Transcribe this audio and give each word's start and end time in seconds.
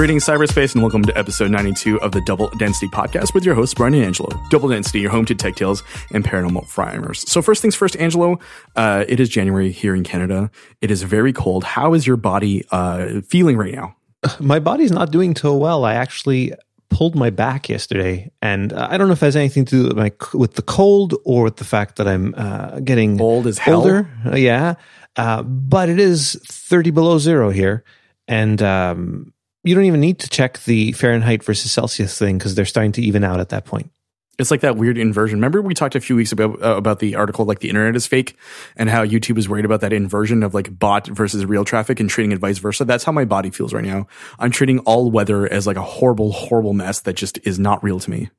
Greetings, 0.00 0.24
cyberspace, 0.24 0.72
and 0.72 0.82
welcome 0.82 1.04
to 1.04 1.18
episode 1.18 1.50
92 1.50 2.00
of 2.00 2.12
the 2.12 2.22
Double 2.22 2.48
Density 2.56 2.86
Podcast 2.86 3.34
with 3.34 3.44
your 3.44 3.54
host, 3.54 3.76
Brian 3.76 3.92
and 3.92 4.02
Angelo. 4.02 4.30
Double 4.48 4.70
Density, 4.70 5.00
your 5.00 5.10
home 5.10 5.26
to 5.26 5.34
tech 5.34 5.56
tales 5.56 5.82
and 6.14 6.24
paranormal 6.24 6.66
primers. 6.70 7.30
So, 7.30 7.42
first 7.42 7.60
things 7.60 7.76
first, 7.76 7.98
Angelo, 7.98 8.38
uh, 8.76 9.04
it 9.06 9.20
is 9.20 9.28
January 9.28 9.70
here 9.70 9.94
in 9.94 10.02
Canada. 10.02 10.50
It 10.80 10.90
is 10.90 11.02
very 11.02 11.34
cold. 11.34 11.64
How 11.64 11.92
is 11.92 12.06
your 12.06 12.16
body 12.16 12.64
uh, 12.70 13.20
feeling 13.28 13.58
right 13.58 13.74
now? 13.74 13.94
My 14.40 14.58
body's 14.58 14.90
not 14.90 15.10
doing 15.10 15.34
too 15.34 15.52
well. 15.52 15.84
I 15.84 15.92
actually 15.92 16.54
pulled 16.88 17.14
my 17.14 17.28
back 17.28 17.68
yesterday, 17.68 18.32
and 18.40 18.72
uh, 18.72 18.88
I 18.90 18.96
don't 18.96 19.08
know 19.08 19.12
if 19.12 19.22
it 19.22 19.26
has 19.26 19.36
anything 19.36 19.66
to 19.66 19.82
do 19.82 19.88
with, 19.88 19.98
my, 19.98 20.12
with 20.32 20.54
the 20.54 20.62
cold 20.62 21.14
or 21.26 21.44
with 21.44 21.56
the 21.56 21.64
fact 21.64 21.96
that 21.96 22.08
I'm 22.08 22.34
uh, 22.38 22.80
getting 22.80 23.20
Old 23.20 23.46
as 23.46 23.58
hell? 23.58 23.82
older. 23.82 24.10
Uh, 24.24 24.36
yeah, 24.36 24.76
uh, 25.16 25.42
but 25.42 25.90
it 25.90 26.00
is 26.00 26.40
30 26.46 26.90
below 26.90 27.18
zero 27.18 27.50
here, 27.50 27.84
and 28.26 28.62
um, 28.62 29.34
you 29.62 29.74
don't 29.74 29.84
even 29.84 30.00
need 30.00 30.18
to 30.20 30.28
check 30.28 30.62
the 30.64 30.92
Fahrenheit 30.92 31.44
versus 31.44 31.70
Celsius 31.72 32.18
thing 32.18 32.38
because 32.38 32.54
they're 32.54 32.64
starting 32.64 32.92
to 32.92 33.02
even 33.02 33.24
out 33.24 33.40
at 33.40 33.50
that 33.50 33.64
point. 33.64 33.90
It's 34.38 34.50
like 34.50 34.62
that 34.62 34.76
weird 34.76 34.96
inversion. 34.96 35.36
Remember 35.36 35.60
we 35.60 35.74
talked 35.74 35.94
a 35.94 36.00
few 36.00 36.16
weeks 36.16 36.32
ago 36.32 36.56
uh, 36.62 36.76
about 36.76 36.98
the 36.98 37.14
article 37.14 37.44
like 37.44 37.58
the 37.58 37.68
internet 37.68 37.94
is 37.94 38.06
fake 38.06 38.38
and 38.74 38.88
how 38.88 39.04
YouTube 39.04 39.36
is 39.36 39.50
worried 39.50 39.66
about 39.66 39.82
that 39.82 39.92
inversion 39.92 40.42
of 40.42 40.54
like 40.54 40.78
bot 40.78 41.08
versus 41.08 41.44
real 41.44 41.62
traffic 41.62 42.00
and 42.00 42.08
treating 42.08 42.32
it 42.32 42.38
vice 42.38 42.56
versa. 42.56 42.86
That's 42.86 43.04
how 43.04 43.12
my 43.12 43.26
body 43.26 43.50
feels 43.50 43.74
right 43.74 43.84
now. 43.84 44.06
I'm 44.38 44.50
treating 44.50 44.78
all 44.80 45.10
weather 45.10 45.46
as 45.46 45.66
like 45.66 45.76
a 45.76 45.82
horrible, 45.82 46.32
horrible 46.32 46.72
mess 46.72 47.00
that 47.00 47.16
just 47.16 47.38
is 47.44 47.58
not 47.58 47.84
real 47.84 48.00
to 48.00 48.10
me. 48.10 48.30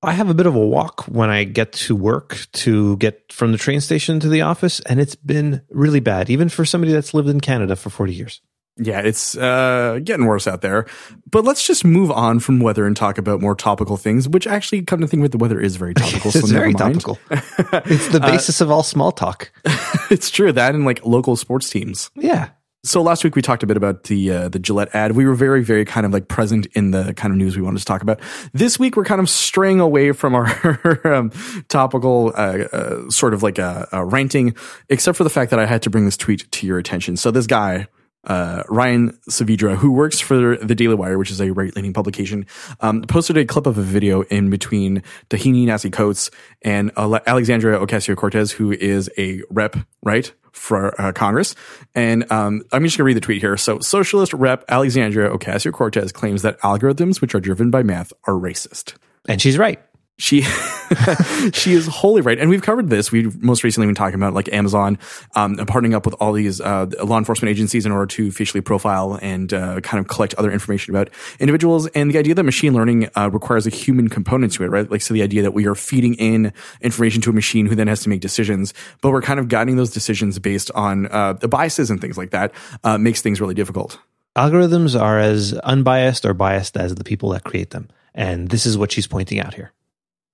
I 0.00 0.12
have 0.12 0.30
a 0.30 0.34
bit 0.34 0.46
of 0.46 0.54
a 0.54 0.64
walk 0.64 1.06
when 1.06 1.30
I 1.30 1.42
get 1.42 1.72
to 1.72 1.96
work 1.96 2.46
to 2.52 2.96
get 2.98 3.32
from 3.32 3.50
the 3.50 3.58
train 3.58 3.80
station 3.80 4.20
to 4.20 4.28
the 4.28 4.42
office, 4.42 4.78
and 4.80 5.00
it's 5.00 5.16
been 5.16 5.62
really 5.70 6.00
bad, 6.00 6.30
even 6.30 6.48
for 6.48 6.64
somebody 6.64 6.92
that's 6.92 7.14
lived 7.14 7.28
in 7.28 7.40
Canada 7.40 7.74
for 7.74 7.90
40 7.90 8.14
years. 8.14 8.40
Yeah, 8.78 9.00
it's 9.00 9.36
uh, 9.36 10.00
getting 10.04 10.26
worse 10.26 10.46
out 10.46 10.60
there. 10.60 10.86
But 11.30 11.44
let's 11.44 11.66
just 11.66 11.84
move 11.84 12.10
on 12.10 12.40
from 12.40 12.60
weather 12.60 12.86
and 12.86 12.94
talk 12.94 13.16
about 13.16 13.40
more 13.40 13.54
topical 13.54 13.96
things, 13.96 14.28
which 14.28 14.46
actually, 14.46 14.82
come 14.82 15.00
to 15.00 15.06
think 15.06 15.22
of 15.22 15.26
it, 15.26 15.32
the 15.32 15.38
weather 15.38 15.58
is 15.58 15.76
very 15.76 15.94
topical. 15.94 16.30
so 16.30 16.40
it's 16.40 16.50
never 16.50 16.64
very 16.64 16.74
topical. 16.74 17.18
it's 17.30 18.08
the 18.08 18.20
basis 18.20 18.60
of 18.60 18.70
all 18.70 18.82
small 18.82 19.12
talk. 19.12 19.50
it's 20.10 20.30
true 20.30 20.52
that 20.52 20.74
and 20.74 20.84
like 20.84 21.04
local 21.06 21.36
sports 21.36 21.70
teams. 21.70 22.10
Yeah. 22.14 22.50
So 22.84 23.02
last 23.02 23.24
week 23.24 23.34
we 23.34 23.42
talked 23.42 23.64
a 23.64 23.66
bit 23.66 23.76
about 23.76 24.04
the 24.04 24.30
uh, 24.30 24.48
the 24.48 24.60
Gillette 24.60 24.94
ad. 24.94 25.12
We 25.12 25.26
were 25.26 25.34
very 25.34 25.64
very 25.64 25.84
kind 25.84 26.06
of 26.06 26.12
like 26.12 26.28
present 26.28 26.66
in 26.74 26.92
the 26.92 27.14
kind 27.14 27.32
of 27.32 27.38
news 27.38 27.56
we 27.56 27.62
wanted 27.62 27.80
to 27.80 27.84
talk 27.84 28.02
about. 28.02 28.20
This 28.52 28.78
week 28.78 28.96
we're 28.96 29.04
kind 29.04 29.20
of 29.20 29.28
straying 29.28 29.80
away 29.80 30.12
from 30.12 30.34
our 30.36 31.00
um, 31.04 31.32
topical 31.68 32.32
uh, 32.36 32.64
uh, 32.72 33.10
sort 33.10 33.34
of 33.34 33.42
like 33.42 33.58
a, 33.58 33.88
a 33.90 34.04
ranting, 34.04 34.54
except 34.88 35.16
for 35.16 35.24
the 35.24 35.30
fact 35.30 35.50
that 35.50 35.58
I 35.58 35.66
had 35.66 35.82
to 35.82 35.90
bring 35.90 36.04
this 36.04 36.16
tweet 36.16 36.50
to 36.52 36.66
your 36.66 36.78
attention. 36.78 37.16
So 37.16 37.30
this 37.30 37.46
guy. 37.46 37.88
Uh, 38.26 38.62
Ryan 38.68 39.18
Saavedra, 39.30 39.76
who 39.76 39.92
works 39.92 40.20
for 40.20 40.56
the 40.56 40.74
Daily 40.74 40.94
Wire, 40.94 41.18
which 41.18 41.30
is 41.30 41.40
a 41.40 41.52
right 41.52 41.74
leaning 41.74 41.92
publication, 41.92 42.46
um, 42.80 43.02
posted 43.02 43.36
a 43.36 43.44
clip 43.44 43.66
of 43.66 43.78
a 43.78 43.82
video 43.82 44.22
in 44.22 44.50
between 44.50 45.02
Ta-Nehisi 45.28 45.92
Coates 45.92 46.30
and 46.62 46.90
Ale- 46.98 47.20
Alexandria 47.26 47.78
Ocasio 47.78 48.16
Cortez, 48.16 48.52
who 48.52 48.72
is 48.72 49.10
a 49.16 49.42
rep, 49.50 49.76
right? 50.02 50.32
for 50.56 50.98
uh, 50.98 51.12
Congress. 51.12 51.54
And 51.94 52.30
um, 52.32 52.62
I'm 52.72 52.82
just 52.82 52.96
going 52.96 53.02
to 53.02 53.04
read 53.04 53.16
the 53.16 53.20
tweet 53.20 53.42
here. 53.42 53.58
So, 53.58 53.78
Socialist 53.80 54.32
Rep 54.32 54.64
Alexandria 54.68 55.28
Ocasio 55.28 55.70
Cortez 55.70 56.12
claims 56.12 56.42
that 56.42 56.58
algorithms 56.60 57.20
which 57.20 57.34
are 57.34 57.40
driven 57.40 57.70
by 57.70 57.82
math 57.82 58.12
are 58.24 58.32
racist. 58.32 58.94
And 59.28 59.40
she's 59.40 59.58
right. 59.58 59.82
She 60.18 60.40
she 61.52 61.74
is 61.74 61.86
wholly 61.86 62.22
right, 62.22 62.38
and 62.38 62.48
we've 62.48 62.62
covered 62.62 62.88
this. 62.88 63.12
We 63.12 63.24
most 63.40 63.62
recently 63.62 63.86
been 63.86 63.94
talking 63.94 64.14
about 64.14 64.32
like 64.32 64.50
Amazon 64.50 64.98
um, 65.34 65.56
partnering 65.56 65.94
up 65.94 66.06
with 66.06 66.14
all 66.20 66.32
these 66.32 66.58
uh, 66.58 66.86
law 67.04 67.18
enforcement 67.18 67.50
agencies 67.50 67.84
in 67.84 67.92
order 67.92 68.06
to 68.06 68.30
facially 68.30 68.62
profile 68.62 69.18
and 69.20 69.52
uh, 69.52 69.80
kind 69.80 70.00
of 70.00 70.08
collect 70.08 70.32
other 70.34 70.50
information 70.50 70.94
about 70.94 71.10
individuals. 71.38 71.86
And 71.88 72.10
the 72.10 72.18
idea 72.18 72.34
that 72.34 72.44
machine 72.44 72.72
learning 72.72 73.10
uh, 73.14 73.28
requires 73.30 73.66
a 73.66 73.70
human 73.70 74.08
component 74.08 74.54
to 74.54 74.64
it, 74.64 74.68
right? 74.68 74.90
Like 74.90 75.02
so, 75.02 75.12
the 75.12 75.22
idea 75.22 75.42
that 75.42 75.52
we 75.52 75.66
are 75.66 75.74
feeding 75.74 76.14
in 76.14 76.52
information 76.80 77.20
to 77.22 77.30
a 77.30 77.34
machine 77.34 77.66
who 77.66 77.74
then 77.74 77.88
has 77.88 78.00
to 78.04 78.08
make 78.08 78.22
decisions, 78.22 78.72
but 79.02 79.10
we're 79.10 79.22
kind 79.22 79.38
of 79.38 79.48
guiding 79.48 79.76
those 79.76 79.90
decisions 79.90 80.38
based 80.38 80.70
on 80.70 81.08
uh, 81.08 81.34
the 81.34 81.48
biases 81.48 81.90
and 81.90 82.00
things 82.00 82.16
like 82.16 82.30
that 82.30 82.52
uh, 82.84 82.96
makes 82.96 83.20
things 83.20 83.38
really 83.38 83.54
difficult. 83.54 83.98
Algorithms 84.34 84.98
are 84.98 85.18
as 85.18 85.52
unbiased 85.52 86.24
or 86.24 86.32
biased 86.32 86.76
as 86.76 86.94
the 86.94 87.04
people 87.04 87.30
that 87.30 87.44
create 87.44 87.70
them. 87.70 87.88
And 88.14 88.48
this 88.48 88.64
is 88.64 88.78
what 88.78 88.92
she's 88.92 89.06
pointing 89.06 89.40
out 89.40 89.52
here. 89.52 89.72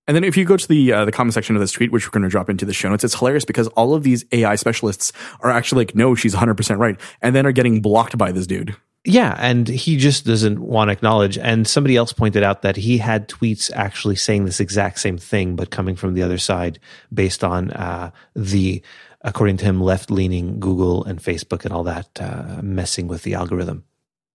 And 0.08 0.16
then 0.16 0.24
if 0.24 0.36
you 0.36 0.44
go 0.44 0.56
to 0.56 0.68
the 0.68 0.92
uh, 0.92 1.04
the 1.04 1.12
comment 1.12 1.34
section 1.34 1.54
of 1.54 1.60
this 1.60 1.72
tweet, 1.72 1.92
which 1.92 2.06
we're 2.06 2.10
going 2.10 2.24
to 2.24 2.28
drop 2.28 2.50
into 2.50 2.64
the 2.64 2.72
show 2.72 2.88
notes, 2.88 3.04
it's 3.04 3.14
hilarious 3.14 3.44
because 3.44 3.68
all 3.68 3.94
of 3.94 4.02
these 4.02 4.24
AI 4.32 4.56
specialists 4.56 5.12
are 5.40 5.50
actually 5.50 5.84
like, 5.84 5.94
no, 5.94 6.14
she's 6.14 6.34
100% 6.34 6.78
right. 6.78 6.98
And 7.20 7.36
then 7.36 7.46
are 7.46 7.52
getting 7.52 7.80
blocked 7.80 8.18
by 8.18 8.32
this 8.32 8.46
dude. 8.46 8.76
Yeah, 9.04 9.36
and 9.38 9.66
he 9.66 9.96
just 9.96 10.24
doesn't 10.24 10.60
want 10.60 10.88
to 10.88 10.92
acknowledge. 10.92 11.36
And 11.36 11.66
somebody 11.66 11.96
else 11.96 12.12
pointed 12.12 12.44
out 12.44 12.62
that 12.62 12.76
he 12.76 12.98
had 12.98 13.28
tweets 13.28 13.70
actually 13.74 14.14
saying 14.14 14.44
this 14.44 14.60
exact 14.60 15.00
same 15.00 15.18
thing, 15.18 15.56
but 15.56 15.70
coming 15.70 15.96
from 15.96 16.14
the 16.14 16.22
other 16.22 16.38
side 16.38 16.78
based 17.12 17.42
on 17.42 17.72
uh, 17.72 18.12
the, 18.36 18.80
according 19.22 19.56
to 19.56 19.64
him, 19.64 19.80
left 19.80 20.10
leaning 20.10 20.60
Google 20.60 21.04
and 21.04 21.20
Facebook 21.20 21.64
and 21.64 21.72
all 21.72 21.82
that 21.82 22.08
uh, 22.20 22.60
messing 22.62 23.08
with 23.08 23.24
the 23.24 23.34
algorithm. 23.34 23.84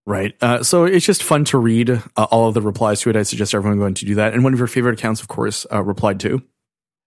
Right. 0.08 0.42
Uh, 0.42 0.64
so 0.64 0.86
it's 0.86 1.06
just 1.06 1.22
fun 1.22 1.44
to 1.46 1.58
read 1.58 1.90
uh, 1.90 2.00
all 2.32 2.48
of 2.48 2.54
the 2.54 2.62
replies 2.62 3.02
to 3.02 3.10
it. 3.10 3.18
I 3.18 3.24
suggest 3.24 3.54
everyone 3.54 3.78
going 3.78 3.94
to 3.96 4.06
do 4.06 4.16
that. 4.16 4.34
And 4.34 4.42
one 4.42 4.54
of 4.54 4.60
your 4.60 4.70
favorite 4.70 4.98
accounts, 4.98 5.22
of 5.22 5.28
course, 5.28 5.66
uh, 5.70 5.84
replied 5.84 6.22
to. 6.22 6.42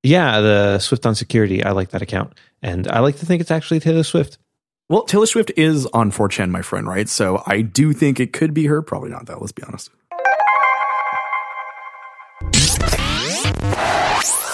Yeah, 0.03 0.41
the 0.41 0.79
Swift 0.81 1.07
on 1.07 1.15
Security. 1.15 1.65
I 1.65 1.71
like 1.71 1.91
that 1.91 2.03
account. 2.03 2.35
And 2.61 2.87
I 2.89 2.99
like 2.99 3.17
to 3.17 3.25
think 3.25 3.41
it's 3.41 3.51
actually 3.51 3.81
Taylor 3.81 4.03
Swift. 4.03 4.37
Well, 4.91 5.05
Taylor 5.05 5.25
Swift 5.25 5.51
is 5.57 5.87
on 5.87 6.11
4chan, 6.11 6.51
my 6.51 6.61
friend, 6.61 6.87
right? 6.87 7.09
So 7.09 7.43
I 7.47 7.63
do 7.63 7.95
think 7.95 8.21
it 8.21 8.35
could 8.35 8.53
be 8.53 8.67
her. 8.67 8.83
Probably 8.83 9.09
not, 9.09 9.25
though. 9.25 9.39
Let's 9.39 9.53
be 9.53 9.63
honest. 9.63 9.89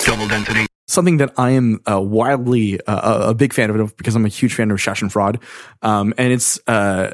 Double 0.07 0.29
density. 0.29 0.66
Something 0.89 1.17
that 1.17 1.33
I 1.37 1.51
am 1.51 1.81
uh, 1.91 2.01
wildly 2.01 2.81
uh, 2.87 3.31
a 3.31 3.35
big 3.35 3.53
fan 3.53 3.71
of 3.71 3.97
because 3.97 4.15
I'm 4.15 4.25
a 4.25 4.29
huge 4.29 4.55
fan 4.55 4.71
of 4.71 4.79
Schadenfreude, 4.79 5.43
um, 5.83 6.15
and 6.17 6.33
it's 6.33 6.61
uh, 6.69 7.13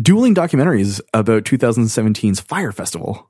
dueling 0.00 0.34
documentaries 0.34 1.00
about 1.12 1.42
2017's 1.42 2.40
Fyre 2.40 2.70
Festival. 2.70 3.28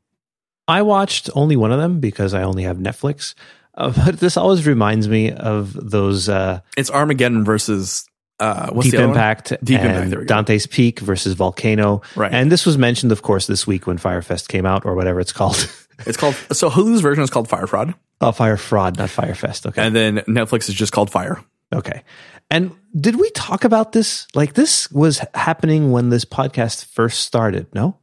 I 0.68 0.82
watched 0.82 1.30
only 1.34 1.56
one 1.56 1.72
of 1.72 1.78
them 1.78 2.00
because 2.00 2.34
I 2.34 2.42
only 2.42 2.64
have 2.64 2.76
Netflix. 2.76 3.34
Uh, 3.74 3.90
but 4.04 4.20
this 4.20 4.36
always 4.36 4.66
reminds 4.66 5.08
me 5.08 5.32
of 5.32 5.72
those 5.72 6.28
uh, 6.28 6.60
It's 6.76 6.90
Armageddon 6.90 7.44
versus 7.44 8.06
uh, 8.40 8.70
what's 8.70 8.90
Deep 8.90 8.98
the? 8.98 9.04
Impact 9.04 9.48
Deep 9.64 9.80
Impact. 9.80 10.10
There 10.10 10.20
we 10.20 10.26
go. 10.26 10.34
Dante's 10.34 10.66
Peak 10.66 11.00
versus 11.00 11.34
Volcano. 11.34 12.02
Right. 12.14 12.32
And 12.32 12.52
this 12.52 12.66
was 12.66 12.76
mentioned, 12.76 13.10
of 13.10 13.22
course, 13.22 13.46
this 13.46 13.66
week 13.66 13.86
when 13.86 13.98
Firefest 13.98 14.48
came 14.48 14.66
out 14.66 14.84
or 14.84 14.94
whatever 14.94 15.20
it's 15.20 15.32
called. 15.32 15.56
It's 16.06 16.16
called 16.16 16.34
so 16.52 16.70
Hulu's 16.70 17.00
version 17.00 17.24
is 17.24 17.30
called 17.30 17.48
Fyre 17.48 17.66
Fraud, 17.66 17.94
oh, 18.20 18.32
Fyre 18.32 18.56
Fraud, 18.56 18.98
not 18.98 19.08
Firefest. 19.10 19.66
Okay. 19.66 19.82
and 19.84 19.94
then 19.94 20.18
Netflix 20.28 20.68
is 20.68 20.74
just 20.74 20.92
called 20.92 21.10
Fyre. 21.10 21.42
Okay. 21.74 22.02
And 22.50 22.72
did 22.98 23.16
we 23.16 23.28
talk 23.30 23.64
about 23.64 23.92
this? 23.92 24.26
Like 24.34 24.54
this 24.54 24.90
was 24.90 25.20
happening 25.34 25.90
when 25.90 26.08
this 26.08 26.24
podcast 26.24 26.86
first 26.86 27.20
started, 27.22 27.66
no? 27.74 27.98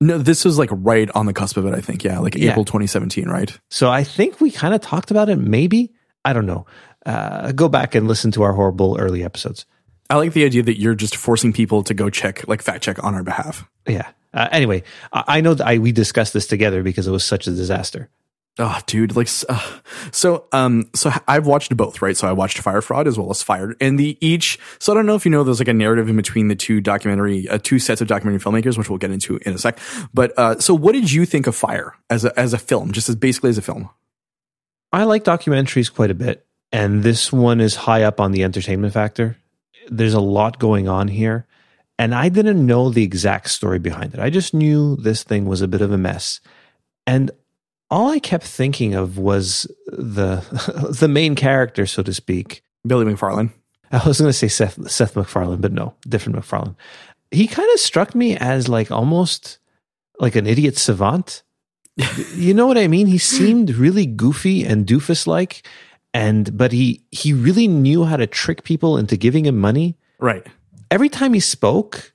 No, 0.00 0.18
this 0.18 0.44
was 0.44 0.58
like 0.58 0.68
right 0.72 1.08
on 1.14 1.24
the 1.24 1.32
cusp 1.32 1.56
of 1.56 1.64
it. 1.66 1.74
I 1.74 1.80
think, 1.80 2.04
yeah, 2.04 2.18
like 2.18 2.34
Yeah. 2.34 2.50
April 2.50 2.66
2017, 2.66 3.28
right? 3.28 3.58
So 3.70 3.90
I 3.90 4.04
think 4.04 4.40
we 4.40 4.50
kind 4.50 4.74
of 4.74 4.82
talked 4.82 5.10
about 5.10 5.30
it, 5.30 5.36
maybe. 5.36 5.94
I 6.24 6.34
don't 6.34 6.44
know. 6.44 6.66
Uh, 7.06 7.52
go 7.52 7.68
back 7.68 7.94
and 7.94 8.06
listen 8.06 8.30
to 8.32 8.42
our 8.42 8.52
horrible 8.52 8.98
early 9.00 9.24
episodes. 9.24 9.64
I 10.10 10.16
like 10.16 10.34
the 10.34 10.44
idea 10.44 10.62
that 10.64 10.78
you're 10.78 10.94
just 10.94 11.16
forcing 11.16 11.52
people 11.52 11.82
to 11.84 11.94
go 11.94 12.10
check, 12.10 12.46
like 12.46 12.60
fact 12.60 12.82
check 12.84 13.02
on 13.02 13.14
our 13.14 13.22
behalf. 13.22 13.64
Yeah. 13.88 14.08
Uh, 14.36 14.48
anyway, 14.52 14.82
I, 15.12 15.24
I 15.26 15.40
know 15.40 15.54
that 15.54 15.66
I, 15.66 15.78
we 15.78 15.90
discussed 15.90 16.34
this 16.34 16.46
together 16.46 16.82
because 16.82 17.06
it 17.06 17.10
was 17.10 17.24
such 17.24 17.46
a 17.46 17.50
disaster. 17.50 18.10
Oh, 18.58 18.78
dude, 18.86 19.14
like, 19.16 19.28
uh, 19.50 19.78
so, 20.12 20.46
um, 20.52 20.88
so 20.94 21.10
I've 21.28 21.46
watched 21.46 21.76
both, 21.76 22.00
right? 22.00 22.16
So 22.16 22.26
I 22.26 22.32
watched 22.32 22.58
Fyre 22.58 22.80
Fraud 22.80 23.06
as 23.06 23.18
well 23.18 23.30
as 23.30 23.42
Fyre, 23.42 23.74
and 23.82 23.98
the 23.98 24.16
each. 24.26 24.58
So 24.78 24.92
I 24.92 24.94
don't 24.94 25.04
know 25.04 25.14
if 25.14 25.26
you 25.26 25.30
know, 25.30 25.44
there's 25.44 25.58
like 25.58 25.68
a 25.68 25.74
narrative 25.74 26.08
in 26.08 26.16
between 26.16 26.48
the 26.48 26.56
two 26.56 26.80
documentary, 26.80 27.48
uh, 27.48 27.58
two 27.62 27.78
sets 27.78 28.00
of 28.00 28.08
documentary 28.08 28.40
filmmakers, 28.40 28.78
which 28.78 28.88
we'll 28.88 28.98
get 28.98 29.10
into 29.10 29.36
in 29.44 29.52
a 29.54 29.58
sec. 29.58 29.78
But 30.14 30.32
uh, 30.38 30.58
so, 30.58 30.74
what 30.74 30.92
did 30.92 31.12
you 31.12 31.26
think 31.26 31.46
of 31.46 31.54
Fyre 31.54 31.96
as 32.08 32.24
a 32.24 32.38
as 32.38 32.54
a 32.54 32.58
film, 32.58 32.92
just 32.92 33.10
as 33.10 33.16
basically 33.16 33.50
as 33.50 33.58
a 33.58 33.62
film? 33.62 33.90
I 34.90 35.04
like 35.04 35.24
documentaries 35.24 35.92
quite 35.92 36.10
a 36.10 36.14
bit, 36.14 36.46
and 36.72 37.02
this 37.02 37.30
one 37.30 37.60
is 37.60 37.74
high 37.74 38.04
up 38.04 38.20
on 38.20 38.32
the 38.32 38.42
entertainment 38.42 38.94
factor. 38.94 39.36
There's 39.88 40.14
a 40.14 40.20
lot 40.20 40.58
going 40.58 40.88
on 40.88 41.08
here, 41.08 41.46
and 41.98 42.14
I 42.14 42.28
didn't 42.28 42.64
know 42.64 42.90
the 42.90 43.02
exact 43.02 43.50
story 43.50 43.78
behind 43.78 44.14
it. 44.14 44.20
I 44.20 44.30
just 44.30 44.52
knew 44.52 44.96
this 44.96 45.22
thing 45.22 45.46
was 45.46 45.62
a 45.62 45.68
bit 45.68 45.80
of 45.80 45.92
a 45.92 45.98
mess. 45.98 46.40
And 47.06 47.30
all 47.90 48.10
I 48.10 48.18
kept 48.18 48.44
thinking 48.44 48.94
of 48.94 49.18
was 49.18 49.70
the 49.86 50.42
the 50.98 51.08
main 51.08 51.34
character, 51.34 51.86
so 51.86 52.02
to 52.02 52.12
speak. 52.12 52.62
Billy 52.86 53.04
McFarland. 53.04 53.52
I 53.92 54.06
was 54.06 54.20
going 54.20 54.28
to 54.28 54.32
say 54.32 54.48
Seth 54.48 54.90
Seth 54.90 55.16
MacFarlane, 55.16 55.60
but 55.60 55.72
no, 55.72 55.94
different 56.08 56.36
MacFarlane. 56.36 56.76
He 57.30 57.46
kind 57.46 57.68
of 57.72 57.80
struck 57.80 58.14
me 58.14 58.36
as 58.36 58.68
like 58.68 58.90
almost 58.90 59.58
like 60.18 60.36
an 60.36 60.46
idiot 60.46 60.76
savant. 60.76 61.42
you 62.34 62.52
know 62.52 62.66
what 62.66 62.78
I 62.78 62.88
mean? 62.88 63.06
He 63.06 63.18
seemed 63.18 63.74
really 63.74 64.06
goofy 64.06 64.64
and 64.64 64.86
doofus 64.86 65.26
like, 65.26 65.66
and 66.12 66.56
but 66.56 66.72
he 66.72 67.04
he 67.10 67.32
really 67.32 67.68
knew 67.68 68.04
how 68.04 68.16
to 68.16 68.26
trick 68.26 68.64
people 68.64 68.98
into 68.98 69.16
giving 69.16 69.46
him 69.46 69.58
money. 69.58 69.96
Right. 70.18 70.46
Every 70.90 71.08
time 71.08 71.34
he 71.34 71.40
spoke, 71.40 72.12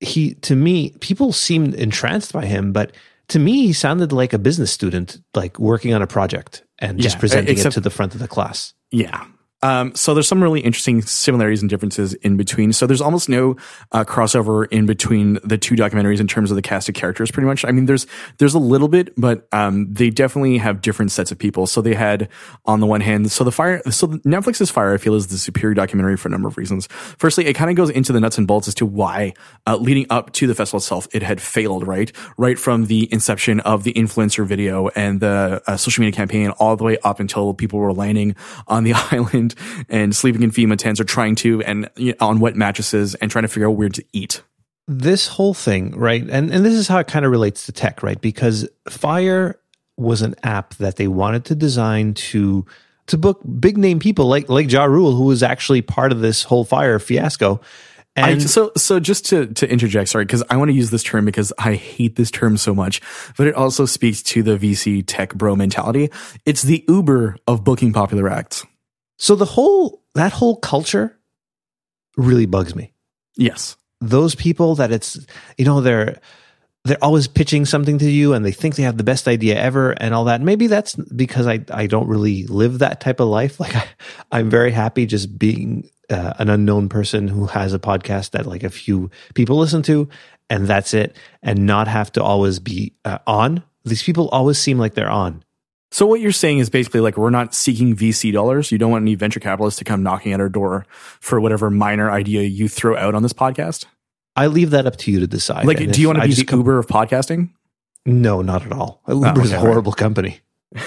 he 0.00 0.34
to 0.34 0.54
me 0.56 0.90
people 1.00 1.32
seemed 1.32 1.74
entranced 1.74 2.32
by 2.32 2.44
him, 2.46 2.72
but 2.72 2.92
to 3.28 3.38
me 3.38 3.66
he 3.66 3.72
sounded 3.72 4.12
like 4.12 4.32
a 4.32 4.38
business 4.38 4.70
student, 4.70 5.18
like 5.34 5.58
working 5.58 5.94
on 5.94 6.02
a 6.02 6.06
project 6.06 6.64
and 6.78 6.98
just 7.00 7.16
Yeah, 7.16 7.20
presenting 7.20 7.52
except- 7.52 7.74
it 7.74 7.76
to 7.76 7.80
the 7.80 7.90
front 7.90 8.14
of 8.14 8.20
the 8.20 8.28
class. 8.28 8.74
Yeah. 8.90 9.24
Um, 9.64 9.94
so 9.94 10.12
there's 10.12 10.28
some 10.28 10.42
really 10.42 10.60
interesting 10.60 11.00
similarities 11.00 11.62
and 11.62 11.70
differences 11.70 12.12
in 12.12 12.36
between. 12.36 12.74
So 12.74 12.86
there's 12.86 13.00
almost 13.00 13.30
no 13.30 13.56
uh, 13.92 14.04
crossover 14.04 14.68
in 14.70 14.84
between 14.84 15.38
the 15.42 15.56
two 15.56 15.74
documentaries 15.74 16.20
in 16.20 16.28
terms 16.28 16.50
of 16.50 16.56
the 16.56 16.62
cast 16.62 16.90
of 16.90 16.94
characters. 16.94 17.30
Pretty 17.30 17.46
much. 17.46 17.64
I 17.64 17.72
mean, 17.72 17.86
there's 17.86 18.06
there's 18.36 18.52
a 18.52 18.58
little 18.58 18.88
bit, 18.88 19.14
but 19.16 19.48
um, 19.52 19.90
they 19.90 20.10
definitely 20.10 20.58
have 20.58 20.82
different 20.82 21.12
sets 21.12 21.32
of 21.32 21.38
people. 21.38 21.66
So 21.66 21.80
they 21.80 21.94
had 21.94 22.28
on 22.66 22.80
the 22.80 22.86
one 22.86 23.00
hand, 23.00 23.32
so 23.32 23.42
the 23.42 23.50
fire, 23.50 23.80
so 23.90 24.08
Netflix's 24.08 24.70
Fyre, 24.70 24.92
I 24.92 24.98
feel 24.98 25.14
is 25.14 25.28
the 25.28 25.38
superior 25.38 25.72
documentary 25.72 26.18
for 26.18 26.28
a 26.28 26.30
number 26.30 26.46
of 26.46 26.58
reasons. 26.58 26.86
Firstly, 27.16 27.46
it 27.46 27.54
kind 27.54 27.70
of 27.70 27.76
goes 27.76 27.88
into 27.88 28.12
the 28.12 28.20
nuts 28.20 28.36
and 28.36 28.46
bolts 28.46 28.68
as 28.68 28.74
to 28.74 28.84
why, 28.84 29.32
uh, 29.66 29.78
leading 29.78 30.04
up 30.10 30.32
to 30.32 30.46
the 30.46 30.54
festival 30.54 30.76
itself, 30.76 31.08
it 31.12 31.22
had 31.22 31.40
failed. 31.40 31.86
Right, 31.86 32.12
right 32.36 32.58
from 32.58 32.84
the 32.84 33.10
inception 33.10 33.60
of 33.60 33.84
the 33.84 33.94
influencer 33.94 34.46
video 34.46 34.88
and 34.88 35.20
the 35.20 35.62
uh, 35.66 35.78
social 35.78 36.02
media 36.02 36.14
campaign, 36.14 36.50
all 36.50 36.76
the 36.76 36.84
way 36.84 36.98
up 37.02 37.18
until 37.18 37.54
people 37.54 37.78
were 37.78 37.94
landing 37.94 38.36
on 38.68 38.84
the 38.84 38.92
island 39.10 39.53
and 39.88 40.14
sleeping 40.14 40.42
in 40.42 40.50
FEMA 40.50 40.76
tents 40.76 41.00
or 41.00 41.04
trying 41.04 41.34
to 41.36 41.62
and 41.62 41.88
you 41.96 42.12
know, 42.12 42.26
on 42.26 42.40
wet 42.40 42.56
mattresses 42.56 43.14
and 43.16 43.30
trying 43.30 43.42
to 43.42 43.48
figure 43.48 43.68
out 43.68 43.76
where 43.76 43.88
to 43.88 44.04
eat. 44.12 44.42
this 44.86 45.26
whole 45.26 45.54
thing, 45.54 45.92
right? 45.98 46.22
And 46.22 46.50
and 46.52 46.64
this 46.64 46.74
is 46.74 46.88
how 46.88 46.98
it 46.98 47.06
kind 47.06 47.24
of 47.24 47.30
relates 47.30 47.66
to 47.66 47.72
tech, 47.72 48.02
right? 48.02 48.20
Because 48.20 48.68
Fyre 48.88 49.58
was 49.96 50.22
an 50.22 50.34
app 50.42 50.74
that 50.74 50.96
they 50.96 51.08
wanted 51.08 51.44
to 51.46 51.54
design 51.54 52.14
to 52.14 52.66
to 53.06 53.18
book 53.18 53.40
big 53.60 53.78
name 53.78 53.98
people 53.98 54.26
like 54.26 54.48
like 54.48 54.70
Ja 54.70 54.84
Rule, 54.84 55.14
who 55.14 55.24
was 55.24 55.42
actually 55.42 55.82
part 55.82 56.12
of 56.12 56.20
this 56.20 56.42
whole 56.42 56.64
Fyre 56.64 56.98
fiasco. 56.98 57.60
I, 58.16 58.30
And 58.30 58.42
so, 58.48 58.70
so 58.76 59.00
just 59.00 59.26
to, 59.26 59.46
to 59.54 59.68
interject, 59.68 60.08
sorry, 60.08 60.24
because 60.24 60.44
I 60.48 60.56
want 60.56 60.68
to 60.68 60.72
use 60.72 60.90
this 60.90 61.02
term 61.02 61.24
because 61.24 61.52
I 61.58 61.74
hate 61.74 62.14
this 62.14 62.30
term 62.30 62.56
so 62.56 62.72
much, 62.72 63.00
but 63.36 63.48
it 63.48 63.54
also 63.56 63.86
speaks 63.86 64.22
to 64.22 64.42
the 64.44 64.56
VC 64.56 65.02
tech 65.04 65.34
bro 65.34 65.56
mentality. 65.56 66.10
It's 66.46 66.62
the 66.62 66.84
Uber 66.86 67.36
of 67.48 67.64
booking 67.64 67.92
popular 67.92 68.30
acts. 68.30 68.64
So 69.16 69.34
the 69.34 69.44
whole 69.44 70.02
that 70.14 70.32
whole 70.32 70.56
culture 70.56 71.18
really 72.16 72.46
bugs 72.46 72.74
me. 72.74 72.92
Yes. 73.36 73.76
those 74.00 74.34
people 74.34 74.74
that 74.76 74.92
it's 74.92 75.18
you 75.58 75.64
know 75.64 75.80
they're 75.80 76.20
they're 76.84 77.02
always 77.02 77.26
pitching 77.26 77.64
something 77.64 77.98
to 77.98 78.10
you 78.10 78.34
and 78.34 78.44
they 78.44 78.52
think 78.52 78.76
they 78.76 78.82
have 78.82 78.98
the 78.98 79.04
best 79.04 79.26
idea 79.26 79.56
ever 79.56 79.92
and 79.92 80.12
all 80.14 80.24
that 80.24 80.40
maybe 80.42 80.66
that's 80.66 80.94
because 80.94 81.46
i 81.46 81.58
i 81.72 81.86
don't 81.86 82.06
really 82.06 82.46
live 82.46 82.80
that 82.80 83.00
type 83.00 83.20
of 83.20 83.28
life 83.28 83.58
like 83.64 83.74
I, 83.74 83.86
i'm 84.30 84.50
very 84.50 84.72
happy 84.72 85.06
just 85.06 85.38
being 85.38 85.88
uh, 86.10 86.34
an 86.38 86.50
unknown 86.50 86.88
person 86.90 87.28
who 87.28 87.46
has 87.46 87.72
a 87.72 87.78
podcast 87.78 88.32
that 88.32 88.46
like 88.46 88.62
a 88.62 88.70
few 88.70 89.10
people 89.34 89.56
listen 89.56 89.82
to 89.84 90.08
and 90.50 90.66
that's 90.66 90.92
it 90.92 91.16
and 91.42 91.66
not 91.66 91.88
have 91.88 92.12
to 92.12 92.22
always 92.22 92.58
be 92.58 92.94
uh, 93.06 93.18
on 93.26 93.62
these 93.84 94.02
people 94.02 94.28
always 94.28 94.58
seem 94.58 94.78
like 94.78 94.94
they're 94.94 95.10
on 95.10 95.43
So 95.94 96.06
what 96.06 96.20
you're 96.20 96.32
saying 96.32 96.58
is 96.58 96.70
basically 96.70 96.98
like 96.98 97.16
we're 97.16 97.30
not 97.30 97.54
seeking 97.54 97.94
VC 97.94 98.32
dollars. 98.32 98.72
You 98.72 98.78
don't 98.78 98.90
want 98.90 99.02
any 99.02 99.14
venture 99.14 99.38
capitalists 99.38 99.78
to 99.78 99.84
come 99.84 100.02
knocking 100.02 100.32
at 100.32 100.40
our 100.40 100.48
door 100.48 100.86
for 101.20 101.40
whatever 101.40 101.70
minor 101.70 102.10
idea 102.10 102.42
you 102.42 102.68
throw 102.68 102.96
out 102.96 103.14
on 103.14 103.22
this 103.22 103.32
podcast. 103.32 103.84
i 104.34 104.48
leave 104.48 104.70
that 104.70 104.86
up 104.88 104.96
to 104.96 105.12
you 105.12 105.20
to 105.20 105.28
decide 105.28 105.64
Like, 105.64 105.80
And 105.80 105.92
do 105.92 106.00
you 106.00 106.08
want 106.08 106.18
to 106.18 106.24
I 106.24 106.26
be 106.26 106.34
the 106.34 106.56
Uber 106.56 106.80
of 106.80 106.88
podcasting? 106.88 107.50
no 108.04 108.42
not 108.42 108.66
at 108.66 108.72
all 108.72 109.02
uber 109.06 109.34
oh, 109.36 109.40
is 109.40 109.52
okay, 109.52 109.54
a 109.54 109.58
all 109.58 109.64
right. 109.64 109.70
horrible 109.70 109.92
company 109.92 110.40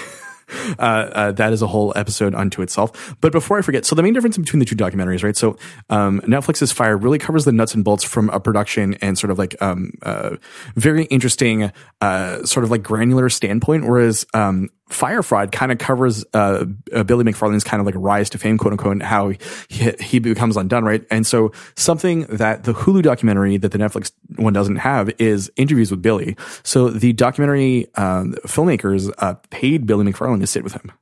uh, 0.78 0.82
uh, 0.82 1.32
that 1.32 1.52
is 1.52 1.62
a 1.62 1.66
whole 1.66 1.92
episode 1.96 2.34
unto 2.34 2.62
itself. 2.62 3.16
But 3.20 3.32
before 3.32 3.58
I 3.58 3.62
forget, 3.62 3.84
so 3.84 3.94
the 3.94 4.02
main 4.02 4.14
difference 4.14 4.38
between 4.38 4.60
the 4.60 4.66
two 4.66 4.76
documentaries, 4.76 5.22
right? 5.22 5.36
So 5.36 5.56
um, 5.90 6.20
Netflix's 6.22 6.72
Fyre 6.72 6.96
really 6.96 7.18
covers 7.18 7.44
the 7.44 7.52
nuts 7.52 7.74
and 7.74 7.84
bolts 7.84 8.04
from 8.04 8.30
a 8.30 8.40
production 8.40 8.94
and 8.94 9.18
sort 9.18 9.30
of 9.30 9.38
like 9.38 9.60
um, 9.62 9.92
uh, 10.02 10.36
very 10.74 11.04
interesting, 11.06 11.72
uh, 12.00 12.44
sort 12.44 12.64
of 12.64 12.70
like 12.70 12.82
granular 12.82 13.28
standpoint, 13.28 13.86
whereas 13.86 14.26
um, 14.34 14.70
Fyre 14.88 15.22
Fraud 15.22 15.52
kind 15.52 15.70
of 15.70 15.78
covers 15.78 16.24
uh, 16.32 16.64
uh, 16.94 17.02
Billy 17.02 17.24
McFarland's 17.24 17.64
kind 17.64 17.80
of 17.80 17.86
like 17.86 17.94
rise 17.98 18.30
to 18.30 18.38
fame, 18.38 18.56
quote 18.56 18.72
unquote, 18.72 18.92
and 18.92 19.02
how 19.02 19.28
he, 19.68 19.92
he 20.00 20.18
becomes 20.18 20.56
undone, 20.56 20.84
right? 20.84 21.04
And 21.10 21.26
so 21.26 21.52
something 21.76 22.22
that 22.22 22.64
the 22.64 22.72
Hulu 22.72 23.02
documentary 23.02 23.58
that 23.58 23.72
the 23.72 23.78
Netflix 23.78 24.12
one 24.36 24.52
doesn't 24.52 24.76
have 24.76 25.10
is 25.18 25.50
interviews 25.56 25.90
with 25.90 26.00
Billy. 26.00 26.36
So 26.62 26.88
the 26.88 27.12
documentary 27.12 27.86
um, 27.96 28.34
filmmakers 28.46 29.12
uh, 29.18 29.34
paid 29.50 29.86
Billy 29.86 30.10
McFarland 30.10 30.37
to 30.40 30.46
sit 30.46 30.64
with 30.64 30.72
him. 30.72 30.92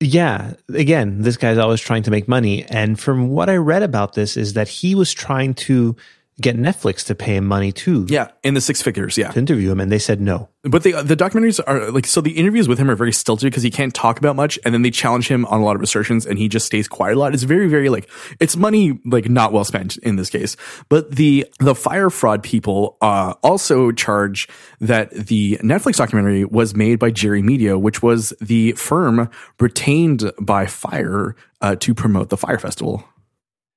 Yeah, 0.00 0.54
again, 0.74 1.22
this 1.22 1.36
guy's 1.36 1.58
always 1.58 1.80
trying 1.80 2.02
to 2.02 2.10
make 2.10 2.26
money. 2.26 2.64
And 2.64 2.98
from 2.98 3.28
what 3.28 3.48
I 3.48 3.56
read 3.56 3.82
about 3.82 4.14
this, 4.14 4.36
is 4.36 4.54
that 4.54 4.68
he 4.68 4.94
was 4.94 5.12
trying 5.12 5.54
to 5.54 5.94
get 6.40 6.56
Netflix 6.56 7.04
to 7.06 7.14
pay 7.14 7.36
him 7.36 7.46
money 7.46 7.72
too 7.72 8.06
Yeah, 8.08 8.28
in 8.42 8.54
the 8.54 8.60
six 8.60 8.82
figures. 8.82 9.18
Yeah, 9.18 9.30
to 9.30 9.38
interview 9.38 9.70
him, 9.70 9.80
and 9.80 9.92
they 9.92 9.98
said 9.98 10.20
no. 10.20 10.48
but 10.62 10.82
the 10.82 10.92
the 11.02 11.16
documentaries 11.16 11.60
are 11.66 11.90
like 11.90 12.06
so. 12.06 12.20
The 12.20 12.32
interviews 12.32 12.68
with 12.68 12.78
him 12.78 12.90
are 12.90 12.94
very 12.96 13.12
stilted 13.12 13.50
because 13.50 13.62
he 13.62 13.70
can't 13.70 13.94
talk 13.94 14.18
about 14.18 14.34
much, 14.36 14.58
and 14.64 14.72
then 14.74 14.82
they 14.82 14.90
challenge 14.90 15.28
him 15.28 15.44
on 15.46 15.60
a 15.60 15.64
lot 15.64 15.76
of 15.76 15.82
assertions, 15.82 16.24
and 16.26 16.38
he 16.38 16.48
just 16.48 16.66
stays 16.66 16.88
quiet 16.88 17.16
a 17.16 17.18
lot. 17.18 17.34
It's 17.34 17.42
very 17.42 17.68
very 17.68 17.88
like 17.88 18.08
it's 18.40 18.56
money 18.56 18.98
like 19.04 19.28
not 19.28 19.52
well 19.52 19.64
spent 19.64 19.96
in 19.98 20.16
this 20.16 20.30
case. 20.30 20.56
But 20.88 21.14
the 21.16 21.46
the 21.60 21.74
fire 21.74 22.10
fraud 22.10 22.42
people 22.42 22.96
uh, 23.00 23.34
also 23.42 23.92
charge 23.92 24.48
that 24.80 25.10
the 25.10 25.58
Netflix 25.62 25.96
documentary 25.96 26.44
was 26.44 26.74
made 26.74 26.98
by 26.98 27.10
Jerry 27.10 27.42
Media, 27.42 27.78
which 27.78 28.02
was 28.02 28.32
the 28.40 28.72
firm 28.72 29.28
retained 29.60 30.30
by 30.40 30.66
Fyre 30.66 31.36
uh, 31.60 31.76
to 31.76 31.94
promote 31.94 32.30
the 32.30 32.36
Fyre 32.36 32.58
Festival. 32.58 33.04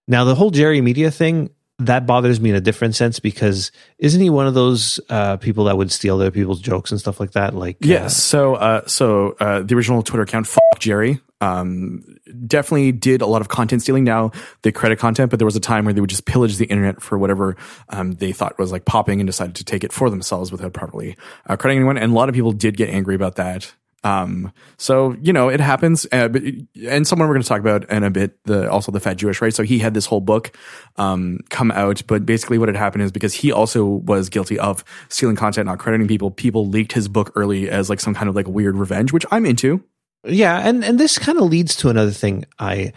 Now, 0.08 0.24
the 0.24 0.36
whole 0.36 0.52
Jerry 0.52 0.82
Media 0.82 1.10
thing 1.10 1.50
that 1.80 2.06
bothers 2.06 2.40
me 2.40 2.50
in 2.50 2.56
a 2.56 2.62
different 2.62 2.96
sense 2.96 3.20
because 3.20 3.72
isn't 3.98 4.22
he 4.22 4.30
one 4.30 4.48
of 4.48 4.54
those 4.54 5.00
uh, 5.10 5.38
people 5.38 5.66
that 5.66 5.78
would 5.78 5.92
steal 5.92 6.16
other 6.16 6.32
people's 6.32 6.62
jokes 6.62 6.92
and 6.92 7.00
stuff 7.00 7.20
like 7.20 7.32
that? 7.32 7.54
Like, 7.54 7.76
uh, 7.76 7.88
Yes. 7.88 8.16
So, 8.16 8.56
uh, 8.56 8.88
so 8.88 9.36
uh, 9.40 9.62
the 9.62 9.76
original 9.76 10.02
Twitter 10.02 10.24
account, 10.24 10.48
fuck 10.48 10.80
Jerry, 10.80 11.20
um, 11.42 12.18
definitely 12.48 12.94
did 12.94 13.22
a 13.22 13.26
lot 13.26 13.42
of 13.42 13.50
content 13.50 13.82
stealing. 13.82 14.06
Now 14.06 14.32
they 14.62 14.72
credit 14.72 15.00
content, 15.00 15.30
but 15.32 15.40
there 15.40 15.46
was 15.46 15.58
a 15.58 15.62
time 15.62 15.84
where 15.86 15.94
they 15.94 16.02
would 16.02 16.10
just 16.10 16.26
pillage 16.26 16.58
the 16.58 16.66
internet 16.66 17.02
for 17.02 17.18
whatever 17.18 17.58
um, 17.90 18.14
they 18.14 18.32
thought 18.32 18.58
was 18.58 18.72
like 18.72 18.86
popping 18.86 19.20
and 19.20 19.28
decided 19.28 19.56
to 19.56 19.66
take 19.66 19.84
it 19.84 19.92
for 19.92 20.10
themselves 20.10 20.52
without 20.52 20.72
properly 20.72 21.18
uh, 21.48 21.58
crediting 21.58 21.80
anyone. 21.80 21.98
And 21.98 22.14
a 22.14 22.16
lot 22.16 22.30
of 22.30 22.36
people 22.36 22.54
did 22.54 22.78
get 22.78 22.90
angry 22.90 23.16
about 23.16 23.36
that. 23.36 23.74
Um, 24.06 24.54
so 24.78 25.18
you 25.20 25.34
know 25.34 25.50
it 25.50 25.60
happens, 25.60 26.06
uh, 26.12 26.28
but, 26.28 26.44
and 26.88 27.08
someone 27.08 27.28
we're 27.28 27.34
going 27.34 27.42
to 27.42 27.50
talk 27.50 27.60
about 27.60 27.90
in 27.90 28.04
a 28.04 28.12
bit. 28.12 28.38
The 28.46 28.70
also 28.70 28.92
the 28.92 29.00
fat 29.00 29.18
Jewish, 29.18 29.42
right? 29.42 29.54
So 29.54 29.64
he 29.64 29.80
had 29.80 29.96
this 29.96 30.06
whole 30.06 30.22
book 30.22 30.56
um, 30.98 31.40
come 31.50 31.72
out, 31.72 32.04
but 32.06 32.24
basically 32.24 32.60
what 32.60 32.70
had 32.70 32.76
happened 32.76 33.04
is 33.04 33.12
because 33.12 33.34
he 33.34 33.52
also 33.52 33.84
was 33.84 34.30
guilty 34.30 34.60
of 34.60 34.86
stealing 35.10 35.36
content, 35.36 35.66
not 35.66 35.80
crediting 35.80 36.08
people. 36.08 36.30
People 36.30 36.68
leaked 36.68 36.92
his 36.92 37.08
book 37.08 37.32
early 37.36 37.68
as 37.68 37.90
like 37.90 38.00
some 38.00 38.14
kind 38.14 38.30
of 38.30 38.36
like 38.36 38.48
weird 38.48 38.78
revenge, 38.78 39.12
which 39.12 39.26
I'm 39.32 39.46
into. 39.46 39.84
yeah, 40.24 40.60
and 40.60 40.86
and 40.86 41.00
this 41.00 41.18
kind 41.18 41.40
of 41.40 41.46
leads 41.46 41.76
to 41.78 41.90
another 41.90 42.12
thing. 42.12 42.46
I, 42.60 42.94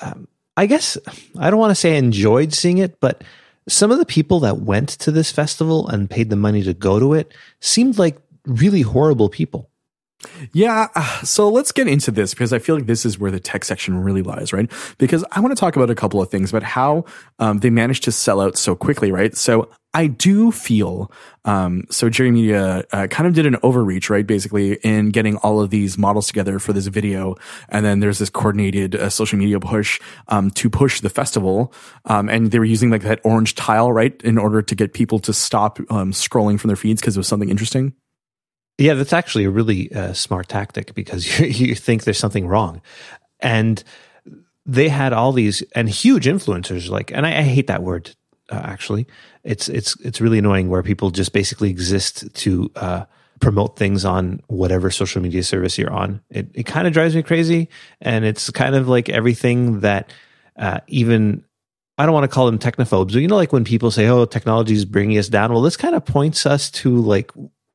um, 0.00 0.26
I 0.56 0.64
guess 0.64 0.96
I 1.38 1.50
don't 1.50 1.60
want 1.60 1.72
to 1.72 1.74
say 1.74 1.94
I 1.94 1.98
enjoyed 1.98 2.54
seeing 2.54 2.78
it, 2.78 2.98
but 2.98 3.22
some 3.68 3.90
of 3.90 3.98
the 3.98 4.06
people 4.06 4.40
that 4.40 4.60
went 4.60 4.88
to 4.88 5.10
this 5.10 5.30
festival 5.30 5.86
and 5.88 6.08
paid 6.08 6.30
the 6.30 6.36
money 6.36 6.62
to 6.62 6.72
go 6.72 6.98
to 6.98 7.12
it 7.12 7.34
seemed 7.60 7.98
like 7.98 8.16
really 8.46 8.80
horrible 8.80 9.28
people. 9.28 9.68
Yeah. 10.52 10.88
So 11.22 11.48
let's 11.48 11.72
get 11.72 11.88
into 11.88 12.10
this 12.10 12.32
because 12.32 12.52
I 12.52 12.58
feel 12.58 12.74
like 12.74 12.86
this 12.86 13.04
is 13.04 13.18
where 13.18 13.30
the 13.30 13.40
tech 13.40 13.64
section 13.64 14.02
really 14.02 14.22
lies, 14.22 14.52
right? 14.52 14.70
Because 14.98 15.24
I 15.32 15.40
want 15.40 15.54
to 15.54 15.60
talk 15.60 15.76
about 15.76 15.90
a 15.90 15.94
couple 15.94 16.20
of 16.22 16.30
things 16.30 16.50
about 16.50 16.62
how 16.62 17.04
um, 17.38 17.58
they 17.58 17.70
managed 17.70 18.04
to 18.04 18.12
sell 18.12 18.40
out 18.40 18.56
so 18.56 18.74
quickly, 18.74 19.12
right? 19.12 19.36
So 19.36 19.70
I 19.94 20.08
do 20.08 20.50
feel, 20.52 21.10
um, 21.44 21.84
so 21.90 22.10
Jerry 22.10 22.30
Media 22.30 22.84
uh, 22.92 23.06
kind 23.06 23.26
of 23.26 23.34
did 23.34 23.46
an 23.46 23.56
overreach, 23.62 24.10
right? 24.10 24.26
Basically 24.26 24.74
in 24.82 25.10
getting 25.10 25.36
all 25.38 25.60
of 25.60 25.70
these 25.70 25.96
models 25.96 26.26
together 26.26 26.58
for 26.58 26.72
this 26.72 26.86
video. 26.86 27.34
And 27.68 27.84
then 27.84 28.00
there's 28.00 28.18
this 28.18 28.30
coordinated 28.30 28.94
uh, 28.94 29.08
social 29.10 29.38
media 29.38 29.60
push 29.60 30.00
um, 30.28 30.50
to 30.52 30.68
push 30.68 31.00
the 31.00 31.10
festival. 31.10 31.72
Um, 32.06 32.28
and 32.28 32.50
they 32.50 32.58
were 32.58 32.64
using 32.64 32.90
like 32.90 33.02
that 33.02 33.20
orange 33.24 33.54
tile, 33.54 33.92
right? 33.92 34.20
In 34.22 34.38
order 34.38 34.60
to 34.60 34.74
get 34.74 34.92
people 34.92 35.18
to 35.20 35.32
stop 35.32 35.78
um, 35.90 36.12
scrolling 36.12 36.58
from 36.60 36.68
their 36.68 36.76
feeds 36.76 37.00
because 37.00 37.16
it 37.16 37.20
was 37.20 37.28
something 37.28 37.50
interesting. 37.50 37.94
Yeah, 38.78 38.94
that's 38.94 39.12
actually 39.12 39.44
a 39.44 39.50
really 39.50 39.92
uh, 39.92 40.12
smart 40.12 40.48
tactic 40.48 40.94
because 40.94 41.38
you, 41.40 41.46
you 41.46 41.74
think 41.74 42.04
there's 42.04 42.18
something 42.18 42.46
wrong. 42.46 42.82
And 43.40 43.82
they 44.66 44.88
had 44.88 45.12
all 45.12 45.32
these 45.32 45.62
and 45.74 45.88
huge 45.88 46.26
influencers 46.26 46.90
like 46.90 47.12
and 47.12 47.24
I, 47.24 47.38
I 47.38 47.42
hate 47.42 47.68
that 47.68 47.82
word 47.82 48.14
uh, 48.50 48.60
actually. 48.64 49.06
It's 49.44 49.68
it's 49.68 49.98
it's 50.00 50.20
really 50.20 50.38
annoying 50.38 50.68
where 50.68 50.82
people 50.82 51.10
just 51.10 51.32
basically 51.32 51.70
exist 51.70 52.32
to 52.34 52.70
uh, 52.74 53.04
promote 53.40 53.76
things 53.76 54.04
on 54.04 54.40
whatever 54.48 54.90
social 54.90 55.22
media 55.22 55.42
service 55.42 55.78
you're 55.78 55.92
on. 55.92 56.20
It 56.30 56.48
it 56.54 56.62
kind 56.64 56.86
of 56.86 56.92
drives 56.92 57.14
me 57.14 57.22
crazy 57.22 57.68
and 58.00 58.24
it's 58.24 58.50
kind 58.50 58.74
of 58.74 58.88
like 58.88 59.08
everything 59.08 59.80
that 59.80 60.12
uh, 60.58 60.80
even 60.88 61.44
I 61.98 62.04
don't 62.04 62.12
want 62.12 62.24
to 62.24 62.34
call 62.34 62.46
them 62.46 62.58
technophobes, 62.58 63.12
but 63.12 63.22
you 63.22 63.28
know, 63.28 63.36
like 63.36 63.52
when 63.52 63.64
people 63.64 63.90
say, 63.90 64.06
"Oh, 64.06 64.26
technology 64.26 64.74
is 64.74 64.84
bringing 64.84 65.16
us 65.16 65.28
down." 65.28 65.52
Well, 65.52 65.62
this 65.62 65.78
kind 65.78 65.94
of 65.94 66.04
points 66.04 66.44
us 66.44 66.70
to 66.72 66.94
like 67.00 67.30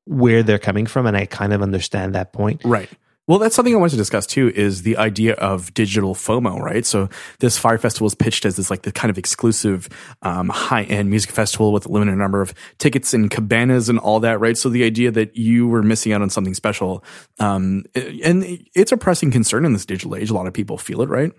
where 0.06 0.44
they're 0.44 0.60
coming 0.60 0.86
from, 0.86 1.06
and 1.06 1.16
I 1.16 1.26
kind 1.26 1.54
of 1.54 1.62
understand 1.62 2.16
that 2.16 2.34
point. 2.34 2.62
Right. 2.64 2.90
Well, 3.28 3.38
that's 3.40 3.56
something 3.56 3.74
I 3.74 3.78
wanted 3.78 3.92
to 3.92 3.98
discuss 3.98 4.26
too 4.26 4.52
is 4.56 4.82
the 4.82 4.98
idea 4.98 5.36
of 5.36 5.74
digital 5.74 6.16
FOMO, 6.16 6.60
right? 6.60 6.86
So 6.86 7.08
this 7.40 7.58
Fyre 7.58 7.78
Festival 7.78 8.08
is 8.08 8.16
pitched 8.16 8.46
as 8.46 8.58
this 8.58 8.70
like 8.70 8.82
the 8.82 8.92
kind 8.92 9.10
of 9.10 9.18
exclusive, 9.18 9.88
um, 10.24 10.50
high 10.50 10.84
end 10.84 11.10
music 11.10 11.32
festival 11.32 11.72
with 11.72 11.86
a 11.86 11.90
limited 11.90 12.18
number 12.18 12.42
of 12.42 12.54
tickets 12.78 13.14
and 13.14 13.30
cabanas 13.30 13.90
and 13.90 14.00
all 14.00 14.20
that, 14.22 14.40
right? 14.40 14.58
So 14.58 14.70
the 14.70 14.84
idea 14.84 15.12
that 15.12 15.38
you 15.38 15.68
were 15.68 15.84
missing 15.84 16.14
out 16.14 16.22
on 16.22 16.30
something 16.30 16.56
special, 16.56 17.06
um, 17.40 17.86
and 17.96 18.66
it's 18.76 18.92
a 18.92 18.98
pressing 18.98 19.32
concern 19.32 19.66
in 19.66 19.74
this 19.74 19.86
digital 19.86 20.16
age. 20.16 20.30
A 20.30 20.34
lot 20.34 20.48
of 20.48 20.54
people 20.54 20.78
feel 20.78 21.02
it, 21.02 21.08
right? 21.08 21.32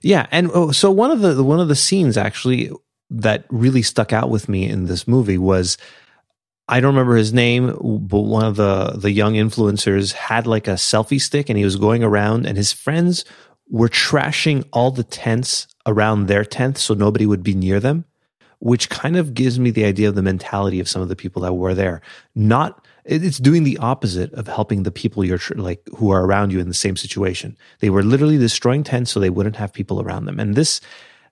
Yeah, 0.00 0.26
and 0.30 0.50
oh, 0.54 0.72
so 0.72 0.90
one 0.90 1.10
of 1.10 1.20
the 1.20 1.44
one 1.44 1.60
of 1.60 1.68
the 1.68 1.76
scenes 1.76 2.16
actually 2.16 2.72
that 3.10 3.44
really 3.50 3.82
stuck 3.82 4.12
out 4.12 4.30
with 4.30 4.48
me 4.48 4.68
in 4.68 4.86
this 4.86 5.06
movie 5.06 5.38
was 5.38 5.76
I 6.68 6.80
don't 6.80 6.94
remember 6.94 7.16
his 7.16 7.32
name, 7.32 7.66
but 8.08 8.22
one 8.22 8.44
of 8.44 8.56
the 8.56 8.92
the 8.96 9.12
young 9.12 9.34
influencers 9.34 10.12
had 10.12 10.46
like 10.46 10.66
a 10.66 10.72
selfie 10.72 11.20
stick 11.20 11.48
and 11.48 11.56
he 11.56 11.64
was 11.64 11.76
going 11.76 12.02
around 12.02 12.46
and 12.46 12.56
his 12.56 12.72
friends 12.72 13.24
were 13.68 13.88
trashing 13.88 14.64
all 14.72 14.90
the 14.90 15.04
tents 15.04 15.68
around 15.86 16.26
their 16.26 16.44
tent 16.44 16.78
so 16.78 16.94
nobody 16.94 17.26
would 17.26 17.42
be 17.42 17.54
near 17.54 17.80
them, 17.80 18.04
which 18.58 18.88
kind 18.88 19.16
of 19.16 19.34
gives 19.34 19.58
me 19.58 19.70
the 19.70 19.84
idea 19.84 20.08
of 20.08 20.14
the 20.14 20.22
mentality 20.22 20.80
of 20.80 20.88
some 20.88 21.02
of 21.02 21.08
the 21.08 21.16
people 21.16 21.42
that 21.42 21.54
were 21.54 21.74
there. 21.74 22.00
Not 22.34 22.84
it's 23.04 23.38
doing 23.38 23.62
the 23.62 23.78
opposite 23.78 24.32
of 24.32 24.48
helping 24.48 24.82
the 24.82 24.90
people 24.90 25.24
you're 25.24 25.38
like 25.54 25.80
who 25.96 26.10
are 26.10 26.24
around 26.24 26.52
you 26.52 26.58
in 26.58 26.66
the 26.66 26.74
same 26.74 26.96
situation. 26.96 27.56
They 27.78 27.90
were 27.90 28.02
literally 28.02 28.38
destroying 28.38 28.82
tents 28.82 29.12
so 29.12 29.20
they 29.20 29.30
wouldn't 29.30 29.56
have 29.56 29.72
people 29.72 30.02
around 30.02 30.24
them. 30.24 30.40
And 30.40 30.56
this 30.56 30.80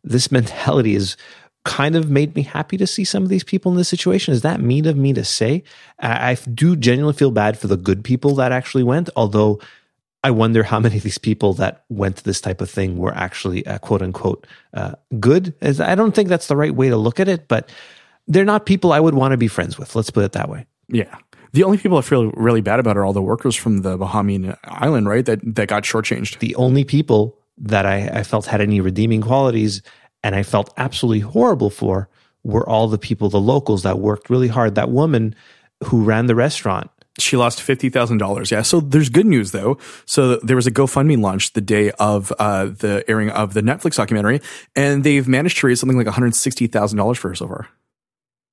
this 0.04 0.30
mentality 0.38 0.94
is 0.94 1.16
kind 1.64 1.96
of 1.96 2.10
made 2.10 2.34
me 2.36 2.42
happy 2.42 2.76
to 2.76 2.86
see 2.86 3.04
some 3.04 3.22
of 3.22 3.30
these 3.30 3.44
people 3.44 3.72
in 3.72 3.78
this 3.78 3.88
situation. 3.88 4.34
Is 4.34 4.42
that 4.42 4.60
mean 4.60 4.86
of 4.86 4.96
me 4.96 5.12
to 5.14 5.24
say? 5.24 5.64
I, 5.98 6.36
do 6.52 6.76
genuinely 6.76 7.14
feel 7.14 7.30
bad 7.30 7.58
for 7.58 7.68
the 7.68 7.76
good 7.76 8.04
people 8.04 8.34
that 8.36 8.52
actually 8.52 8.82
went, 8.82 9.08
although 9.16 9.60
I 10.22 10.30
wonder 10.30 10.62
how 10.62 10.78
many 10.86 10.98
of 10.98 11.02
these 11.02 11.18
people 11.18 11.54
that 11.54 11.84
went 11.88 12.16
to 12.16 12.24
this 12.24 12.40
type 12.40 12.60
of 12.60 12.70
thing 12.70 12.98
were 12.98 13.14
actually 13.14 13.66
uh, 13.66 13.78
quote 13.78 14.02
unquote 14.02 14.46
uh, 14.74 14.92
good. 15.18 15.54
As 15.60 15.80
I 15.80 15.94
don't 15.94 16.14
think 16.14 16.28
that's 16.28 16.48
the 16.48 16.56
right 16.56 16.74
way 16.74 16.90
to 16.90 16.96
look 16.96 17.18
at 17.18 17.28
it, 17.28 17.48
but 17.48 17.70
they're 18.28 18.44
not 18.44 18.66
people 18.66 18.92
I 18.92 19.00
would 19.00 19.14
want 19.14 19.32
to 19.32 19.38
be 19.38 19.48
friends 19.48 19.78
with. 19.78 19.96
Let's 19.96 20.10
put 20.10 20.24
it 20.24 20.32
that 20.32 20.48
way. 20.48 20.66
Yeah. 20.88 21.16
The 21.52 21.62
only 21.62 21.78
people 21.78 21.98
I 21.98 22.02
feel 22.02 22.30
really 22.32 22.62
bad 22.62 22.80
about 22.80 22.96
are 22.96 23.04
all 23.04 23.12
the 23.12 23.22
workers 23.22 23.54
from 23.54 23.78
the 23.78 23.96
Bahamian 23.96 24.58
island, 24.64 25.08
right? 25.08 25.24
That 25.24 25.40
that 25.54 25.68
got 25.68 25.84
shortchanged. 25.84 26.40
The 26.40 26.54
only 26.56 26.84
people 26.84 27.38
that 27.56 27.86
I, 27.86 28.08
I 28.08 28.22
felt 28.24 28.46
had 28.46 28.60
any 28.60 28.80
redeeming 28.80 29.22
qualities 29.22 29.80
and 30.24 30.34
I 30.34 30.42
felt 30.42 30.72
absolutely 30.76 31.20
horrible 31.20 31.70
for 31.70 32.08
were 32.42 32.68
all 32.68 32.88
the 32.88 32.98
people, 32.98 33.28
the 33.28 33.38
locals 33.38 33.84
that 33.84 34.00
worked 34.00 34.30
really 34.30 34.48
hard. 34.48 34.74
That 34.74 34.90
woman 34.90 35.36
who 35.84 36.02
ran 36.02 36.26
the 36.26 36.34
restaurant. 36.34 36.90
She 37.20 37.36
lost 37.36 37.62
fifty 37.62 37.90
thousand 37.90 38.18
dollars. 38.18 38.50
Yeah. 38.50 38.62
So 38.62 38.80
there's 38.80 39.08
good 39.08 39.26
news 39.26 39.52
though. 39.52 39.78
So 40.04 40.36
there 40.38 40.56
was 40.56 40.66
a 40.66 40.72
GoFundMe 40.72 41.20
launch 41.20 41.52
the 41.52 41.60
day 41.60 41.92
of 41.92 42.32
uh, 42.40 42.66
the 42.66 43.04
airing 43.06 43.30
of 43.30 43.54
the 43.54 43.60
Netflix 43.60 43.94
documentary, 43.94 44.40
and 44.74 45.04
they've 45.04 45.28
managed 45.28 45.58
to 45.58 45.68
raise 45.68 45.78
something 45.78 45.96
like 45.96 46.06
one 46.06 46.14
hundred 46.14 46.34
sixty 46.34 46.66
thousand 46.66 46.98
dollars 46.98 47.18
for 47.18 47.28
her 47.28 47.34
so 47.36 47.46
far. 47.46 47.68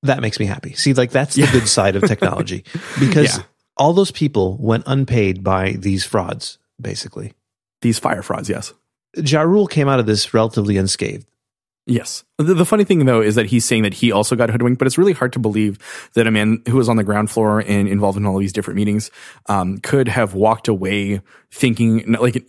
That 0.04 0.20
makes 0.20 0.38
me 0.38 0.46
happy. 0.46 0.74
See, 0.74 0.94
like 0.94 1.10
that's 1.10 1.34
the 1.34 1.48
good 1.50 1.66
side 1.66 1.96
of 1.96 2.04
technology 2.04 2.64
because 3.00 3.38
yeah. 3.38 3.44
all 3.76 3.94
those 3.94 4.12
people 4.12 4.56
went 4.58 4.84
unpaid 4.86 5.42
by 5.42 5.72
these 5.72 6.04
frauds, 6.04 6.58
basically. 6.80 7.32
These 7.80 7.98
fire 7.98 8.22
frauds, 8.22 8.48
yes. 8.48 8.72
Ja 9.16 9.42
Rule 9.42 9.66
came 9.66 9.88
out 9.88 9.98
of 9.98 10.06
this 10.06 10.32
relatively 10.32 10.76
unscathed. 10.76 11.26
Yes. 11.84 12.22
The, 12.38 12.54
the, 12.54 12.64
funny 12.64 12.84
thing 12.84 13.04
though 13.06 13.20
is 13.20 13.34
that 13.34 13.46
he's 13.46 13.64
saying 13.64 13.82
that 13.82 13.94
he 13.94 14.12
also 14.12 14.36
got 14.36 14.50
hoodwinked, 14.50 14.78
but 14.78 14.86
it's 14.86 14.98
really 14.98 15.12
hard 15.12 15.32
to 15.32 15.40
believe 15.40 15.78
that 16.14 16.28
a 16.28 16.30
man 16.30 16.62
who 16.68 16.76
was 16.76 16.88
on 16.88 16.96
the 16.96 17.02
ground 17.02 17.28
floor 17.28 17.58
and 17.66 17.88
involved 17.88 18.16
in 18.16 18.24
all 18.24 18.36
of 18.36 18.40
these 18.40 18.52
different 18.52 18.76
meetings 18.76 19.10
um, 19.46 19.78
could 19.78 20.06
have 20.06 20.34
walked 20.34 20.68
away 20.68 21.22
thinking 21.50 22.12
like 22.12 22.48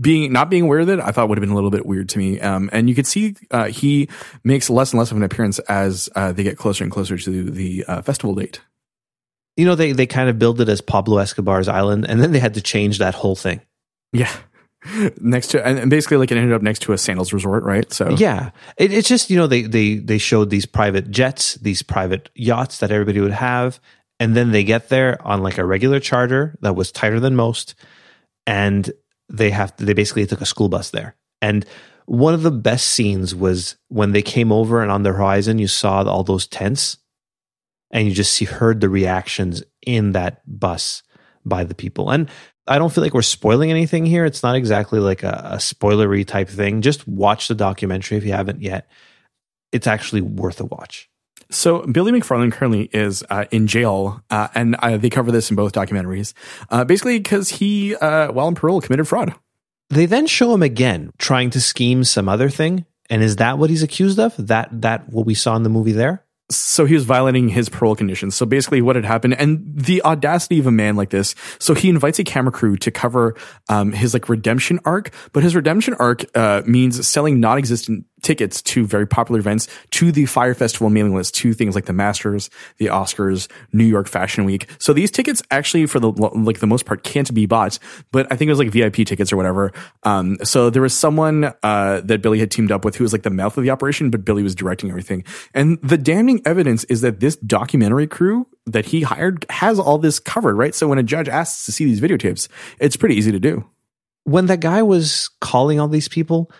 being 0.00 0.32
not 0.32 0.50
being 0.50 0.64
aware 0.64 0.80
of 0.80 0.88
it. 0.88 0.98
I 0.98 1.12
thought 1.12 1.28
would 1.28 1.38
have 1.38 1.42
been 1.42 1.52
a 1.52 1.54
little 1.54 1.70
bit 1.70 1.86
weird 1.86 2.08
to 2.10 2.18
me. 2.18 2.40
Um, 2.40 2.68
and 2.72 2.88
you 2.88 2.96
could 2.96 3.06
see 3.06 3.36
uh, 3.52 3.66
he 3.66 4.08
makes 4.42 4.68
less 4.68 4.92
and 4.92 4.98
less 4.98 5.12
of 5.12 5.16
an 5.16 5.22
appearance 5.22 5.60
as 5.60 6.08
uh, 6.16 6.32
they 6.32 6.42
get 6.42 6.58
closer 6.58 6.82
and 6.82 6.92
closer 6.92 7.16
to 7.16 7.50
the 7.50 7.84
uh, 7.86 8.02
festival 8.02 8.34
date. 8.34 8.60
You 9.56 9.66
know, 9.66 9.76
they 9.76 9.92
they 9.92 10.06
kind 10.06 10.28
of 10.28 10.40
build 10.40 10.60
it 10.60 10.68
as 10.68 10.80
Pablo 10.80 11.18
Escobar's 11.18 11.68
island, 11.68 12.06
and 12.08 12.20
then 12.20 12.32
they 12.32 12.40
had 12.40 12.54
to 12.54 12.60
change 12.60 12.98
that 12.98 13.14
whole 13.14 13.36
thing. 13.36 13.60
Yeah 14.12 14.34
next 15.20 15.48
to 15.48 15.66
and 15.66 15.88
basically 15.88 16.16
like 16.16 16.30
it 16.30 16.36
ended 16.36 16.52
up 16.52 16.62
next 16.62 16.80
to 16.80 16.92
a 16.92 16.98
sandals 16.98 17.32
resort 17.32 17.64
right? 17.64 17.92
So 17.92 18.10
yeah. 18.10 18.50
It, 18.76 18.92
it's 18.92 19.08
just 19.08 19.30
you 19.30 19.36
know 19.36 19.46
they 19.46 19.62
they 19.62 19.96
they 19.96 20.18
showed 20.18 20.50
these 20.50 20.66
private 20.66 21.10
jets 21.10 21.54
these 21.54 21.82
private 21.82 22.30
yachts 22.34 22.78
that 22.78 22.90
everybody 22.90 23.20
would 23.20 23.32
have 23.32 23.80
and 24.20 24.36
then 24.36 24.52
they 24.52 24.64
get 24.64 24.88
there 24.88 25.20
on 25.26 25.42
like 25.42 25.58
a 25.58 25.64
regular 25.64 26.00
charter 26.00 26.56
that 26.60 26.76
was 26.76 26.92
tighter 26.92 27.20
than 27.20 27.34
most 27.34 27.74
and 28.46 28.92
they 29.28 29.50
have 29.50 29.74
to, 29.76 29.84
they 29.84 29.94
basically 29.94 30.26
took 30.26 30.40
a 30.40 30.46
school 30.46 30.68
bus 30.68 30.90
there. 30.90 31.16
And 31.40 31.64
one 32.06 32.34
of 32.34 32.42
the 32.42 32.50
best 32.50 32.88
scenes 32.88 33.34
was 33.34 33.76
when 33.88 34.12
they 34.12 34.22
came 34.22 34.52
over 34.52 34.82
and 34.82 34.90
on 34.90 35.02
the 35.02 35.12
horizon 35.12 35.58
you 35.58 35.68
saw 35.68 36.02
all 36.04 36.22
those 36.22 36.46
tents 36.46 36.98
and 37.90 38.06
you 38.06 38.12
just 38.12 38.32
see 38.32 38.44
heard 38.44 38.80
the 38.80 38.88
reactions 38.88 39.62
in 39.86 40.12
that 40.12 40.42
bus 40.46 41.02
by 41.44 41.64
the 41.64 41.74
people. 41.74 42.10
And 42.10 42.28
I 42.66 42.78
don't 42.78 42.92
feel 42.92 43.04
like 43.04 43.14
we're 43.14 43.22
spoiling 43.22 43.70
anything 43.70 44.06
here. 44.06 44.24
It's 44.24 44.42
not 44.42 44.56
exactly 44.56 44.98
like 44.98 45.22
a, 45.22 45.50
a, 45.52 45.56
spoilery 45.56 46.26
type 46.26 46.48
thing. 46.48 46.80
Just 46.80 47.06
watch 47.06 47.48
the 47.48 47.54
documentary 47.54 48.16
if 48.16 48.24
you 48.24 48.32
haven't 48.32 48.62
yet. 48.62 48.88
It's 49.70 49.86
actually 49.86 50.22
worth 50.22 50.60
a 50.60 50.64
watch. 50.64 51.10
So 51.50 51.82
Billy 51.82 52.12
McFarland 52.12 52.52
currently 52.52 52.88
is 52.92 53.22
uh, 53.28 53.44
in 53.50 53.66
jail, 53.66 54.22
uh, 54.30 54.48
and 54.54 54.76
uh, 54.76 54.96
they 54.96 55.10
cover 55.10 55.30
this 55.30 55.50
in 55.50 55.56
both 55.56 55.72
documentaries. 55.72 56.32
Uh, 56.70 56.84
basically, 56.84 57.18
because 57.18 57.50
he, 57.50 57.94
uh, 57.96 58.32
while 58.32 58.48
in 58.48 58.54
parole, 58.54 58.80
committed 58.80 59.06
fraud. 59.06 59.34
They 59.90 60.06
then 60.06 60.26
show 60.26 60.54
him 60.54 60.62
again 60.62 61.12
trying 61.18 61.50
to 61.50 61.60
scheme 61.60 62.02
some 62.04 62.28
other 62.28 62.48
thing, 62.48 62.86
and 63.10 63.22
is 63.22 63.36
that 63.36 63.58
what 63.58 63.68
he's 63.68 63.82
accused 63.82 64.18
of? 64.18 64.34
That 64.38 64.68
that 64.80 65.10
what 65.10 65.26
we 65.26 65.34
saw 65.34 65.54
in 65.56 65.62
the 65.62 65.68
movie 65.68 65.92
there? 65.92 66.23
So 66.50 66.84
he 66.84 66.94
was 66.94 67.04
violating 67.04 67.48
his 67.48 67.68
parole 67.68 67.96
conditions. 67.96 68.34
So 68.34 68.44
basically 68.44 68.82
what 68.82 68.96
had 68.96 69.04
happened 69.04 69.34
and 69.34 69.62
the 69.74 70.02
audacity 70.02 70.58
of 70.58 70.66
a 70.66 70.70
man 70.70 70.94
like 70.94 71.10
this. 71.10 71.34
So 71.58 71.74
he 71.74 71.88
invites 71.88 72.18
a 72.18 72.24
camera 72.24 72.52
crew 72.52 72.76
to 72.76 72.90
cover, 72.90 73.34
um, 73.68 73.92
his 73.92 74.12
like 74.12 74.28
redemption 74.28 74.78
arc, 74.84 75.10
but 75.32 75.42
his 75.42 75.56
redemption 75.56 75.94
arc, 75.94 76.24
uh, 76.36 76.62
means 76.66 77.06
selling 77.08 77.40
non-existent 77.40 78.04
tickets 78.24 78.60
to 78.62 78.84
very 78.86 79.06
popular 79.06 79.38
events, 79.38 79.68
to 79.90 80.10
the 80.10 80.26
Fyre 80.26 80.54
Festival 80.54 80.90
mailing 80.90 81.14
list, 81.14 81.34
to 81.36 81.52
things 81.52 81.74
like 81.74 81.84
the 81.84 81.92
Masters, 81.92 82.50
the 82.78 82.86
Oscars, 82.86 83.48
New 83.72 83.84
York 83.84 84.08
Fashion 84.08 84.44
Week. 84.44 84.68
So 84.78 84.92
these 84.92 85.10
tickets 85.10 85.42
actually, 85.50 85.86
for 85.86 86.00
the 86.00 86.10
like 86.10 86.58
the 86.58 86.66
most 86.66 86.86
part, 86.86 87.04
can't 87.04 87.32
be 87.32 87.46
bought. 87.46 87.78
But 88.10 88.26
I 88.32 88.36
think 88.36 88.48
it 88.48 88.52
was 88.52 88.58
like 88.58 88.70
VIP 88.70 89.06
tickets 89.06 89.32
or 89.32 89.36
whatever. 89.36 89.72
Um, 90.02 90.38
so 90.42 90.70
there 90.70 90.82
was 90.82 90.94
someone 90.94 91.52
uh, 91.62 92.00
that 92.04 92.22
Billy 92.22 92.38
had 92.38 92.50
teamed 92.50 92.72
up 92.72 92.84
with 92.84 92.96
who 92.96 93.04
was 93.04 93.12
like 93.12 93.22
the 93.22 93.30
mouth 93.30 93.56
of 93.56 93.64
the 93.64 93.70
operation, 93.70 94.10
but 94.10 94.24
Billy 94.24 94.42
was 94.42 94.54
directing 94.54 94.90
everything. 94.90 95.24
And 95.52 95.78
the 95.82 95.98
damning 95.98 96.40
evidence 96.44 96.84
is 96.84 97.02
that 97.02 97.20
this 97.20 97.36
documentary 97.36 98.06
crew 98.06 98.46
that 98.66 98.86
he 98.86 99.02
hired 99.02 99.44
has 99.50 99.78
all 99.78 99.98
this 99.98 100.18
covered, 100.18 100.56
right? 100.56 100.74
So 100.74 100.88
when 100.88 100.98
a 100.98 101.02
judge 101.02 101.28
asks 101.28 101.66
to 101.66 101.72
see 101.72 101.84
these 101.84 102.00
videotapes, 102.00 102.48
it's 102.78 102.96
pretty 102.96 103.14
easy 103.14 103.32
to 103.32 103.40
do. 103.40 103.64
When 104.24 104.46
that 104.46 104.60
guy 104.60 104.82
was 104.82 105.28
calling 105.40 105.78
all 105.78 105.88
these 105.88 106.08
people, 106.08 106.50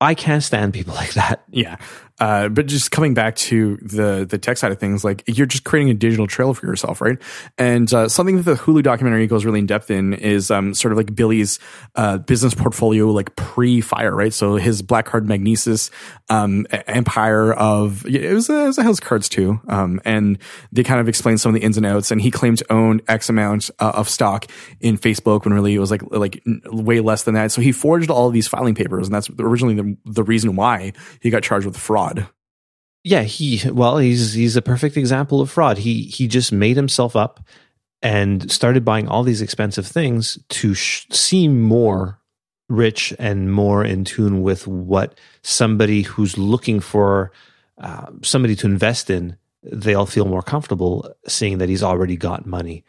I 0.00 0.14
can't 0.14 0.42
stand 0.42 0.72
people 0.74 0.94
like 1.02 1.14
that. 1.14 1.44
Yeah. 1.50 1.76
Uh, 2.20 2.48
but 2.48 2.66
just 2.66 2.92
coming 2.92 3.12
back 3.12 3.34
to 3.34 3.76
the 3.82 4.24
the 4.28 4.38
tech 4.38 4.56
side 4.56 4.70
of 4.70 4.78
things, 4.78 5.04
like 5.04 5.24
you're 5.26 5.46
just 5.46 5.64
creating 5.64 5.90
a 5.90 5.94
digital 5.94 6.28
trail 6.28 6.54
for 6.54 6.64
yourself, 6.64 7.00
right? 7.00 7.18
And 7.58 7.92
uh, 7.92 8.08
something 8.08 8.36
that 8.36 8.44
the 8.44 8.54
Hulu 8.54 8.84
documentary 8.84 9.26
goes 9.26 9.44
really 9.44 9.58
in 9.58 9.66
depth 9.66 9.90
in 9.90 10.14
is 10.14 10.48
um, 10.50 10.74
sort 10.74 10.92
of 10.92 10.96
like 10.96 11.14
Billy's 11.16 11.58
uh, 11.96 12.18
business 12.18 12.54
portfolio, 12.54 13.08
like 13.08 13.34
pre 13.34 13.80
fire, 13.80 14.14
right? 14.14 14.32
So 14.32 14.54
his 14.56 14.80
Black 14.80 15.06
Card 15.06 15.26
Magnises 15.26 15.90
um, 16.28 16.66
empire 16.70 17.52
of 17.52 18.06
it 18.06 18.32
was, 18.32 18.48
a, 18.48 18.62
it 18.62 18.66
was 18.66 18.78
a 18.78 18.84
house 18.84 19.00
cards 19.00 19.28
too, 19.28 19.60
um, 19.66 20.00
and 20.04 20.38
they 20.70 20.84
kind 20.84 21.00
of 21.00 21.08
explain 21.08 21.36
some 21.36 21.52
of 21.52 21.60
the 21.60 21.66
ins 21.66 21.76
and 21.76 21.84
outs. 21.84 22.12
And 22.12 22.20
he 22.20 22.30
claimed 22.30 22.58
to 22.58 22.72
own 22.72 23.00
X 23.08 23.28
amount 23.28 23.70
uh, 23.80 23.90
of 23.92 24.08
stock 24.08 24.46
in 24.80 24.98
Facebook 24.98 25.44
when 25.44 25.52
really 25.52 25.74
it 25.74 25.80
was 25.80 25.90
like 25.90 26.02
like 26.12 26.40
way 26.66 27.00
less 27.00 27.24
than 27.24 27.34
that. 27.34 27.50
So 27.50 27.60
he 27.60 27.72
forged 27.72 28.08
all 28.08 28.30
these 28.30 28.46
filing 28.46 28.76
papers, 28.76 29.08
and 29.08 29.14
that's 29.14 29.28
originally 29.40 29.74
the 29.74 29.96
the 30.04 30.22
reason 30.22 30.54
why 30.54 30.92
he 31.20 31.30
got 31.30 31.42
charged 31.42 31.66
with 31.66 31.76
fraud 31.76 32.03
fraud. 32.04 32.28
Yeah, 33.02 33.22
he 33.22 33.68
well, 33.70 33.98
he's 33.98 34.32
he's 34.32 34.56
a 34.56 34.62
perfect 34.62 34.96
example 34.96 35.40
of 35.40 35.50
fraud. 35.50 35.78
He 35.78 36.04
he 36.04 36.26
just 36.26 36.52
made 36.52 36.76
himself 36.76 37.16
up 37.16 37.40
and 38.00 38.50
started 38.50 38.84
buying 38.84 39.08
all 39.08 39.22
these 39.22 39.42
expensive 39.42 39.86
things 39.86 40.38
to 40.48 40.74
sh- 40.74 41.06
seem 41.10 41.60
more 41.60 42.18
rich 42.70 43.12
and 43.18 43.52
more 43.52 43.84
in 43.84 44.04
tune 44.04 44.42
with 44.42 44.66
what 44.66 45.18
somebody 45.42 46.02
who's 46.02 46.38
looking 46.38 46.80
for 46.80 47.30
uh, 47.78 48.06
somebody 48.22 48.56
to 48.56 48.66
invest 48.66 49.10
in 49.10 49.36
they'll 49.62 50.06
feel 50.06 50.24
more 50.24 50.42
comfortable 50.42 51.10
seeing 51.26 51.58
that 51.58 51.68
he's 51.68 51.82
already 51.82 52.16
got 52.16 52.46
money 52.46 52.82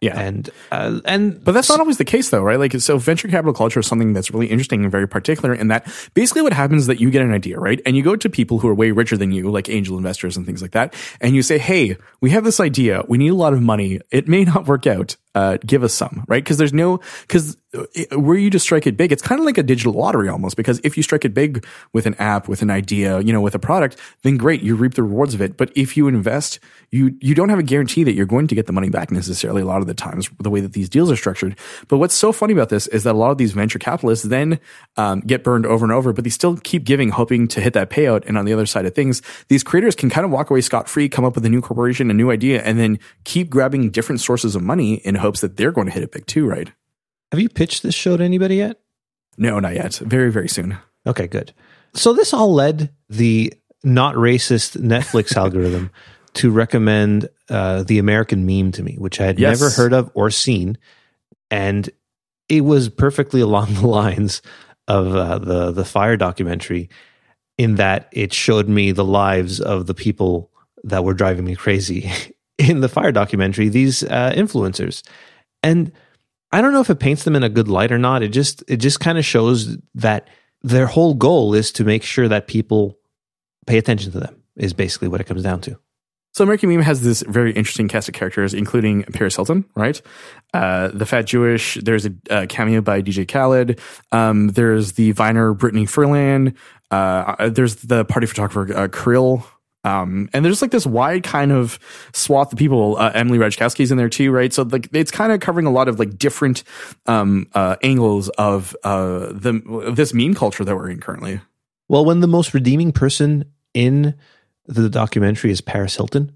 yeah, 0.00 0.18
and 0.18 0.48
uh, 0.72 1.00
and 1.04 1.44
but 1.44 1.52
that's 1.52 1.68
not 1.68 1.78
always 1.78 1.98
the 1.98 2.06
case 2.06 2.30
though, 2.30 2.42
right? 2.42 2.58
Like, 2.58 2.72
so 2.80 2.96
venture 2.96 3.28
capital 3.28 3.52
culture 3.52 3.80
is 3.80 3.86
something 3.86 4.14
that's 4.14 4.30
really 4.30 4.46
interesting 4.46 4.82
and 4.82 4.90
very 4.90 5.06
particular. 5.06 5.52
In 5.52 5.68
that, 5.68 5.86
basically, 6.14 6.40
what 6.40 6.54
happens 6.54 6.82
is 6.82 6.86
that 6.86 7.00
you 7.00 7.10
get 7.10 7.20
an 7.20 7.34
idea, 7.34 7.58
right, 7.58 7.82
and 7.84 7.96
you 7.96 8.02
go 8.02 8.16
to 8.16 8.30
people 8.30 8.58
who 8.60 8.68
are 8.68 8.74
way 8.74 8.92
richer 8.92 9.18
than 9.18 9.30
you, 9.30 9.50
like 9.50 9.68
angel 9.68 9.98
investors 9.98 10.38
and 10.38 10.46
things 10.46 10.62
like 10.62 10.70
that, 10.70 10.94
and 11.20 11.36
you 11.36 11.42
say, 11.42 11.58
"Hey, 11.58 11.98
we 12.22 12.30
have 12.30 12.44
this 12.44 12.60
idea. 12.60 13.04
We 13.08 13.18
need 13.18 13.28
a 13.28 13.34
lot 13.34 13.52
of 13.52 13.60
money. 13.60 14.00
It 14.10 14.26
may 14.26 14.44
not 14.44 14.66
work 14.66 14.86
out. 14.86 15.16
Uh, 15.34 15.58
give 15.64 15.84
us 15.84 15.94
some, 15.94 16.24
right? 16.26 16.42
Because 16.42 16.58
there's 16.58 16.72
no 16.72 17.00
because 17.22 17.56
were 18.10 18.36
you 18.36 18.50
to 18.50 18.58
strike 18.58 18.86
it 18.86 18.96
big, 18.96 19.12
it's 19.12 19.22
kind 19.22 19.38
of 19.38 19.44
like 19.44 19.56
a 19.56 19.62
digital 19.62 19.92
lottery 19.92 20.28
almost 20.28 20.56
because 20.56 20.80
if 20.82 20.96
you 20.96 21.04
strike 21.04 21.24
it 21.24 21.32
big 21.32 21.64
with 21.92 22.04
an 22.04 22.14
app, 22.14 22.48
with 22.48 22.62
an 22.62 22.70
idea, 22.70 23.20
you 23.20 23.32
know, 23.32 23.40
with 23.40 23.54
a 23.54 23.58
product, 23.60 23.96
then 24.22 24.36
great, 24.36 24.60
you 24.60 24.74
reap 24.74 24.94
the 24.94 25.04
rewards 25.04 25.32
of 25.32 25.40
it. 25.40 25.56
But 25.56 25.70
if 25.76 25.96
you 25.96 26.08
invest, 26.08 26.58
you 26.90 27.16
you 27.20 27.34
don't 27.36 27.48
have 27.48 27.60
a 27.60 27.62
guarantee 27.62 28.02
that 28.02 28.14
you're 28.14 28.26
going 28.26 28.48
to 28.48 28.56
get 28.56 28.66
the 28.66 28.72
money 28.72 28.90
back 28.90 29.12
necessarily 29.12 29.62
a 29.62 29.64
lot 29.64 29.80
of 29.80 29.86
the 29.86 29.94
times 29.94 30.28
the 30.40 30.50
way 30.50 30.60
that 30.60 30.72
these 30.72 30.88
deals 30.88 31.12
are 31.12 31.16
structured. 31.16 31.56
But 31.86 31.98
what's 31.98 32.14
so 32.14 32.32
funny 32.32 32.52
about 32.52 32.70
this 32.70 32.88
is 32.88 33.04
that 33.04 33.14
a 33.14 33.18
lot 33.18 33.30
of 33.30 33.38
these 33.38 33.52
venture 33.52 33.78
capitalists 33.78 34.24
then 34.24 34.58
um, 34.96 35.20
get 35.20 35.44
burned 35.44 35.64
over 35.64 35.84
and 35.84 35.92
over, 35.92 36.12
but 36.12 36.24
they 36.24 36.30
still 36.30 36.56
keep 36.56 36.82
giving, 36.82 37.10
hoping 37.10 37.46
to 37.48 37.60
hit 37.60 37.74
that 37.74 37.88
payout. 37.88 38.24
And 38.26 38.36
on 38.36 38.46
the 38.46 38.52
other 38.52 38.66
side 38.66 38.84
of 38.84 38.96
things, 38.96 39.22
these 39.46 39.62
creators 39.62 39.94
can 39.94 40.10
kind 40.10 40.24
of 40.24 40.32
walk 40.32 40.50
away 40.50 40.60
scot 40.60 40.88
free, 40.88 41.08
come 41.08 41.24
up 41.24 41.36
with 41.36 41.46
a 41.46 41.48
new 41.48 41.60
corporation, 41.60 42.10
a 42.10 42.14
new 42.14 42.32
idea, 42.32 42.62
and 42.62 42.80
then 42.80 42.98
keep 43.22 43.48
grabbing 43.48 43.90
different 43.90 44.20
sources 44.20 44.56
of 44.56 44.62
money 44.62 44.94
in 44.94 45.19
hopes 45.20 45.40
that 45.40 45.56
they're 45.56 45.72
going 45.72 45.86
to 45.86 45.92
hit 45.92 46.02
it 46.02 46.12
big 46.12 46.26
too, 46.26 46.46
right? 46.46 46.70
Have 47.32 47.40
you 47.40 47.48
pitched 47.48 47.82
this 47.82 47.94
show 47.94 48.16
to 48.16 48.24
anybody 48.24 48.56
yet? 48.56 48.80
No, 49.38 49.60
not 49.60 49.74
yet. 49.74 49.94
Very, 49.96 50.30
very 50.30 50.48
soon. 50.48 50.78
Okay, 51.06 51.26
good. 51.26 51.52
So 51.94 52.12
this 52.12 52.32
all 52.34 52.52
led 52.52 52.90
the 53.08 53.54
not 53.82 54.14
racist 54.14 54.80
Netflix 54.80 55.36
algorithm 55.36 55.90
to 56.34 56.50
recommend 56.50 57.28
uh, 57.48 57.82
the 57.82 57.98
American 57.98 58.46
meme 58.46 58.72
to 58.72 58.82
me, 58.82 58.96
which 58.98 59.20
I 59.20 59.26
had 59.26 59.38
yes. 59.38 59.60
never 59.60 59.70
heard 59.70 59.92
of 59.92 60.10
or 60.14 60.30
seen, 60.30 60.78
and 61.50 61.88
it 62.48 62.62
was 62.62 62.88
perfectly 62.88 63.40
along 63.48 63.74
the 63.74 63.86
lines 63.86 64.42
of 64.88 65.14
uh, 65.14 65.38
the 65.38 65.70
the 65.70 65.84
fire 65.84 66.16
documentary, 66.16 66.88
in 67.58 67.76
that 67.76 68.08
it 68.12 68.32
showed 68.32 68.68
me 68.68 68.92
the 68.92 69.04
lives 69.04 69.60
of 69.60 69.86
the 69.86 69.94
people 69.94 70.50
that 70.84 71.04
were 71.04 71.14
driving 71.14 71.44
me 71.44 71.54
crazy 71.54 72.10
in 72.68 72.80
the 72.80 72.88
fire 72.88 73.12
documentary. 73.12 73.68
These 73.68 74.04
uh, 74.04 74.32
influencers, 74.36 75.02
and 75.62 75.92
I 76.52 76.60
don't 76.60 76.72
know 76.72 76.80
if 76.80 76.90
it 76.90 77.00
paints 77.00 77.24
them 77.24 77.36
in 77.36 77.42
a 77.42 77.48
good 77.48 77.68
light 77.68 77.92
or 77.92 77.98
not. 77.98 78.22
It 78.22 78.28
just 78.28 78.62
it 78.68 78.76
just 78.76 79.00
kind 79.00 79.18
of 79.18 79.24
shows 79.24 79.78
that 79.94 80.28
their 80.62 80.86
whole 80.86 81.14
goal 81.14 81.54
is 81.54 81.72
to 81.72 81.84
make 81.84 82.02
sure 82.02 82.28
that 82.28 82.46
people 82.46 82.98
pay 83.66 83.78
attention 83.78 84.12
to 84.12 84.20
them. 84.20 84.42
Is 84.56 84.72
basically 84.74 85.08
what 85.08 85.20
it 85.20 85.24
comes 85.24 85.42
down 85.42 85.60
to. 85.62 85.78
So 86.32 86.44
American 86.44 86.68
Meme 86.68 86.82
has 86.82 87.02
this 87.02 87.24
very 87.26 87.52
interesting 87.52 87.88
cast 87.88 88.08
of 88.08 88.14
characters, 88.14 88.54
including 88.54 89.02
Paris 89.04 89.34
Hilton, 89.34 89.64
right? 89.74 90.00
Uh, 90.54 90.88
the 90.88 91.04
Fat 91.04 91.22
Jewish. 91.22 91.74
There's 91.74 92.06
a, 92.06 92.12
a 92.30 92.46
cameo 92.46 92.80
by 92.80 93.02
DJ 93.02 93.26
Khaled. 93.26 93.80
Um, 94.12 94.48
there's 94.48 94.92
the 94.92 95.10
Viner 95.12 95.54
Brittany 95.54 95.86
Furlan. 95.86 96.54
Uh, 96.90 97.48
there's 97.48 97.76
the 97.76 98.04
party 98.04 98.26
photographer 98.26 98.76
uh, 98.76 98.88
Kirill, 98.88 99.44
um, 99.84 100.28
and 100.32 100.44
there's 100.44 100.60
like 100.60 100.70
this 100.70 100.86
wide 100.86 101.22
kind 101.22 101.52
of 101.52 101.78
swath 102.12 102.52
of 102.52 102.58
people. 102.58 102.96
Uh, 102.98 103.12
Emily 103.14 103.38
Ratajkowski's 103.38 103.90
in 103.90 103.98
there 103.98 104.08
too, 104.08 104.30
right? 104.30 104.52
So 104.52 104.62
like 104.62 104.88
it's 104.92 105.10
kind 105.10 105.32
of 105.32 105.40
covering 105.40 105.66
a 105.66 105.70
lot 105.70 105.88
of 105.88 105.98
like 105.98 106.18
different 106.18 106.64
um, 107.06 107.46
uh, 107.54 107.76
angles 107.82 108.28
of 108.30 108.76
uh, 108.84 109.26
the 109.32 109.92
this 109.94 110.12
meme 110.12 110.34
culture 110.34 110.64
that 110.64 110.76
we're 110.76 110.90
in 110.90 111.00
currently. 111.00 111.40
Well, 111.88 112.04
when 112.04 112.20
the 112.20 112.28
most 112.28 112.54
redeeming 112.54 112.92
person 112.92 113.46
in 113.74 114.14
the 114.66 114.88
documentary 114.88 115.50
is 115.50 115.60
Paris 115.60 115.96
Hilton, 115.96 116.32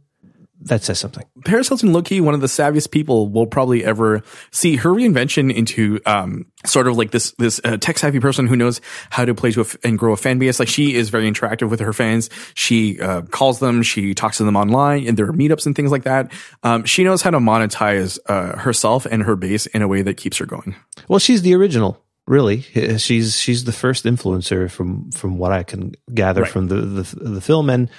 that 0.61 0.83
says 0.83 0.99
something. 0.99 1.25
Paris 1.45 1.69
Hilton, 1.69 1.93
Loki, 1.93 2.21
one 2.21 2.35
of 2.35 2.41
the 2.41 2.47
savviest 2.47 2.91
people 2.91 3.29
we'll 3.29 3.47
probably 3.47 3.85
ever 3.85 4.23
see. 4.51 4.77
Her 4.77 4.91
reinvention 4.91 5.55
into 5.55 6.01
um, 6.07 6.47
sort 6.65 6.87
of 6.87 6.97
like 6.97 7.11
this 7.11 7.33
this 7.39 7.61
uh, 7.65 7.77
tech 7.77 7.99
savvy 7.99 8.21
person 8.21 8.47
who 8.47 8.57
knows 8.57 8.81
how 9.11 9.25
to 9.25 9.35
play 9.35 9.51
to 9.53 9.63
f- 9.63 9.77
and 9.85 9.99
grow 9.99 10.13
a 10.13 10.17
fan 10.17 10.39
base. 10.39 10.59
Like 10.59 10.69
she 10.69 10.95
is 10.95 11.11
very 11.11 11.31
interactive 11.31 11.71
with 11.71 11.81
her 11.81 11.93
fans. 11.93 12.31
She 12.55 13.01
uh, 13.01 13.23
calls 13.23 13.61
them, 13.61 13.83
she 13.83 14.15
talks 14.15 14.39
to 14.39 14.45
them 14.45 14.57
online, 14.57 15.07
and 15.07 15.17
there 15.17 15.27
are 15.27 15.33
meetups 15.33 15.67
and 15.67 15.75
things 15.77 15.91
like 15.91 16.05
that. 16.05 16.33
Um, 16.63 16.85
she 16.85 17.05
knows 17.05 17.23
how 17.23 17.31
to 17.31 17.39
monetize 17.39 18.19
uh, 18.27 18.57
herself 18.57 19.07
and 19.07 19.23
her 19.23 19.37
base 19.37 19.67
in 19.67 19.83
a 19.83 19.89
way 19.89 20.03
that 20.03 20.17
keeps 20.17 20.39
her 20.39 20.47
going. 20.47 20.75
Well, 21.09 21.19
she's 21.19 21.43
the 21.43 21.55
original 21.55 22.01
really 22.27 22.63
she's 22.97 23.39
she's 23.39 23.65
the 23.65 23.73
first 23.73 24.07
influencer 24.07 24.71
from 24.71 25.11
from 25.11 25.37
what 25.37 25.53
i 25.53 25.63
can 25.63 25.93
gather 26.15 26.41
right. 26.41 26.51
from 26.51 26.69
the, 26.69 26.77
the 26.77 27.17
the 27.17 27.41
film 27.41 27.69
and 27.69 27.91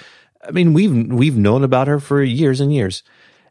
I 0.46 0.50
mean, 0.50 0.72
we've 0.72 1.12
we've 1.12 1.36
known 1.36 1.64
about 1.64 1.88
her 1.88 2.00
for 2.00 2.22
years 2.22 2.60
and 2.60 2.72
years. 2.72 3.02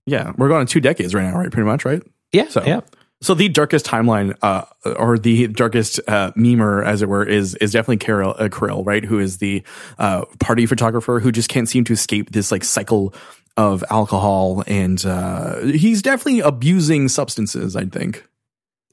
Yeah, 0.05 0.33
we're 0.37 0.47
going 0.47 0.61
on 0.61 0.67
two 0.67 0.79
decades 0.81 1.13
right 1.13 1.23
now, 1.23 1.37
right? 1.37 1.51
Pretty 1.51 1.65
much, 1.65 1.85
right? 1.85 2.01
Yeah. 2.31 2.47
So, 2.49 2.63
yeah. 2.63 2.81
So 3.21 3.33
the 3.33 3.49
darkest 3.49 3.85
timeline, 3.85 4.37
uh, 4.41 4.65
or 4.97 5.17
the 5.17 5.47
darkest 5.47 5.99
uh, 6.07 6.31
memer, 6.33 6.85
as 6.85 7.01
it 7.01 7.09
were, 7.09 7.23
is 7.23 7.55
is 7.55 7.71
definitely 7.71 7.97
Carol 7.97 8.35
uh, 8.37 8.49
Kirill, 8.49 8.83
right? 8.83 9.03
Who 9.03 9.19
is 9.19 9.37
the 9.37 9.63
uh, 9.97 10.25
party 10.39 10.65
photographer 10.65 11.19
who 11.19 11.31
just 11.31 11.49
can't 11.49 11.67
seem 11.67 11.85
to 11.85 11.93
escape 11.93 12.31
this 12.31 12.51
like 12.51 12.63
cycle 12.63 13.13
of 13.57 13.83
alcohol, 13.89 14.63
and 14.67 15.03
uh, 15.05 15.61
he's 15.61 16.01
definitely 16.01 16.41
abusing 16.41 17.07
substances. 17.07 17.75
I 17.75 17.85
think. 17.85 18.27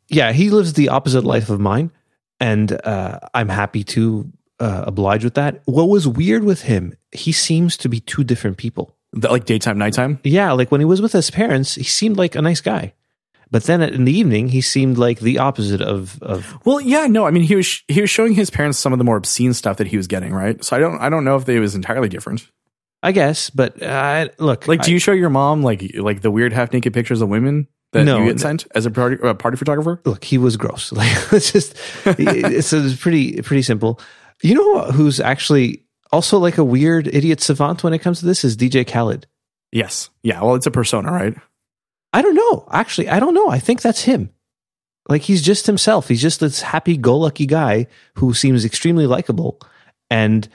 Yeah, 0.08 0.32
he 0.32 0.50
lives 0.50 0.74
the 0.74 0.88
opposite 0.90 1.24
life 1.24 1.50
of 1.50 1.60
mine, 1.60 1.90
and 2.38 2.72
uh, 2.72 3.18
I'm 3.34 3.48
happy 3.48 3.84
to 3.84 4.30
uh, 4.62 4.84
oblige 4.86 5.24
with 5.24 5.34
that. 5.34 5.60
What 5.64 5.88
was 5.88 6.06
weird 6.06 6.44
with 6.44 6.62
him, 6.62 6.94
he 7.10 7.32
seems 7.32 7.76
to 7.78 7.88
be 7.88 8.00
two 8.00 8.22
different 8.22 8.56
people. 8.56 8.96
The, 9.12 9.28
like 9.28 9.44
daytime, 9.44 9.76
nighttime? 9.76 10.20
Yeah, 10.22 10.52
like 10.52 10.70
when 10.70 10.80
he 10.80 10.84
was 10.84 11.02
with 11.02 11.12
his 11.12 11.30
parents, 11.30 11.74
he 11.74 11.84
seemed 11.84 12.16
like 12.16 12.36
a 12.36 12.42
nice 12.42 12.60
guy. 12.60 12.94
But 13.50 13.64
then 13.64 13.82
in 13.82 14.06
the 14.06 14.16
evening, 14.16 14.48
he 14.48 14.62
seemed 14.62 14.96
like 14.96 15.20
the 15.20 15.38
opposite 15.38 15.82
of, 15.82 16.22
of. 16.22 16.56
Well, 16.64 16.80
yeah, 16.80 17.06
no. 17.06 17.26
I 17.26 17.30
mean, 17.30 17.42
he 17.42 17.54
was 17.54 17.82
he 17.86 18.00
was 18.00 18.08
showing 18.08 18.32
his 18.32 18.48
parents 18.48 18.78
some 18.78 18.94
of 18.94 18.98
the 18.98 19.04
more 19.04 19.16
obscene 19.16 19.52
stuff 19.52 19.76
that 19.76 19.88
he 19.88 19.98
was 19.98 20.06
getting, 20.06 20.32
right? 20.32 20.64
So 20.64 20.74
I 20.74 20.78
don't 20.78 20.98
I 21.00 21.10
don't 21.10 21.24
know 21.24 21.36
if 21.36 21.44
they 21.44 21.58
was 21.58 21.74
entirely 21.74 22.08
different. 22.08 22.48
I 23.02 23.12
guess, 23.12 23.50
but 23.50 23.82
uh, 23.82 24.28
look, 24.38 24.68
like, 24.68 24.82
do 24.82 24.90
I, 24.90 24.94
you 24.94 24.98
show 25.00 25.12
your 25.12 25.28
mom 25.28 25.62
like 25.62 25.82
like 25.96 26.22
the 26.22 26.30
weird 26.30 26.52
half 26.52 26.72
naked 26.72 26.94
pictures 26.94 27.20
of 27.20 27.28
women 27.28 27.66
that 27.90 28.04
no, 28.04 28.20
you 28.20 28.26
get 28.26 28.40
sent 28.40 28.66
as 28.74 28.86
a 28.86 28.90
party, 28.90 29.18
a 29.22 29.34
party 29.34 29.56
photographer? 29.56 30.00
Look, 30.06 30.24
he 30.24 30.38
was 30.38 30.56
gross. 30.56 30.92
Like 31.02 31.10
it's 31.32 31.52
just 31.52 31.76
it's, 32.06 32.72
it's 32.72 33.00
pretty 33.00 33.42
pretty 33.42 33.62
simple. 33.62 34.00
You 34.42 34.54
know 34.54 34.80
who's 34.90 35.20
actually 35.20 35.84
also 36.10 36.38
like 36.38 36.58
a 36.58 36.64
weird 36.64 37.08
idiot 37.08 37.40
savant 37.40 37.82
when 37.82 37.94
it 37.94 38.00
comes 38.00 38.20
to 38.20 38.26
this 38.26 38.44
is 38.44 38.56
DJ 38.56 38.86
Khaled. 38.86 39.26
Yes. 39.70 40.10
Yeah. 40.22 40.42
Well, 40.42 40.54
it's 40.54 40.66
a 40.66 40.70
persona, 40.70 41.10
right? 41.10 41.34
I 42.12 42.20
don't 42.20 42.34
know. 42.34 42.68
Actually, 42.70 43.08
I 43.08 43.20
don't 43.20 43.34
know. 43.34 43.48
I 43.48 43.58
think 43.58 43.80
that's 43.80 44.02
him. 44.02 44.30
Like 45.08 45.22
he's 45.22 45.42
just 45.42 45.66
himself. 45.66 46.08
He's 46.08 46.20
just 46.20 46.40
this 46.40 46.60
happy 46.60 46.96
go 46.96 47.16
lucky 47.18 47.46
guy 47.46 47.86
who 48.16 48.34
seems 48.34 48.64
extremely 48.64 49.06
likable. 49.06 49.60
And 50.10 50.48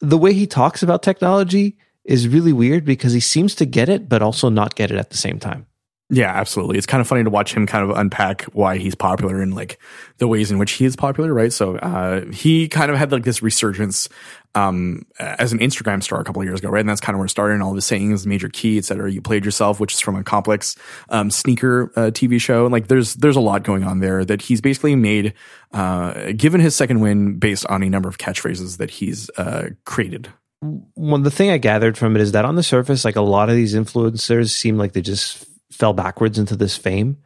the 0.00 0.18
way 0.18 0.32
he 0.32 0.46
talks 0.46 0.82
about 0.82 1.02
technology 1.02 1.78
is 2.04 2.28
really 2.28 2.52
weird 2.52 2.84
because 2.84 3.12
he 3.12 3.20
seems 3.20 3.54
to 3.56 3.66
get 3.66 3.88
it, 3.88 4.08
but 4.08 4.22
also 4.22 4.48
not 4.48 4.74
get 4.74 4.90
it 4.90 4.98
at 4.98 5.10
the 5.10 5.16
same 5.16 5.38
time. 5.38 5.66
Yeah, 6.10 6.32
absolutely. 6.32 6.78
It's 6.78 6.86
kind 6.86 7.02
of 7.02 7.06
funny 7.06 7.22
to 7.22 7.28
watch 7.28 7.52
him 7.52 7.66
kind 7.66 7.88
of 7.88 7.94
unpack 7.94 8.44
why 8.54 8.78
he's 8.78 8.94
popular 8.94 9.42
and 9.42 9.54
like 9.54 9.78
the 10.16 10.26
ways 10.26 10.50
in 10.50 10.56
which 10.56 10.72
he 10.72 10.86
is 10.86 10.96
popular, 10.96 11.34
right? 11.34 11.52
So 11.52 11.76
uh, 11.76 12.24
he 12.32 12.66
kind 12.66 12.90
of 12.90 12.96
had 12.96 13.12
like 13.12 13.24
this 13.24 13.42
resurgence 13.42 14.08
um, 14.54 15.04
as 15.18 15.52
an 15.52 15.58
Instagram 15.58 16.02
star 16.02 16.18
a 16.18 16.24
couple 16.24 16.40
of 16.40 16.48
years 16.48 16.60
ago, 16.60 16.70
right? 16.70 16.80
And 16.80 16.88
that's 16.88 17.02
kind 17.02 17.14
of 17.14 17.18
where 17.18 17.26
it 17.26 17.30
started. 17.30 17.54
And 17.54 17.62
all 17.62 17.74
his 17.74 17.84
sayings, 17.84 18.26
major 18.26 18.48
key, 18.48 18.78
et 18.78 18.86
cetera. 18.86 19.12
You 19.12 19.20
played 19.20 19.44
yourself, 19.44 19.80
which 19.80 19.92
is 19.92 20.00
from 20.00 20.16
a 20.16 20.24
complex 20.24 20.76
um, 21.10 21.30
sneaker 21.30 21.92
uh, 21.94 22.10
TV 22.10 22.40
show. 22.40 22.64
And 22.64 22.72
Like 22.72 22.88
there's 22.88 23.12
there's 23.14 23.36
a 23.36 23.40
lot 23.40 23.62
going 23.62 23.84
on 23.84 24.00
there 24.00 24.24
that 24.24 24.40
he's 24.40 24.62
basically 24.62 24.96
made, 24.96 25.34
uh, 25.74 26.32
given 26.32 26.62
his 26.62 26.74
second 26.74 27.00
win 27.00 27.38
based 27.38 27.66
on 27.66 27.82
a 27.82 27.90
number 27.90 28.08
of 28.08 28.16
catchphrases 28.16 28.78
that 28.78 28.90
he's 28.90 29.28
uh, 29.36 29.68
created. 29.84 30.32
One 30.60 31.22
the 31.22 31.30
thing 31.30 31.50
I 31.50 31.58
gathered 31.58 31.98
from 31.98 32.16
it 32.16 32.22
is 32.22 32.32
that 32.32 32.46
on 32.46 32.56
the 32.56 32.62
surface, 32.62 33.04
like 33.04 33.16
a 33.16 33.20
lot 33.20 33.50
of 33.50 33.56
these 33.56 33.74
influencers 33.74 34.50
seem 34.50 34.78
like 34.78 34.92
they 34.94 35.02
just 35.02 35.44
fell 35.70 35.92
backwards 35.92 36.38
into 36.38 36.56
this 36.56 36.76
fame. 36.76 37.16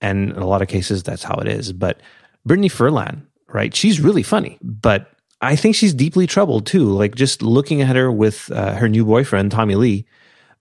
And 0.00 0.30
in 0.30 0.38
a 0.38 0.46
lot 0.46 0.62
of 0.62 0.68
cases, 0.68 1.02
that's 1.02 1.22
how 1.22 1.34
it 1.36 1.46
is. 1.46 1.72
But 1.72 2.00
Brittany 2.46 2.68
Furlan, 2.68 3.22
right? 3.48 3.74
She's 3.74 4.00
really 4.00 4.22
funny, 4.22 4.58
but 4.62 5.12
I 5.42 5.56
think 5.56 5.74
she's 5.74 5.94
deeply 5.94 6.26
troubled 6.26 6.66
too. 6.66 6.84
Like 6.84 7.14
just 7.14 7.42
looking 7.42 7.82
at 7.82 7.96
her 7.96 8.10
with 8.10 8.50
uh, 8.52 8.74
her 8.74 8.88
new 8.88 9.04
boyfriend, 9.04 9.50
Tommy 9.50 9.74
Lee, 9.74 10.06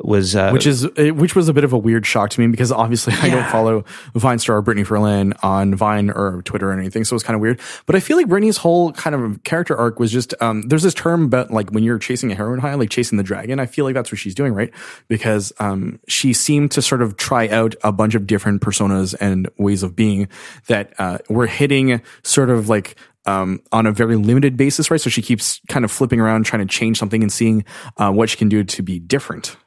was 0.02 0.36
uh, 0.36 0.52
which 0.52 0.66
is 0.66 0.88
which 0.96 1.36
was 1.36 1.50
a 1.50 1.54
bit 1.54 1.64
of 1.64 1.74
a 1.74 1.78
weird 1.78 2.06
shock 2.06 2.30
to 2.32 2.40
me 2.40 2.48
because 2.48 2.72
obviously 2.72 3.14
yeah. 3.14 3.22
I 3.22 3.30
don't 3.30 3.50
follow 3.50 3.84
Vine 4.14 4.40
star 4.40 4.62
Brittany 4.62 4.86
Furlan 4.86 5.38
on 5.44 5.76
Vine 5.76 6.10
or 6.10 6.42
Twitter 6.44 6.70
or 6.70 6.74
anything, 6.74 7.04
so 7.04 7.14
it 7.14 7.18
was 7.18 7.24
kind 7.24 7.36
of 7.36 7.42
weird. 7.42 7.60
But 7.86 7.96
I 7.96 8.00
feel 8.00 8.16
like 8.16 8.28
Brittany's 8.28 8.58
whole 8.58 8.94
kind 8.94 9.16
of 9.16 9.44
character 9.44 9.78
arc 9.78 10.00
was 10.00 10.12
just 10.12 10.34
um, 10.42 10.64
there's 10.64 10.84
this 10.84 10.94
term 10.94 11.26
about 11.26 11.52
like 11.52 11.72
when 11.72 11.84
you're 11.84 12.00
chasing 12.00 12.32
a 12.32 12.36
heroin 12.36 12.60
high, 12.60 12.74
like 12.76 12.90
chasing 12.90 13.18
the 13.18 13.24
dragon. 13.24 13.60
I 13.60 13.66
feel 13.66 13.86
like 13.86 13.94
that's 13.94 14.12
what 14.12 14.20
she's 14.20 14.36
doing, 14.36 14.54
right? 14.54 14.74
Because 15.08 15.52
um, 15.60 16.00
she 16.08 16.32
seemed 16.34 16.72
to 16.72 16.82
sort 16.82 17.02
of 17.02 17.18
try 17.18 17.50
out 17.50 17.76
a 17.84 17.92
bunch 17.92 18.16
of 18.16 18.26
different 18.26 18.62
personas 18.62 19.16
and 19.20 19.50
ways 19.58 19.84
of 19.84 19.96
being 19.96 20.30
that 20.68 20.94
uh, 20.98 21.18
were 21.30 21.48
hitting 21.48 22.02
sort 22.24 22.50
of 22.50 22.70
like 22.70 22.96
um, 23.26 23.62
on 23.72 23.86
a 23.86 23.92
very 23.92 24.16
limited 24.16 24.58
basis, 24.58 24.90
right? 24.90 25.02
So 25.02 25.10
she 25.10 25.22
keeps 25.22 25.60
kind 25.68 25.86
of 25.86 25.92
flipping 25.92 26.20
around, 26.20 26.46
trying 26.46 26.66
to 26.66 26.74
change 26.74 26.98
something 26.98 27.22
and 27.22 27.32
seeing 27.32 27.66
uh, 27.98 28.12
what 28.12 28.30
she 28.30 28.38
can 28.38 28.50
do 28.50 28.64
to 28.64 28.82
be 28.82 29.00
different. 29.00 29.58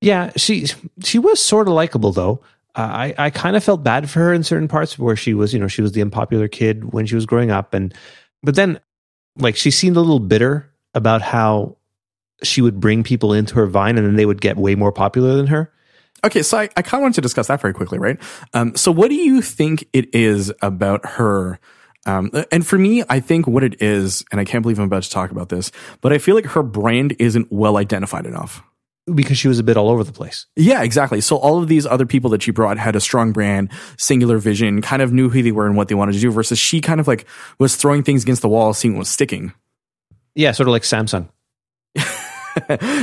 Yeah, 0.00 0.30
she 0.36 0.66
she 1.02 1.18
was 1.18 1.40
sort 1.40 1.68
of 1.68 1.74
likable 1.74 2.12
though. 2.12 2.42
Uh, 2.74 2.80
I 2.80 3.14
I 3.18 3.30
kind 3.30 3.56
of 3.56 3.64
felt 3.64 3.82
bad 3.82 4.10
for 4.10 4.20
her 4.20 4.32
in 4.34 4.42
certain 4.42 4.68
parts 4.68 4.98
where 4.98 5.16
she 5.16 5.34
was, 5.34 5.54
you 5.54 5.58
know, 5.58 5.68
she 5.68 5.82
was 5.82 5.92
the 5.92 6.02
unpopular 6.02 6.48
kid 6.48 6.92
when 6.92 7.06
she 7.06 7.14
was 7.14 7.26
growing 7.26 7.50
up, 7.50 7.74
and 7.74 7.94
but 8.42 8.54
then 8.54 8.80
like 9.38 9.56
she 9.56 9.70
seemed 9.70 9.96
a 9.96 10.00
little 10.00 10.20
bitter 10.20 10.70
about 10.94 11.22
how 11.22 11.76
she 12.42 12.60
would 12.60 12.80
bring 12.80 13.02
people 13.02 13.32
into 13.32 13.54
her 13.54 13.66
vine 13.66 13.96
and 13.96 14.06
then 14.06 14.16
they 14.16 14.26
would 14.26 14.40
get 14.40 14.56
way 14.56 14.74
more 14.74 14.92
popular 14.92 15.34
than 15.36 15.46
her. 15.46 15.72
Okay, 16.24 16.42
so 16.42 16.58
I, 16.58 16.68
I 16.76 16.82
kind 16.82 17.00
of 17.00 17.02
wanted 17.02 17.14
to 17.16 17.20
discuss 17.20 17.48
that 17.48 17.60
very 17.60 17.74
quickly, 17.74 17.98
right? 17.98 18.18
Um, 18.54 18.74
so 18.74 18.90
what 18.90 19.08
do 19.08 19.14
you 19.14 19.42
think 19.42 19.86
it 19.92 20.14
is 20.14 20.52
about 20.62 21.04
her? 21.04 21.58
Um, 22.06 22.30
and 22.50 22.66
for 22.66 22.78
me, 22.78 23.04
I 23.08 23.20
think 23.20 23.46
what 23.46 23.64
it 23.64 23.82
is, 23.82 24.24
and 24.32 24.40
I 24.40 24.44
can't 24.44 24.62
believe 24.62 24.78
I'm 24.78 24.86
about 24.86 25.02
to 25.02 25.10
talk 25.10 25.30
about 25.30 25.48
this, 25.48 25.72
but 26.00 26.12
I 26.12 26.18
feel 26.18 26.34
like 26.34 26.46
her 26.46 26.62
brand 26.62 27.16
isn't 27.18 27.50
well 27.50 27.76
identified 27.76 28.26
enough. 28.26 28.62
Because 29.14 29.38
she 29.38 29.46
was 29.46 29.60
a 29.60 29.62
bit 29.62 29.76
all 29.76 29.88
over 29.88 30.02
the 30.02 30.12
place. 30.12 30.46
Yeah, 30.56 30.82
exactly. 30.82 31.20
So 31.20 31.36
all 31.36 31.62
of 31.62 31.68
these 31.68 31.86
other 31.86 32.06
people 32.06 32.30
that 32.30 32.42
she 32.42 32.50
brought 32.50 32.76
had 32.76 32.96
a 32.96 33.00
strong 33.00 33.32
brand, 33.32 33.70
singular 33.96 34.38
vision, 34.38 34.82
kind 34.82 35.00
of 35.00 35.12
knew 35.12 35.28
who 35.28 35.42
they 35.42 35.52
were 35.52 35.66
and 35.66 35.76
what 35.76 35.86
they 35.86 35.94
wanted 35.94 36.12
to 36.12 36.20
do 36.20 36.32
versus 36.32 36.58
she 36.58 36.80
kind 36.80 36.98
of 36.98 37.06
like 37.06 37.24
was 37.60 37.76
throwing 37.76 38.02
things 38.02 38.24
against 38.24 38.42
the 38.42 38.48
wall, 38.48 38.74
seeing 38.74 38.94
what 38.94 39.00
was 39.00 39.08
sticking. 39.08 39.52
Yeah, 40.34 40.50
sort 40.52 40.68
of 40.68 40.72
like 40.72 40.82
Samsung. 40.82 41.28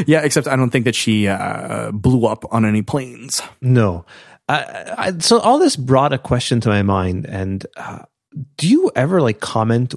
yeah, 0.08 0.22
except 0.24 0.48
I 0.48 0.56
don't 0.56 0.72
think 0.72 0.86
that 0.86 0.96
she 0.96 1.28
uh, 1.28 1.92
blew 1.92 2.26
up 2.26 2.44
on 2.52 2.66
any 2.66 2.82
planes. 2.82 3.42
No. 3.62 4.06
I, 4.50 4.94
I, 4.98 5.18
so 5.20 5.39
all 5.39 5.58
this 5.58 5.76
brought 5.76 6.12
a 6.12 6.18
question 6.18 6.60
to 6.62 6.70
my 6.70 6.82
mind, 6.82 7.26
and 7.26 7.66
uh, 7.78 8.00
do 8.58 8.68
you 8.68 8.92
ever 8.96 9.22
like 9.22 9.39
comment 9.39 9.96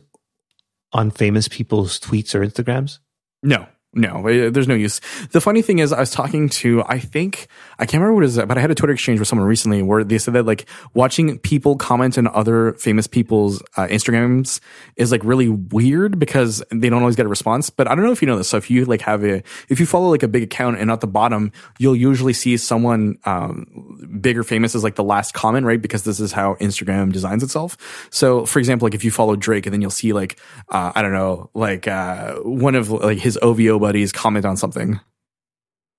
on 0.92 1.10
famous 1.10 1.48
people's 1.48 1.98
tweets 1.98 2.34
or 2.34 2.46
Instagrams? 2.46 2.98
No. 3.42 3.66
No, 3.96 4.28
uh, 4.28 4.50
there's 4.50 4.68
no 4.68 4.74
use. 4.74 5.00
The 5.30 5.40
funny 5.40 5.62
thing 5.62 5.78
is, 5.78 5.90
I 5.90 6.00
was 6.00 6.10
talking 6.10 6.50
to, 6.50 6.84
I 6.86 6.98
think, 6.98 7.48
I 7.78 7.86
can't 7.86 8.02
remember 8.02 8.12
what 8.16 8.24
it 8.24 8.26
is, 8.26 8.36
but 8.36 8.58
I 8.58 8.60
had 8.60 8.70
a 8.70 8.74
Twitter 8.74 8.92
exchange 8.92 9.18
with 9.18 9.26
someone 9.26 9.48
recently 9.48 9.82
where 9.82 10.04
they 10.04 10.18
said 10.18 10.34
that 10.34 10.44
like 10.44 10.66
watching 10.92 11.38
people 11.38 11.76
comment 11.76 12.18
on 12.18 12.26
other 12.26 12.74
famous 12.74 13.06
people's 13.06 13.62
uh, 13.78 13.86
Instagrams 13.86 14.60
is 14.96 15.10
like 15.10 15.24
really 15.24 15.48
weird 15.48 16.18
because 16.18 16.62
they 16.70 16.90
don't 16.90 17.00
always 17.00 17.16
get 17.16 17.24
a 17.24 17.28
response. 17.30 17.70
But 17.70 17.88
I 17.88 17.94
don't 17.94 18.04
know 18.04 18.12
if 18.12 18.20
you 18.20 18.28
know 18.28 18.36
this. 18.36 18.50
So 18.50 18.58
if 18.58 18.70
you 18.70 18.84
like 18.84 19.00
have 19.00 19.24
a, 19.24 19.42
if 19.70 19.80
you 19.80 19.86
follow 19.86 20.10
like 20.10 20.22
a 20.22 20.28
big 20.28 20.42
account 20.42 20.78
and 20.78 20.90
at 20.90 21.00
the 21.00 21.06
bottom, 21.06 21.50
you'll 21.78 21.96
usually 21.96 22.34
see 22.34 22.58
someone, 22.58 23.18
um, 23.24 24.12
famous 24.44 24.74
as 24.74 24.84
like 24.84 24.96
the 24.96 25.04
last 25.04 25.32
comment, 25.32 25.64
right? 25.64 25.80
Because 25.80 26.04
this 26.04 26.20
is 26.20 26.32
how 26.32 26.56
Instagram 26.56 27.12
designs 27.12 27.42
itself. 27.42 27.78
So 28.10 28.44
for 28.44 28.58
example, 28.58 28.84
like 28.84 28.94
if 28.94 29.04
you 29.04 29.10
follow 29.10 29.36
Drake 29.36 29.64
and 29.64 29.72
then 29.72 29.80
you'll 29.80 29.90
see 29.90 30.12
like, 30.12 30.38
uh, 30.68 30.92
I 30.94 31.00
don't 31.00 31.14
know, 31.14 31.48
like, 31.54 31.88
uh, 31.88 32.34
one 32.40 32.74
of 32.74 32.90
like 32.90 33.18
his 33.18 33.38
OVO 33.40 33.85
buddies 33.86 34.10
comment 34.10 34.44
on 34.44 34.56
something. 34.56 34.98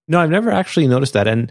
No, 0.10 0.20
I've 0.20 0.30
never 0.30 0.52
actually 0.52 0.88
noticed 0.88 1.14
that, 1.14 1.26
and 1.26 1.50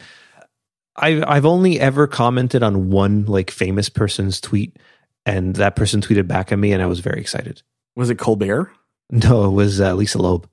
I've 0.95 1.25
I've 1.27 1.47
only 1.47 1.81
ever 1.81 2.07
commented 2.07 2.63
on 2.63 2.91
one 2.91 3.25
like 3.25 3.51
famous 3.51 3.89
person's 3.89 4.39
tweet, 4.39 4.77
and 5.25 5.57
that 5.57 5.77
person 5.77 6.03
tweeted 6.03 6.29
back 6.29 6.53
at 6.53 6.59
me, 6.59 6.73
and 6.73 6.83
I 6.83 6.87
was 6.87 7.01
very 7.01 7.23
excited. 7.23 7.63
Was 7.95 8.11
it 8.11 8.19
Colbert? 8.19 8.71
No, 9.11 9.47
it 9.47 9.53
was 9.53 9.81
uh, 9.81 9.95
Lisa 9.95 10.19
Loeb. 10.19 10.47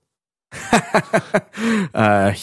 uh, 1.93 2.33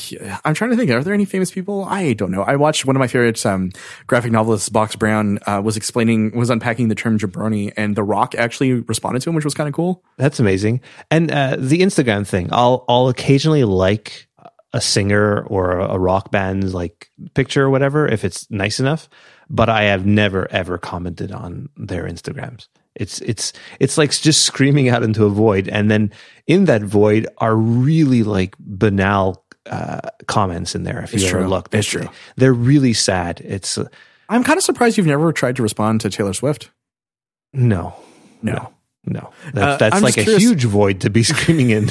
I'm 0.45 0.55
trying 0.55 0.71
to 0.71 0.77
think. 0.77 0.91
Are 0.91 1.03
there 1.03 1.15
any 1.15 1.25
famous 1.25 1.51
people? 1.51 1.85
I 1.85 2.13
don't 2.13 2.31
know. 2.31 2.43
I 2.43 2.57
watched 2.57 2.85
one 2.87 2.97
of 2.97 3.01
my 3.01 3.07
favorites, 3.07 3.47
um, 3.47 3.71
graphic 4.07 4.33
novelists, 4.33 4.69
Box 4.69 4.97
Brown, 4.97 5.39
uh, 5.47 5.61
was 5.63 5.77
explaining, 5.77 6.37
was 6.37 6.51
unpacking 6.51 6.89
the 6.89 6.95
term 6.95 7.19
jabroni, 7.19 7.73
and 7.77 7.97
The 7.97 8.03
Rock 8.03 8.35
actually 8.35 8.75
responded 8.75 9.23
to 9.23 9.31
him, 9.31 9.37
which 9.37 9.45
was 9.45 9.55
kind 9.55 9.69
of 9.69 9.75
cool. 9.75 10.03
That's 10.17 10.41
amazing. 10.41 10.81
And 11.11 11.31
uh, 11.31 11.57
the 11.59 11.81
Instagram 11.81 12.27
thing, 12.27 12.49
I'll 12.53 12.85
I'll 12.89 13.09
occasionally 13.09 13.65
like 13.65 14.29
a 14.73 14.81
singer 14.81 15.43
or 15.47 15.79
a 15.79 15.99
rock 15.99 16.31
band's 16.31 16.75
like 16.75 17.11
picture 17.35 17.65
or 17.65 17.71
whatever 17.71 18.07
if 18.07 18.25
it's 18.25 18.49
nice 18.51 18.79
enough, 18.79 19.09
but 19.49 19.69
I 19.69 19.85
have 19.85 20.07
never 20.07 20.51
ever 20.51 20.79
commented 20.79 21.33
on 21.33 21.69
their 21.77 22.05
Instagrams. 22.05 22.69
It's 22.95 23.21
it's 23.21 23.53
it's 23.79 23.97
like 23.97 24.11
just 24.11 24.45
screaming 24.45 24.89
out 24.89 25.03
into 25.03 25.25
a 25.25 25.31
void, 25.31 25.69
and 25.69 25.91
then 25.91 26.13
in 26.47 26.65
that 26.65 26.83
void 26.83 27.27
are 27.39 27.57
really 27.57 28.23
like 28.23 28.57
banal 28.59 29.45
uh, 29.67 30.01
comments 30.27 30.75
in 30.75 30.83
there. 30.83 31.03
If 31.03 31.15
you 31.15 31.27
ever 31.29 31.49
look, 31.49 31.73
it's 31.73 31.87
true. 31.87 32.09
They're 32.37 32.53
really 32.53 32.93
sad. 32.93 33.41
It's. 33.41 33.79
Uh, 33.79 33.89
I'm 34.29 34.45
kind 34.45 34.57
of 34.57 34.65
surprised 34.65 34.97
you've 34.97 35.07
never 35.07 35.33
tried 35.33 35.57
to 35.57 35.63
respond 35.63 36.01
to 36.03 36.11
Taylor 36.11 36.33
Swift. 36.33 36.71
No, 37.53 37.95
no, 38.43 38.73
no. 39.05 39.23
no. 39.23 39.33
That's, 39.53 39.79
that's 39.81 39.97
uh, 39.97 40.01
like 40.01 40.17
a 40.19 40.23
curious. 40.23 40.43
huge 40.43 40.65
void 40.65 41.01
to 41.01 41.11
be 41.11 41.23
screaming 41.25 41.71
in. 41.71 41.89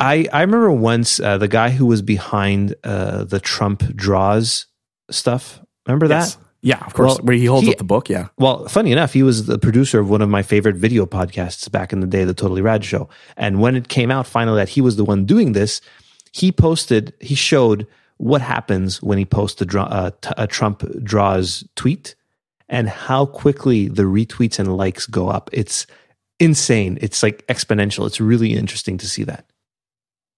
I 0.00 0.28
I 0.32 0.42
remember 0.42 0.70
once 0.70 1.20
uh, 1.20 1.38
the 1.38 1.48
guy 1.48 1.70
who 1.70 1.86
was 1.86 2.02
behind 2.02 2.74
uh, 2.84 3.24
the 3.24 3.40
Trump 3.40 3.94
draws 3.94 4.66
stuff. 5.10 5.60
Remember 5.86 6.06
yes. 6.06 6.34
that? 6.34 6.44
Yeah, 6.60 6.84
of 6.84 6.92
course. 6.94 7.16
Well, 7.16 7.24
Where 7.24 7.36
he 7.36 7.46
holds 7.46 7.66
he, 7.66 7.72
up 7.72 7.78
the 7.78 7.84
book. 7.84 8.08
Yeah. 8.08 8.28
Well, 8.36 8.66
funny 8.68 8.90
enough, 8.90 9.12
he 9.12 9.22
was 9.22 9.46
the 9.46 9.58
producer 9.58 10.00
of 10.00 10.10
one 10.10 10.22
of 10.22 10.28
my 10.28 10.42
favorite 10.42 10.76
video 10.76 11.06
podcasts 11.06 11.70
back 11.70 11.92
in 11.92 12.00
the 12.00 12.06
day, 12.06 12.24
the 12.24 12.34
Totally 12.34 12.62
Rad 12.62 12.84
Show. 12.84 13.08
And 13.36 13.60
when 13.60 13.76
it 13.76 13.88
came 13.88 14.10
out 14.10 14.26
finally 14.26 14.56
that 14.58 14.70
he 14.70 14.80
was 14.80 14.96
the 14.96 15.04
one 15.04 15.24
doing 15.24 15.52
this, 15.52 15.80
he 16.32 16.50
posted, 16.50 17.14
he 17.20 17.34
showed 17.34 17.86
what 18.16 18.40
happens 18.40 19.00
when 19.02 19.18
he 19.18 19.24
posts 19.24 19.62
a, 19.62 19.80
uh, 19.80 20.10
t- 20.20 20.30
a 20.36 20.46
Trump 20.46 20.82
draws 21.04 21.64
tweet 21.76 22.16
and 22.68 22.88
how 22.88 23.26
quickly 23.26 23.88
the 23.88 24.02
retweets 24.02 24.58
and 24.58 24.76
likes 24.76 25.06
go 25.06 25.28
up. 25.28 25.48
It's 25.52 25.86
insane. 26.40 26.98
It's 27.00 27.22
like 27.22 27.46
exponential. 27.46 28.06
It's 28.06 28.20
really 28.20 28.54
interesting 28.54 28.98
to 28.98 29.08
see 29.08 29.22
that 29.24 29.46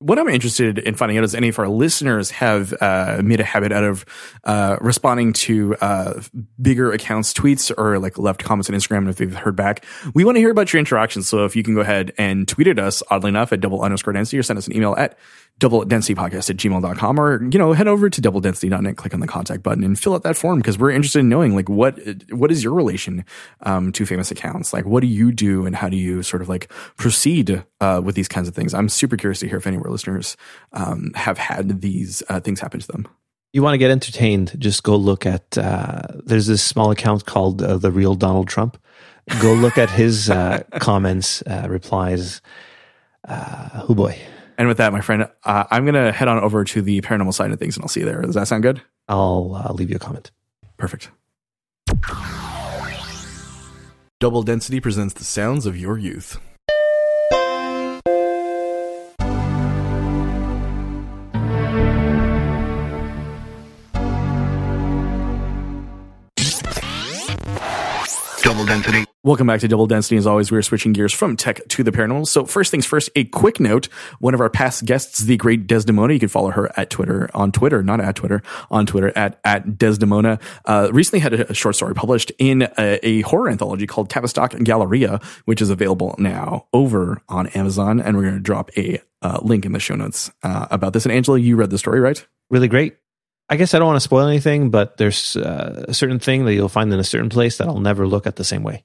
what 0.00 0.18
I'm 0.18 0.28
interested 0.28 0.78
in 0.78 0.94
finding 0.94 1.18
out 1.18 1.24
is 1.24 1.34
any 1.34 1.48
of 1.48 1.58
our 1.58 1.68
listeners 1.68 2.30
have 2.30 2.72
uh, 2.80 3.20
made 3.22 3.38
a 3.38 3.44
habit 3.44 3.70
out 3.70 3.84
of 3.84 4.06
uh, 4.44 4.78
responding 4.80 5.34
to 5.34 5.76
uh, 5.76 6.22
bigger 6.60 6.90
accounts' 6.90 7.34
tweets 7.34 7.70
or 7.76 7.98
like 7.98 8.16
left 8.16 8.42
comments 8.42 8.70
on 8.70 8.76
Instagram 8.76 9.10
if 9.10 9.16
they've 9.16 9.34
heard 9.34 9.56
back. 9.56 9.84
We 10.14 10.24
want 10.24 10.36
to 10.36 10.40
hear 10.40 10.50
about 10.50 10.72
your 10.72 10.80
interactions. 10.80 11.28
So 11.28 11.44
if 11.44 11.54
you 11.54 11.62
can 11.62 11.74
go 11.74 11.82
ahead 11.82 12.14
and 12.16 12.48
tweet 12.48 12.66
at 12.66 12.78
us, 12.78 13.02
oddly 13.10 13.28
enough, 13.28 13.52
at 13.52 13.60
double 13.60 13.82
underscore 13.82 14.14
density 14.14 14.38
or 14.38 14.42
send 14.42 14.58
us 14.58 14.66
an 14.66 14.74
email 14.74 14.94
at 14.96 15.18
double 15.60 15.84
density 15.84 16.14
podcast 16.14 16.50
at 16.50 16.56
gmail.com 16.56 17.20
or, 17.20 17.42
you 17.44 17.58
know, 17.58 17.72
head 17.72 17.86
over 17.86 18.10
to 18.10 18.20
double 18.20 18.40
density.net, 18.40 18.96
click 18.96 19.14
on 19.14 19.20
the 19.20 19.28
contact 19.28 19.62
button 19.62 19.84
and 19.84 19.98
fill 19.98 20.14
out 20.14 20.24
that 20.24 20.36
form 20.36 20.58
because 20.58 20.78
we're 20.78 20.90
interested 20.90 21.20
in 21.20 21.28
knowing 21.28 21.54
like 21.54 21.68
what, 21.68 22.00
what 22.30 22.50
is 22.50 22.64
your 22.64 22.72
relation 22.72 23.24
um, 23.60 23.92
to 23.92 24.04
famous 24.04 24.30
accounts? 24.30 24.72
Like 24.72 24.86
what 24.86 25.02
do 25.02 25.06
you 25.06 25.30
do 25.30 25.66
and 25.66 25.76
how 25.76 25.88
do 25.88 25.96
you 25.96 26.22
sort 26.22 26.42
of 26.42 26.48
like 26.48 26.72
proceed 26.96 27.62
uh, 27.80 28.00
with 28.02 28.14
these 28.16 28.26
kinds 28.26 28.48
of 28.48 28.54
things? 28.54 28.74
I'm 28.74 28.88
super 28.88 29.16
curious 29.16 29.40
to 29.40 29.48
hear 29.48 29.58
if 29.58 29.66
any 29.66 29.76
of 29.76 29.84
our 29.84 29.90
listeners 29.90 30.36
um, 30.72 31.12
have 31.14 31.38
had 31.38 31.82
these 31.82 32.22
uh, 32.28 32.40
things 32.40 32.60
happen 32.60 32.80
to 32.80 32.86
them. 32.86 33.06
You 33.52 33.62
want 33.62 33.74
to 33.74 33.78
get 33.78 33.90
entertained? 33.90 34.54
Just 34.58 34.82
go 34.82 34.96
look 34.96 35.26
at. 35.26 35.58
Uh, 35.58 36.02
there's 36.24 36.46
this 36.46 36.62
small 36.62 36.92
account 36.92 37.26
called 37.26 37.60
uh, 37.62 37.76
the 37.78 37.90
Real 37.90 38.14
Donald 38.14 38.48
Trump. 38.48 38.80
Go 39.42 39.54
look 39.54 39.76
at 39.76 39.90
his 39.90 40.30
uh, 40.30 40.62
comments, 40.78 41.42
uh, 41.42 41.66
replies. 41.68 42.40
oh 43.28 43.92
boy! 43.92 44.16
And 44.60 44.68
with 44.68 44.76
that, 44.76 44.92
my 44.92 45.00
friend, 45.00 45.26
uh, 45.44 45.64
I'm 45.70 45.86
going 45.86 45.94
to 45.94 46.12
head 46.12 46.28
on 46.28 46.38
over 46.38 46.64
to 46.64 46.82
the 46.82 47.00
paranormal 47.00 47.32
side 47.32 47.50
of 47.50 47.58
things 47.58 47.78
and 47.78 47.82
I'll 47.82 47.88
see 47.88 48.00
you 48.00 48.06
there. 48.06 48.20
Does 48.20 48.34
that 48.34 48.46
sound 48.46 48.62
good? 48.62 48.82
I'll 49.08 49.54
uh, 49.54 49.72
leave 49.72 49.88
you 49.88 49.96
a 49.96 49.98
comment. 49.98 50.30
Perfect. 50.76 51.10
Double 54.18 54.42
Density 54.42 54.78
presents 54.78 55.14
the 55.14 55.24
sounds 55.24 55.64
of 55.64 55.78
your 55.78 55.96
youth. 55.96 56.38
Density. 68.70 69.04
Welcome 69.24 69.48
back 69.48 69.58
to 69.62 69.68
Double 69.68 69.88
Density. 69.88 70.16
As 70.16 70.28
always, 70.28 70.52
we're 70.52 70.62
switching 70.62 70.92
gears 70.92 71.12
from 71.12 71.36
tech 71.36 71.60
to 71.70 71.82
the 71.82 71.90
paranormal. 71.90 72.28
So 72.28 72.46
first 72.46 72.70
things 72.70 72.86
first, 72.86 73.10
a 73.16 73.24
quick 73.24 73.58
note. 73.58 73.88
One 74.20 74.32
of 74.32 74.40
our 74.40 74.48
past 74.48 74.84
guests, 74.84 75.18
the 75.18 75.36
great 75.36 75.66
Desdemona, 75.66 76.12
you 76.12 76.20
can 76.20 76.28
follow 76.28 76.50
her 76.52 76.70
at 76.78 76.88
Twitter, 76.88 77.28
on 77.34 77.50
Twitter, 77.50 77.82
not 77.82 78.00
at 78.00 78.14
Twitter, 78.14 78.44
on 78.70 78.86
Twitter 78.86 79.12
at, 79.18 79.40
at 79.44 79.76
Desdemona, 79.76 80.38
uh, 80.66 80.88
recently 80.92 81.18
had 81.18 81.34
a, 81.34 81.50
a, 81.50 81.54
short 81.54 81.74
story 81.74 81.94
published 81.94 82.30
in 82.38 82.62
a, 82.78 83.00
a, 83.02 83.22
horror 83.22 83.50
anthology 83.50 83.88
called 83.88 84.08
Tavistock 84.08 84.52
Galleria, 84.62 85.18
which 85.46 85.60
is 85.60 85.68
available 85.68 86.14
now 86.18 86.66
over 86.72 87.20
on 87.28 87.48
Amazon. 87.48 88.00
And 88.00 88.16
we're 88.16 88.22
going 88.22 88.34
to 88.34 88.40
drop 88.40 88.70
a 88.78 89.00
uh, 89.20 89.40
link 89.42 89.66
in 89.66 89.72
the 89.72 89.80
show 89.80 89.96
notes 89.96 90.30
uh, 90.44 90.68
about 90.70 90.92
this. 90.92 91.04
And 91.04 91.12
Angela, 91.12 91.40
you 91.40 91.56
read 91.56 91.70
the 91.70 91.78
story, 91.78 91.98
right? 91.98 92.24
Really 92.50 92.68
great. 92.68 92.96
I 93.50 93.56
guess 93.56 93.74
I 93.74 93.78
don't 93.78 93.88
want 93.88 93.96
to 93.96 94.00
spoil 94.00 94.26
anything, 94.26 94.70
but 94.70 94.96
there's 94.96 95.36
uh, 95.36 95.84
a 95.88 95.94
certain 95.94 96.20
thing 96.20 96.44
that 96.44 96.54
you'll 96.54 96.68
find 96.68 96.92
in 96.92 97.00
a 97.00 97.04
certain 97.04 97.28
place 97.28 97.58
that 97.58 97.66
I'll 97.66 97.80
never 97.80 98.06
look 98.06 98.26
at 98.26 98.36
the 98.36 98.44
same 98.44 98.62
way. 98.62 98.84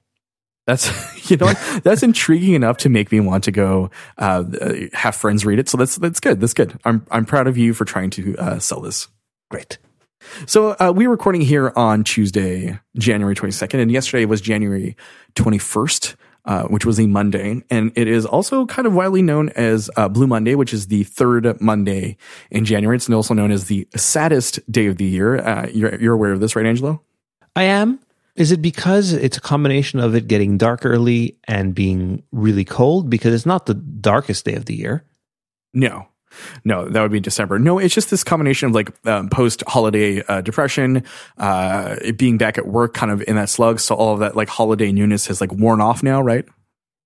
That's 0.66 0.90
you 1.30 1.36
know 1.36 1.52
that's 1.84 2.02
intriguing 2.02 2.54
enough 2.54 2.78
to 2.78 2.88
make 2.88 3.12
me 3.12 3.20
want 3.20 3.44
to 3.44 3.52
go 3.52 3.90
uh, 4.18 4.44
have 4.92 5.14
friends 5.14 5.46
read 5.46 5.60
it. 5.60 5.68
So 5.68 5.78
that's 5.78 5.96
that's 5.96 6.18
good. 6.18 6.40
That's 6.40 6.54
good. 6.54 6.78
I'm 6.84 7.06
I'm 7.12 7.24
proud 7.24 7.46
of 7.46 7.56
you 7.56 7.72
for 7.72 7.84
trying 7.84 8.10
to 8.10 8.36
uh, 8.36 8.58
sell 8.58 8.80
this. 8.80 9.06
Great. 9.50 9.78
So 10.46 10.74
uh, 10.80 10.92
we're 10.94 11.10
recording 11.10 11.42
here 11.42 11.72
on 11.76 12.02
Tuesday, 12.02 12.80
January 12.98 13.36
22nd, 13.36 13.80
and 13.80 13.92
yesterday 13.92 14.24
was 14.24 14.40
January 14.40 14.96
21st. 15.36 16.16
Uh, 16.46 16.62
which 16.68 16.86
was 16.86 17.00
a 17.00 17.06
Monday, 17.08 17.60
and 17.70 17.90
it 17.96 18.06
is 18.06 18.24
also 18.24 18.66
kind 18.66 18.86
of 18.86 18.94
widely 18.94 19.20
known 19.20 19.48
as 19.56 19.90
uh, 19.96 20.08
Blue 20.08 20.28
Monday, 20.28 20.54
which 20.54 20.72
is 20.72 20.86
the 20.86 21.02
third 21.02 21.60
Monday 21.60 22.16
in 22.52 22.64
January. 22.64 22.94
It's 22.94 23.10
also 23.10 23.34
known 23.34 23.50
as 23.50 23.64
the 23.64 23.88
saddest 23.96 24.60
day 24.70 24.86
of 24.86 24.96
the 24.96 25.04
year. 25.04 25.38
Uh, 25.38 25.66
you're, 25.74 26.00
you're 26.00 26.14
aware 26.14 26.30
of 26.30 26.38
this, 26.38 26.54
right, 26.54 26.64
Angelo? 26.64 27.02
I 27.56 27.64
am. 27.64 27.98
Is 28.36 28.52
it 28.52 28.62
because 28.62 29.12
it's 29.12 29.38
a 29.38 29.40
combination 29.40 29.98
of 29.98 30.14
it 30.14 30.28
getting 30.28 30.56
dark 30.56 30.84
early 30.84 31.36
and 31.48 31.74
being 31.74 32.22
really 32.30 32.64
cold? 32.64 33.10
Because 33.10 33.34
it's 33.34 33.46
not 33.46 33.66
the 33.66 33.74
darkest 33.74 34.44
day 34.44 34.54
of 34.54 34.66
the 34.66 34.76
year. 34.76 35.04
No. 35.74 36.06
No, 36.64 36.88
that 36.88 37.02
would 37.02 37.12
be 37.12 37.20
December. 37.20 37.58
No, 37.58 37.78
it's 37.78 37.94
just 37.94 38.10
this 38.10 38.24
combination 38.24 38.68
of 38.68 38.74
like 38.74 39.06
um, 39.06 39.28
post 39.28 39.62
holiday 39.66 40.22
uh, 40.22 40.40
depression, 40.40 41.04
uh, 41.38 41.96
it 42.02 42.18
being 42.18 42.38
back 42.38 42.58
at 42.58 42.66
work, 42.66 42.94
kind 42.94 43.12
of 43.12 43.22
in 43.26 43.36
that 43.36 43.48
slug. 43.48 43.80
So 43.80 43.94
all 43.94 44.14
of 44.14 44.20
that 44.20 44.36
like 44.36 44.48
holiday 44.48 44.92
newness 44.92 45.26
has 45.26 45.40
like 45.40 45.52
worn 45.52 45.80
off 45.80 46.02
now, 46.02 46.20
right? 46.20 46.44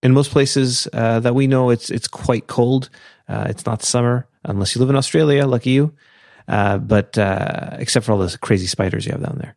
In 0.02 0.12
most 0.12 0.30
places 0.30 0.88
uh, 0.92 1.20
that 1.20 1.34
we 1.34 1.46
know, 1.46 1.70
it's 1.70 1.90
it's 1.90 2.08
quite 2.08 2.46
cold. 2.46 2.90
Uh, 3.28 3.46
it's 3.48 3.66
not 3.66 3.82
summer 3.82 4.26
unless 4.44 4.74
you 4.74 4.80
live 4.80 4.90
in 4.90 4.96
Australia. 4.96 5.46
Lucky 5.46 5.70
you. 5.70 5.94
Uh, 6.48 6.78
but 6.78 7.16
uh, 7.16 7.76
except 7.78 8.06
for 8.06 8.12
all 8.12 8.18
those 8.18 8.36
crazy 8.36 8.66
spiders 8.66 9.06
you 9.06 9.12
have 9.12 9.22
down 9.22 9.38
there. 9.38 9.54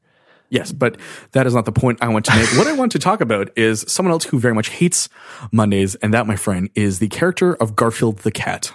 Yes, 0.54 0.72
but 0.72 0.98
that 1.32 1.48
is 1.48 1.56
not 1.56 1.66
the 1.66 1.72
point 1.72 1.98
I 2.00 2.10
want 2.10 2.26
to 2.26 2.36
make. 2.36 2.48
what 2.58 2.68
I 2.68 2.74
want 2.74 2.92
to 2.92 3.00
talk 3.00 3.22
about 3.22 3.50
is 3.58 3.84
someone 3.88 4.12
else 4.12 4.26
who 4.26 4.40
very 4.40 4.54
much 4.54 4.70
hates 4.70 5.10
Mondays, 5.52 5.96
and 5.96 6.14
that, 6.14 6.28
my 6.28 6.36
friend, 6.36 6.70
is 6.76 7.00
the 7.00 7.08
character 7.08 7.56
of 7.56 7.76
Garfield 7.76 8.20
the 8.20 8.32
cat. 8.32 8.72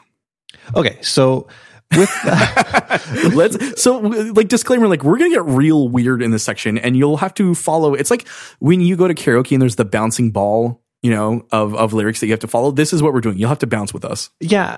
Okay, 0.74 0.98
so 1.02 1.48
with 1.96 2.10
let's 3.34 3.82
so 3.82 3.98
like 3.98 4.48
disclaimer 4.48 4.88
like 4.88 5.02
we're 5.02 5.16
gonna 5.16 5.30
get 5.30 5.44
real 5.44 5.88
weird 5.88 6.22
in 6.22 6.30
this 6.30 6.44
section 6.44 6.76
and 6.76 6.98
you'll 6.98 7.16
have 7.16 7.32
to 7.32 7.54
follow 7.54 7.94
it's 7.94 8.10
like 8.10 8.28
when 8.58 8.82
you 8.82 8.94
go 8.94 9.08
to 9.08 9.14
karaoke 9.14 9.52
and 9.52 9.62
there's 9.62 9.76
the 9.76 9.86
bouncing 9.86 10.30
ball 10.30 10.82
you 11.00 11.10
know 11.10 11.46
of 11.50 11.74
of 11.74 11.94
lyrics 11.94 12.20
that 12.20 12.26
you 12.26 12.32
have 12.32 12.40
to 12.40 12.46
follow 12.46 12.70
this 12.70 12.92
is 12.92 13.02
what 13.02 13.14
we're 13.14 13.22
doing. 13.22 13.38
You'll 13.38 13.48
have 13.48 13.60
to 13.60 13.66
bounce 13.66 13.94
with 13.94 14.04
us. 14.04 14.28
Yeah 14.40 14.76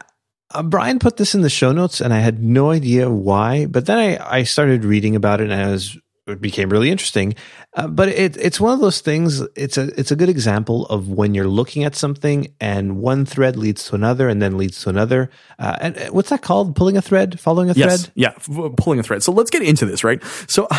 uh, 0.53 0.63
Brian 0.63 0.99
put 0.99 1.17
this 1.17 1.35
in 1.35 1.43
the 1.43 1.51
show 1.51 1.73
notes 1.73 2.01
and 2.01 2.13
I 2.13 2.19
had 2.19 2.43
no 2.43 2.71
idea 2.71 3.09
why, 3.11 3.67
but 3.67 3.87
then 3.87 3.99
I, 3.99 4.39
I 4.39 4.43
started 4.43 4.85
reading 4.85 5.17
about 5.17 5.41
it 5.41 5.51
and 5.51 5.55
I 5.55 5.71
was 5.71 5.97
became 6.37 6.71
really 6.71 6.91
interesting. 6.91 7.35
Uh, 7.75 7.87
but 7.87 8.09
it, 8.09 8.37
it's 8.37 8.61
one 8.61 8.73
of 8.73 8.81
those 8.81 9.01
things. 9.01 9.41
It's 9.57 9.79
a 9.79 9.89
it's 9.99 10.11
a 10.11 10.17
good 10.17 10.29
example 10.29 10.87
of 10.87 11.09
when 11.09 11.35
you're 11.35 11.49
looking 11.49 11.85
at 11.85 11.95
something 11.95 12.53
and 12.61 12.99
one 12.99 13.25
thread 13.25 13.57
leads 13.57 13.85
to 13.87 13.95
another 13.95 14.29
and 14.29 14.43
then 14.43 14.57
leads 14.57 14.83
to 14.83 14.91
another. 14.91 15.31
Uh, 15.59 15.77
and 15.81 15.99
uh, 15.99 16.07
what's 16.09 16.31
that 16.31 16.43
called? 16.43 16.77
Pulling 16.77 16.97
a 16.97 17.03
thread, 17.03 17.39
following 17.41 17.71
a 17.71 17.75
yes. 17.75 18.03
thread. 18.03 18.13
Yeah, 18.15 18.33
f- 18.37 18.77
pulling 18.77 18.99
a 18.99 19.03
thread. 19.03 19.23
So 19.23 19.33
let's 19.33 19.51
get 19.51 19.63
into 19.63 19.87
this, 19.87 20.05
right? 20.05 20.23
So. 20.47 20.69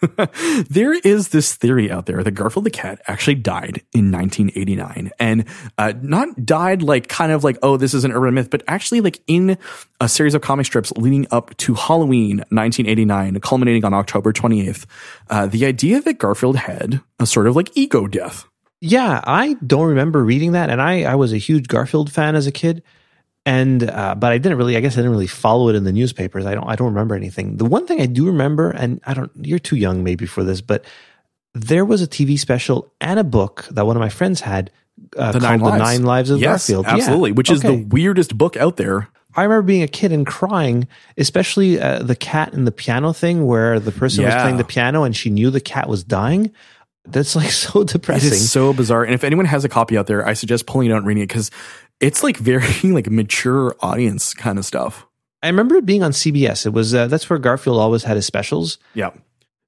there 0.70 0.92
is 0.92 1.28
this 1.28 1.54
theory 1.54 1.90
out 1.90 2.06
there 2.06 2.22
that 2.22 2.32
Garfield 2.32 2.64
the 2.64 2.70
cat 2.70 3.00
actually 3.06 3.34
died 3.36 3.82
in 3.92 4.10
1989 4.10 5.10
and 5.18 5.44
uh, 5.76 5.92
not 6.00 6.44
died 6.44 6.82
like 6.82 7.08
kind 7.08 7.32
of 7.32 7.44
like, 7.44 7.58
oh, 7.62 7.76
this 7.76 7.94
is 7.94 8.04
an 8.04 8.12
urban 8.12 8.34
myth, 8.34 8.50
but 8.50 8.62
actually 8.68 9.00
like 9.00 9.20
in 9.26 9.58
a 10.00 10.08
series 10.08 10.34
of 10.34 10.42
comic 10.42 10.66
strips 10.66 10.92
leading 10.92 11.26
up 11.30 11.56
to 11.58 11.74
Halloween 11.74 12.38
1989, 12.50 13.40
culminating 13.40 13.84
on 13.84 13.94
October 13.94 14.32
28th. 14.32 14.86
Uh, 15.30 15.46
the 15.46 15.66
idea 15.66 16.00
that 16.00 16.14
Garfield 16.14 16.56
had 16.56 17.00
a 17.18 17.26
sort 17.26 17.46
of 17.46 17.56
like 17.56 17.76
ego 17.76 18.06
death. 18.06 18.44
Yeah, 18.80 19.20
I 19.24 19.54
don't 19.66 19.88
remember 19.88 20.24
reading 20.24 20.52
that. 20.52 20.70
And 20.70 20.80
I, 20.80 21.02
I 21.02 21.16
was 21.16 21.32
a 21.32 21.38
huge 21.38 21.66
Garfield 21.66 22.12
fan 22.12 22.36
as 22.36 22.46
a 22.46 22.52
kid 22.52 22.82
and 23.48 23.88
uh, 23.88 24.14
but 24.14 24.30
I 24.30 24.36
didn't 24.36 24.58
really. 24.58 24.76
I 24.76 24.80
guess 24.80 24.92
I 24.94 24.96
didn't 24.96 25.12
really 25.12 25.26
follow 25.26 25.70
it 25.70 25.74
in 25.74 25.84
the 25.84 25.92
newspapers. 25.92 26.44
I 26.44 26.54
don't. 26.54 26.68
I 26.68 26.76
don't 26.76 26.88
remember 26.88 27.14
anything. 27.14 27.56
The 27.56 27.64
one 27.64 27.86
thing 27.86 27.98
I 27.98 28.04
do 28.04 28.26
remember, 28.26 28.70
and 28.70 29.00
I 29.06 29.14
don't. 29.14 29.30
You're 29.40 29.58
too 29.58 29.76
young 29.76 30.04
maybe 30.04 30.26
for 30.26 30.44
this, 30.44 30.60
but 30.60 30.84
there 31.54 31.86
was 31.86 32.02
a 32.02 32.06
TV 32.06 32.38
special 32.38 32.92
and 33.00 33.18
a 33.18 33.24
book 33.24 33.66
that 33.70 33.86
one 33.86 33.96
of 33.96 34.00
my 34.00 34.10
friends 34.10 34.42
had 34.42 34.70
uh, 35.16 35.32
the 35.32 35.40
called 35.40 35.60
Nine 35.60 35.60
"The 35.60 35.78
Nine 35.78 36.02
Lives 36.02 36.28
of 36.28 36.40
yes, 36.40 36.68
Garfield." 36.68 36.86
Absolutely, 36.86 37.30
yeah. 37.30 37.34
which 37.36 37.50
is 37.50 37.64
okay. 37.64 37.74
the 37.74 37.84
weirdest 37.84 38.36
book 38.36 38.58
out 38.58 38.76
there. 38.76 39.08
I 39.34 39.44
remember 39.44 39.62
being 39.62 39.82
a 39.82 39.88
kid 39.88 40.12
and 40.12 40.26
crying, 40.26 40.86
especially 41.16 41.80
uh, 41.80 42.02
the 42.02 42.16
cat 42.16 42.52
and 42.52 42.66
the 42.66 42.72
piano 42.72 43.14
thing, 43.14 43.46
where 43.46 43.80
the 43.80 43.92
person 43.92 44.24
was 44.24 44.34
playing 44.34 44.58
the 44.58 44.64
piano 44.64 45.04
and 45.04 45.16
she 45.16 45.30
knew 45.30 45.50
the 45.50 45.60
cat 45.60 45.88
was 45.88 46.04
dying. 46.04 46.52
That's 47.06 47.34
like 47.34 47.50
so 47.64 47.84
depressing. 47.84 48.28
It 48.28 48.34
is 48.34 48.50
so 48.50 48.74
bizarre. 48.74 49.04
And 49.04 49.14
if 49.14 49.24
anyone 49.24 49.46
has 49.46 49.64
a 49.64 49.70
copy 49.70 49.96
out 49.96 50.06
there, 50.06 50.26
I 50.26 50.34
suggest 50.34 50.66
pulling 50.66 50.90
it 50.90 50.92
out 50.92 50.98
and 50.98 51.06
reading 51.06 51.22
it 51.22 51.28
because 51.28 51.50
it's 52.00 52.22
like 52.22 52.36
very 52.36 52.66
like 52.90 53.10
mature 53.10 53.76
audience 53.80 54.34
kind 54.34 54.58
of 54.58 54.64
stuff. 54.64 55.06
I 55.42 55.46
remember 55.46 55.76
it 55.76 55.86
being 55.86 56.02
on 56.02 56.10
CBS. 56.12 56.66
It 56.66 56.70
was 56.70 56.94
uh, 56.94 57.06
that's 57.06 57.28
where 57.30 57.38
Garfield 57.38 57.78
always 57.78 58.02
had 58.02 58.16
his 58.16 58.26
specials. 58.26 58.78
Yeah. 58.94 59.10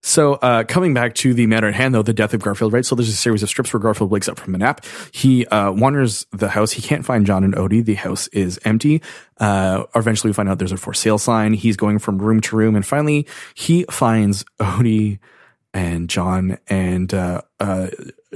So, 0.03 0.35
uh, 0.35 0.65
coming 0.65 0.95
back 0.95 1.15
to 1.17 1.35
the 1.35 1.47
matter 1.47 1.69
at 1.69 1.75
hand, 1.75 1.95
though, 1.95 2.03
the 2.03 2.15
death 2.15 2.33
of 2.33 2.41
Garfield, 2.41 2.73
right? 2.73 2.87
So 2.87 2.95
there's 2.95 3.11
a 3.11 3.13
series 3.13 3.43
of 3.43 3.51
strips 3.51 3.73
where 3.73 3.81
Garfield 3.81 4.11
wakes 4.11 4.29
up 4.29 4.39
from 4.39 4.55
a 4.55 4.59
nap. 4.59 4.85
He, 5.13 5.45
uh, 5.47 5.73
wanders 5.73 6.27
the 6.33 6.49
house. 6.49 6.73
He 6.73 6.81
can't 6.81 7.05
find 7.05 7.27
John 7.27 7.45
and 7.45 7.55
Odie. 7.55 7.85
The 7.85 7.95
house 7.95 8.27
is 8.29 8.59
empty. 8.65 9.03
Uh, 9.39 9.85
eventually 9.95 10.31
we 10.31 10.35
find 10.35 10.49
out 10.49 10.59
there's 10.59 10.73
a 10.73 10.79
for 10.79 10.95
sale 10.95 11.19
sign. 11.19 11.53
He's 11.53 11.77
going 11.77 11.99
from 11.99 12.17
room 12.17 12.41
to 12.41 12.57
room. 12.57 12.77
And 12.77 12.87
finally 12.87 13.27
he 13.55 13.85
finds 13.91 14.43
Odie 14.59 15.19
and 15.75 16.09
John 16.09 16.57
and, 16.69 17.13
uh, 17.13 17.43
uh, 17.61 17.89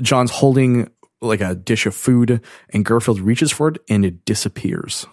John's 0.03 0.31
holding 0.33 0.91
like 1.25 1.41
a 1.41 1.55
dish 1.55 1.87
of 1.87 1.95
food 1.95 2.41
and 2.71 2.85
Garfield 2.85 3.21
reaches 3.21 3.51
for 3.53 3.69
it 3.69 3.79
and 3.89 4.05
it 4.05 4.25
disappears. 4.25 5.07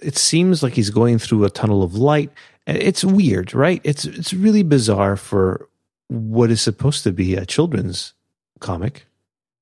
it 0.00 0.16
seems 0.16 0.62
like 0.62 0.74
he's 0.74 0.90
going 0.90 1.18
through 1.18 1.44
a 1.44 1.50
tunnel 1.50 1.82
of 1.82 1.94
light. 1.94 2.30
It's 2.66 3.04
weird, 3.04 3.54
right? 3.54 3.80
It's 3.84 4.04
it's 4.04 4.32
really 4.32 4.62
bizarre 4.62 5.16
for 5.16 5.68
what 6.08 6.50
is 6.50 6.60
supposed 6.60 7.02
to 7.04 7.12
be 7.12 7.34
a 7.34 7.46
children's 7.46 8.14
comic. 8.60 9.06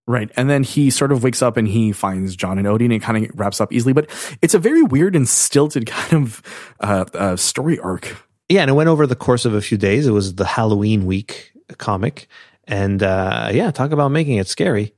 Right. 0.08 0.30
And 0.36 0.48
then 0.48 0.62
he 0.62 0.90
sort 0.90 1.10
of 1.10 1.24
wakes 1.24 1.42
up 1.42 1.56
and 1.56 1.66
he 1.66 1.90
finds 1.90 2.36
John 2.36 2.58
and 2.58 2.66
Odie 2.68 2.84
and 2.84 2.92
it 2.92 3.02
kind 3.02 3.24
of 3.24 3.30
wraps 3.38 3.60
up 3.60 3.72
easily. 3.72 3.92
But 3.92 4.08
it's 4.40 4.54
a 4.54 4.58
very 4.58 4.82
weird 4.82 5.16
and 5.16 5.28
stilted 5.28 5.86
kind 5.96 6.22
of 6.22 6.42
uh, 6.80 7.04
uh, 7.14 7.36
story 7.36 7.78
arc. 7.80 8.16
Yeah, 8.48 8.60
and 8.60 8.70
it 8.70 8.74
went 8.74 8.88
over 8.88 9.06
the 9.06 9.16
course 9.16 9.44
of 9.44 9.54
a 9.54 9.60
few 9.60 9.76
days. 9.76 10.06
It 10.06 10.12
was 10.12 10.36
the 10.36 10.44
Halloween 10.44 11.06
week 11.06 11.50
comic, 11.78 12.28
and 12.68 13.02
uh, 13.02 13.50
yeah, 13.52 13.72
talk 13.72 13.90
about 13.90 14.10
making 14.12 14.36
it 14.36 14.46
scary. 14.46 14.94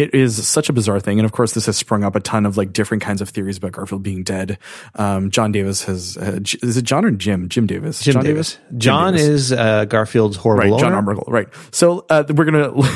It 0.00 0.14
is 0.14 0.48
such 0.48 0.68
a 0.68 0.72
bizarre 0.72 0.98
thing. 0.98 1.18
And 1.18 1.26
of 1.26 1.32
course, 1.32 1.52
this 1.52 1.66
has 1.66 1.76
sprung 1.76 2.04
up 2.04 2.16
a 2.16 2.20
ton 2.20 2.46
of 2.46 2.56
like 2.56 2.72
different 2.72 3.02
kinds 3.02 3.20
of 3.20 3.28
theories 3.28 3.58
about 3.58 3.72
Garfield 3.72 4.02
being 4.02 4.22
dead. 4.22 4.58
Um, 4.94 5.30
John 5.30 5.52
Davis 5.52 5.84
has, 5.84 6.16
uh, 6.16 6.40
is 6.62 6.76
it 6.76 6.82
John 6.82 7.04
or 7.04 7.10
Jim? 7.10 7.48
Jim 7.48 7.66
Davis. 7.66 8.00
Jim 8.02 8.14
John 8.14 8.24
Davis. 8.24 8.58
Jim 8.70 8.78
John 8.78 9.12
Davis. 9.12 9.28
is 9.28 9.52
uh, 9.52 9.84
Garfield's 9.84 10.36
horrible 10.36 10.72
right. 10.72 10.80
John. 10.80 10.92
Arbuckle. 10.94 11.24
Right. 11.28 11.48
So 11.70 12.06
uh, 12.08 12.24
we're 12.28 12.44
gonna 12.46 12.72
we're 12.74 12.88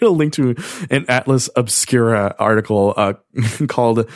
gonna 0.00 0.12
link 0.12 0.32
to 0.34 0.56
an 0.90 1.04
Atlas 1.08 1.48
Obscura 1.56 2.34
article 2.38 2.94
uh, 2.96 3.14
called 3.68 4.10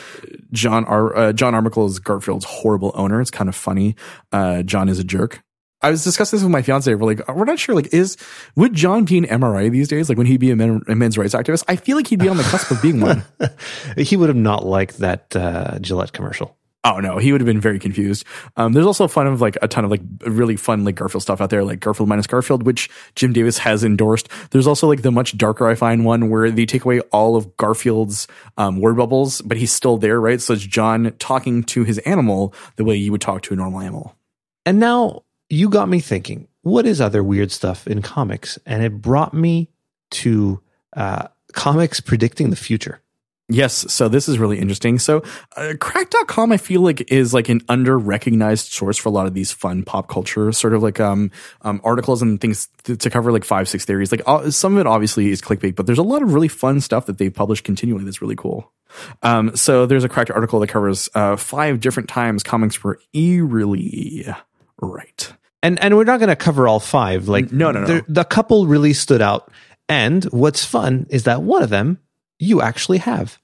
John 0.51 0.85
Ar- 0.85 1.15
uh, 1.15 1.33
John 1.33 1.55
Arbuckle 1.55 1.85
is 1.87 1.99
Garfield's 1.99 2.45
horrible 2.45 2.91
owner. 2.95 3.21
It's 3.21 3.31
kind 3.31 3.47
of 3.47 3.55
funny. 3.55 3.95
Uh, 4.31 4.63
John 4.63 4.89
is 4.89 4.99
a 4.99 5.03
jerk. 5.03 5.43
I 5.83 5.91
was 5.91 6.03
discussing 6.03 6.37
this 6.37 6.43
with 6.43 6.51
my 6.51 6.61
fiance. 6.61 6.93
We're 6.93 7.05
like, 7.05 7.27
we're 7.27 7.45
not 7.45 7.59
sure. 7.59 7.75
Like, 7.75 7.93
is 7.93 8.17
would 8.55 8.73
John 8.73 9.03
be 9.05 9.17
an 9.17 9.25
MRI 9.25 9.69
these 9.69 9.89
days? 9.89 10.09
Like, 10.09 10.17
when 10.17 10.27
he 10.27 10.37
be 10.37 10.49
a, 10.49 10.55
men, 10.55 10.81
a 10.87 10.95
men's 10.95 11.17
rights 11.17 11.35
activist? 11.35 11.65
I 11.67 11.75
feel 11.75 11.97
like 11.97 12.07
he'd 12.07 12.19
be 12.19 12.29
on 12.29 12.37
the 12.37 12.43
cusp 12.43 12.71
of 12.71 12.81
being 12.81 13.01
one. 13.01 13.23
he 13.97 14.15
would 14.15 14.29
have 14.29 14.37
not 14.37 14.65
liked 14.65 14.99
that 14.99 15.35
uh, 15.35 15.77
Gillette 15.79 16.13
commercial. 16.13 16.57
Oh 16.85 16.99
no, 16.99 17.17
he 17.17 17.31
would 17.31 17.39
have 17.39 17.45
been 17.45 17.61
very 17.61 17.79
confused. 17.79 18.25
Um, 18.57 18.73
there's 18.73 18.85
also 18.85 19.07
fun 19.07 19.25
of 19.25 19.39
like 19.39 19.57
a 19.61 19.69
ton 19.69 19.85
of 19.85 19.91
like 19.91 20.01
really 20.25 20.57
fun 20.57 20.83
like 20.83 20.95
Garfield 20.95 21.21
stuff 21.21 21.39
out 21.39 21.49
there, 21.49 21.63
like 21.63 21.79
Garfield 21.79 22.09
minus 22.09 22.27
Garfield, 22.27 22.63
which 22.63 22.89
Jim 23.15 23.31
Davis 23.31 23.57
has 23.59 23.85
endorsed. 23.85 24.27
There's 24.51 24.67
also 24.67 24.87
like 24.87 25.01
the 25.01 25.11
much 25.11 25.37
darker 25.37 25.65
I 25.65 25.75
find 25.75 26.03
one 26.03 26.29
where 26.29 26.51
they 26.51 26.65
take 26.65 26.83
away 26.83 26.99
all 27.11 27.37
of 27.37 27.55
Garfield's 27.55 28.27
um, 28.57 28.81
word 28.81 28.97
bubbles, 28.97 29.41
but 29.43 29.55
he's 29.55 29.71
still 29.71 29.97
there, 29.97 30.19
right? 30.19 30.41
So 30.41 30.53
it's 30.53 30.65
John 30.65 31.13
talking 31.19 31.63
to 31.65 31.85
his 31.85 31.99
animal 31.99 32.53
the 32.75 32.83
way 32.83 32.97
you 32.97 33.13
would 33.13 33.21
talk 33.21 33.43
to 33.43 33.53
a 33.53 33.57
normal 33.57 33.79
animal. 33.79 34.17
And 34.65 34.79
now 34.79 35.23
you 35.49 35.69
got 35.69 35.89
me 35.89 35.99
thinking, 35.99 36.47
what 36.61 36.85
is 36.85 37.01
other 37.01 37.23
weird 37.23 37.51
stuff 37.51 37.87
in 37.87 38.01
comics? 38.01 38.57
And 38.65 38.83
it 38.83 39.01
brought 39.01 39.33
me 39.33 39.69
to 40.11 40.61
uh, 40.95 41.27
comics 41.53 41.99
predicting 41.99 42.49
the 42.49 42.55
future. 42.55 43.01
Yes, 43.49 43.91
so 43.93 44.07
this 44.07 44.29
is 44.29 44.39
really 44.39 44.57
interesting. 44.57 44.99
So, 44.99 45.21
uh, 45.57 45.73
Cracked.com 45.79 46.53
I 46.53 46.57
feel 46.57 46.79
like 46.79 47.11
is 47.11 47.33
like 47.33 47.49
an 47.49 47.61
under 47.67 47.99
recognized 47.99 48.71
source 48.71 48.97
for 48.97 49.09
a 49.09 49.11
lot 49.11 49.27
of 49.27 49.33
these 49.33 49.51
fun 49.51 49.83
pop 49.83 50.07
culture 50.07 50.51
sort 50.53 50.73
of 50.73 50.81
like 50.81 51.01
um, 51.01 51.29
um 51.61 51.81
articles 51.83 52.21
and 52.21 52.39
things 52.39 52.69
to, 52.85 52.95
to 52.95 53.09
cover 53.09 53.33
like 53.33 53.43
five 53.43 53.67
six 53.67 53.83
theories. 53.83 54.13
Like 54.13 54.21
uh, 54.25 54.49
some 54.49 54.73
of 54.73 54.79
it 54.79 54.87
obviously 54.87 55.29
is 55.29 55.41
clickbait, 55.41 55.75
but 55.75 55.85
there's 55.85 55.99
a 55.99 56.03
lot 56.03 56.23
of 56.23 56.33
really 56.33 56.47
fun 56.47 56.79
stuff 56.79 57.05
that 57.07 57.17
they've 57.17 57.33
published 57.33 57.65
continually 57.65 58.05
that's 58.05 58.21
really 58.21 58.37
cool. 58.37 58.71
Um, 59.23 59.55
so 59.57 59.85
there's 59.85 60.05
a 60.05 60.09
cracked 60.09 60.31
article 60.31 60.61
that 60.61 60.67
covers 60.67 61.09
uh, 61.13 61.35
five 61.35 61.81
different 61.81 62.07
times 62.07 62.43
comics 62.43 62.81
were 62.81 62.99
eerily 63.11 64.25
right. 64.85 65.33
And 65.61 65.79
and 65.79 65.95
we're 65.95 66.03
not 66.03 66.19
going 66.19 66.29
to 66.29 66.35
cover 66.35 66.67
all 66.67 66.79
five. 66.79 67.27
Like 67.27 67.51
No, 67.51 67.71
no, 67.71 67.81
no. 67.81 67.85
there- 67.87 68.05
The 68.07 68.23
couple 68.23 68.67
really 68.67 68.93
stood 68.93 69.21
out. 69.21 69.51
And 69.89 70.23
what's 70.25 70.63
fun 70.65 71.07
is 71.09 71.23
that 71.23 71.41
one 71.43 71.61
of 71.63 71.69
them 71.69 71.99
you 72.39 72.61
actually 72.61 72.99
have. 72.99 73.37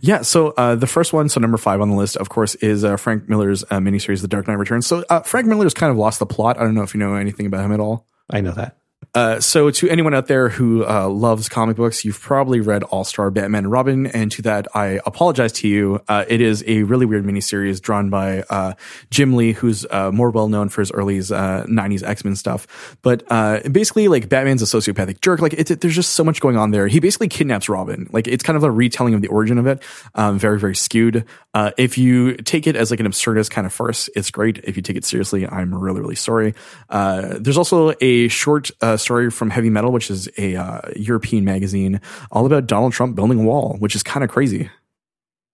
Yeah, 0.00 0.22
so 0.22 0.48
uh, 0.56 0.74
the 0.76 0.86
first 0.86 1.12
one, 1.12 1.28
so 1.28 1.40
number 1.40 1.58
five 1.58 1.80
on 1.80 1.90
the 1.90 1.96
list, 1.96 2.16
of 2.16 2.30
course, 2.30 2.54
is 2.56 2.84
uh, 2.84 2.96
Frank 2.96 3.28
Miller's 3.28 3.64
uh, 3.64 3.78
miniseries, 3.78 4.22
The 4.22 4.28
Dark 4.28 4.48
Knight 4.48 4.54
Returns. 4.58 4.86
So 4.86 5.04
uh, 5.10 5.20
Frank 5.20 5.46
Miller's 5.46 5.74
kind 5.74 5.90
of 5.90 5.98
lost 5.98 6.18
the 6.20 6.26
plot. 6.26 6.58
I 6.58 6.62
don't 6.62 6.74
know 6.74 6.82
if 6.82 6.94
you 6.94 7.00
know 7.00 7.14
anything 7.14 7.44
about 7.46 7.64
him 7.64 7.72
at 7.72 7.78
all. 7.80 8.06
I 8.30 8.40
know 8.40 8.52
that. 8.52 8.78
Uh, 9.14 9.40
so 9.40 9.70
to 9.70 9.88
anyone 9.88 10.14
out 10.14 10.26
there 10.26 10.48
who 10.50 10.84
uh, 10.86 11.08
loves 11.08 11.48
comic 11.48 11.76
books, 11.76 12.04
you've 12.04 12.20
probably 12.20 12.60
read 12.60 12.82
All 12.84 13.04
Star 13.04 13.30
Batman 13.30 13.64
and 13.64 13.72
Robin, 13.72 14.06
and 14.06 14.30
to 14.32 14.42
that 14.42 14.68
I 14.74 15.00
apologize 15.06 15.52
to 15.54 15.68
you. 15.68 16.00
Uh, 16.08 16.24
it 16.28 16.40
is 16.40 16.62
a 16.66 16.82
really 16.82 17.06
weird 17.06 17.24
miniseries 17.24 17.80
drawn 17.80 18.10
by 18.10 18.42
uh, 18.50 18.74
Jim 19.10 19.34
Lee, 19.34 19.52
who's 19.52 19.86
uh, 19.90 20.12
more 20.12 20.30
well 20.30 20.48
known 20.48 20.68
for 20.68 20.82
his 20.82 20.92
early 20.92 21.18
uh, 21.18 21.64
'90s 21.64 22.02
X 22.02 22.24
Men 22.24 22.36
stuff. 22.36 22.96
But 23.02 23.24
uh, 23.30 23.60
basically, 23.70 24.08
like 24.08 24.28
Batman's 24.28 24.62
a 24.62 24.66
sociopathic 24.66 25.20
jerk. 25.20 25.40
Like 25.40 25.54
it's, 25.54 25.74
there's 25.74 25.94
just 25.94 26.12
so 26.12 26.22
much 26.22 26.40
going 26.40 26.56
on 26.56 26.70
there. 26.70 26.86
He 26.86 27.00
basically 27.00 27.28
kidnaps 27.28 27.68
Robin. 27.68 28.08
Like 28.12 28.28
it's 28.28 28.42
kind 28.42 28.56
of 28.56 28.62
a 28.62 28.70
retelling 28.70 29.14
of 29.14 29.22
the 29.22 29.28
origin 29.28 29.58
of 29.58 29.66
it. 29.66 29.82
Um, 30.16 30.38
very 30.38 30.60
very 30.60 30.76
skewed. 30.76 31.24
Uh, 31.58 31.70
if 31.76 31.98
you 31.98 32.36
take 32.36 32.68
it 32.68 32.76
as 32.76 32.92
like 32.92 33.00
an 33.00 33.06
absurdist 33.06 33.50
kind 33.50 33.66
of 33.66 33.72
farce, 33.72 34.08
it's 34.14 34.30
great. 34.30 34.58
If 34.62 34.76
you 34.76 34.82
take 34.82 34.96
it 34.96 35.04
seriously, 35.04 35.44
I'm 35.44 35.74
really, 35.74 36.00
really 36.00 36.14
sorry. 36.14 36.54
Uh, 36.88 37.36
there's 37.40 37.56
also 37.56 37.94
a 38.00 38.28
short 38.28 38.70
uh, 38.80 38.96
story 38.96 39.28
from 39.30 39.50
Heavy 39.50 39.68
Metal, 39.68 39.90
which 39.90 40.08
is 40.08 40.28
a 40.38 40.54
uh, 40.54 40.80
European 40.94 41.44
magazine, 41.44 42.00
all 42.30 42.46
about 42.46 42.68
Donald 42.68 42.92
Trump 42.92 43.16
building 43.16 43.40
a 43.40 43.42
wall, 43.42 43.76
which 43.80 43.96
is 43.96 44.04
kind 44.04 44.22
of 44.22 44.30
crazy. 44.30 44.70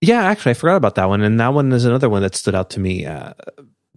Yeah, 0.03 0.25
actually, 0.25 0.51
I 0.51 0.55
forgot 0.55 0.77
about 0.77 0.97
that 0.97 1.09
one, 1.09 1.23
and 1.23 1.41
that 1.41 1.55
one 1.55 1.73
is 1.73 1.87
another 1.87 2.11
one 2.11 2.21
that 2.21 2.35
stood 2.35 2.55
out 2.55 2.69
to 2.71 2.81
me 2.81 3.07
uh, 3.07 3.33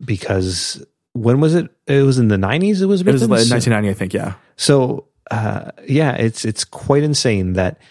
because 0.05 0.85
when 1.11 1.41
was 1.41 1.55
it? 1.55 1.69
It 1.87 2.03
was 2.03 2.19
in 2.19 2.29
the 2.29 2.37
'90s. 2.37 2.81
It 2.81 2.85
was 2.85 3.01
It 3.01 3.07
was 3.07 3.21
written. 3.23 3.29
like 3.29 3.49
1990, 3.49 3.89
I 3.89 3.93
think. 3.93 4.13
Yeah. 4.13 4.35
So 4.55 5.07
uh, 5.29 5.71
yeah, 5.85 6.13
it's 6.13 6.45
it's 6.45 6.63
quite 6.63 7.03
insane 7.03 7.53
that 7.53 7.81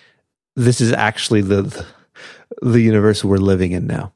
this 0.54 0.80
is 0.80 0.92
actually 0.92 1.42
the 1.42 1.84
the 2.62 2.80
universe 2.80 3.24
we're 3.24 3.38
living 3.38 3.72
in 3.72 3.86
now. 3.86 4.12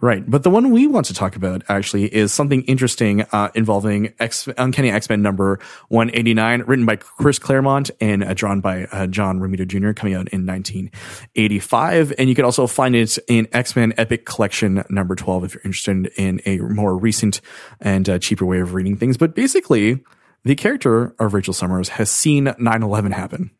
Right. 0.00 0.28
But 0.28 0.42
the 0.42 0.50
one 0.50 0.70
we 0.70 0.86
want 0.86 1.06
to 1.06 1.14
talk 1.14 1.36
about 1.36 1.62
actually 1.68 2.06
is 2.14 2.32
something 2.32 2.62
interesting 2.62 3.22
uh, 3.32 3.50
involving 3.54 4.14
X- 4.18 4.48
Uncanny 4.56 4.90
X 4.90 5.10
Men 5.10 5.20
number 5.20 5.58
189, 5.88 6.62
written 6.62 6.86
by 6.86 6.96
Chris 6.96 7.38
Claremont 7.38 7.90
and 8.00 8.24
uh, 8.24 8.32
drawn 8.32 8.60
by 8.60 8.84
uh, 8.86 9.06
John 9.06 9.38
Romita 9.38 9.66
Jr., 9.66 9.92
coming 9.92 10.14
out 10.14 10.28
in 10.28 10.46
1985. 10.46 12.14
And 12.18 12.28
you 12.28 12.34
can 12.34 12.46
also 12.46 12.66
find 12.66 12.96
it 12.96 13.18
in 13.28 13.48
X 13.52 13.76
Men 13.76 13.92
Epic 13.98 14.24
Collection 14.24 14.82
number 14.88 15.14
12 15.14 15.44
if 15.44 15.54
you're 15.54 15.62
interested 15.64 16.06
in 16.16 16.40
a 16.46 16.58
more 16.58 16.96
recent 16.96 17.42
and 17.80 18.08
uh, 18.08 18.18
cheaper 18.18 18.46
way 18.46 18.60
of 18.60 18.72
reading 18.72 18.96
things. 18.96 19.18
But 19.18 19.34
basically, 19.34 20.02
the 20.44 20.54
character 20.54 21.14
of 21.18 21.34
Rachel 21.34 21.52
Summers 21.52 21.90
has 21.90 22.10
seen 22.10 22.54
9 22.58 22.82
11 22.82 23.12
happen. 23.12 23.50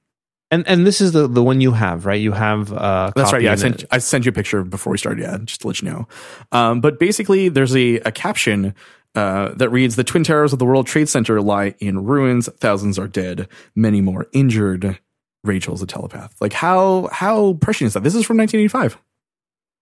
And 0.51 0.67
and 0.69 0.87
this 0.87 1.01
is 1.01 1.13
the 1.13 1.27
the 1.27 1.43
one 1.43 1.61
you 1.61 1.73
have, 1.73 2.07
right? 2.07 2.21
You 2.21 2.33
have 2.33 2.73
uh, 2.73 3.11
That's 3.17 3.33
right. 3.33 3.43
Yeah, 3.43 3.53
I 3.53 3.57
sent 3.57 3.83
it. 3.83 3.89
I 3.91 3.99
sent 3.99 4.25
you 4.27 4.31
a 4.31 4.33
picture 4.33 4.63
before 4.63 4.93
we 4.93 4.99
started. 4.99 5.23
Yeah, 5.23 5.39
just 5.45 5.63
to 5.63 5.67
let 5.67 5.83
you 5.83 5.91
know. 5.91 6.09
Um, 6.53 6.81
but 6.81 7.01
basically, 7.01 7.49
there's 7.49 7.75
a, 7.75 7.97
a 8.01 8.13
caption 8.13 8.75
uh, 9.17 9.49
that 9.55 9.71
reads: 9.71 9.97
"The 9.97 10.05
twin 10.05 10.23
towers 10.23 10.53
of 10.53 10.61
the 10.61 10.65
World 10.65 10.87
Trade 10.87 11.09
Center 11.09 11.41
lie 11.41 11.75
in 11.81 12.05
ruins. 12.05 12.49
Thousands 12.59 12.99
are 12.99 13.09
dead. 13.09 13.49
Many 13.75 14.01
more 14.01 14.27
injured." 14.33 14.99
Rachel's 15.43 15.83
a 15.83 15.87
telepath. 15.87 16.35
Like 16.41 16.53
how 16.53 17.09
how 17.13 17.55
prescient 17.55 17.89
is 17.89 17.95
that? 17.95 18.03
This 18.03 18.15
is 18.15 18.27
from 18.27 18.37
1985. 18.37 18.99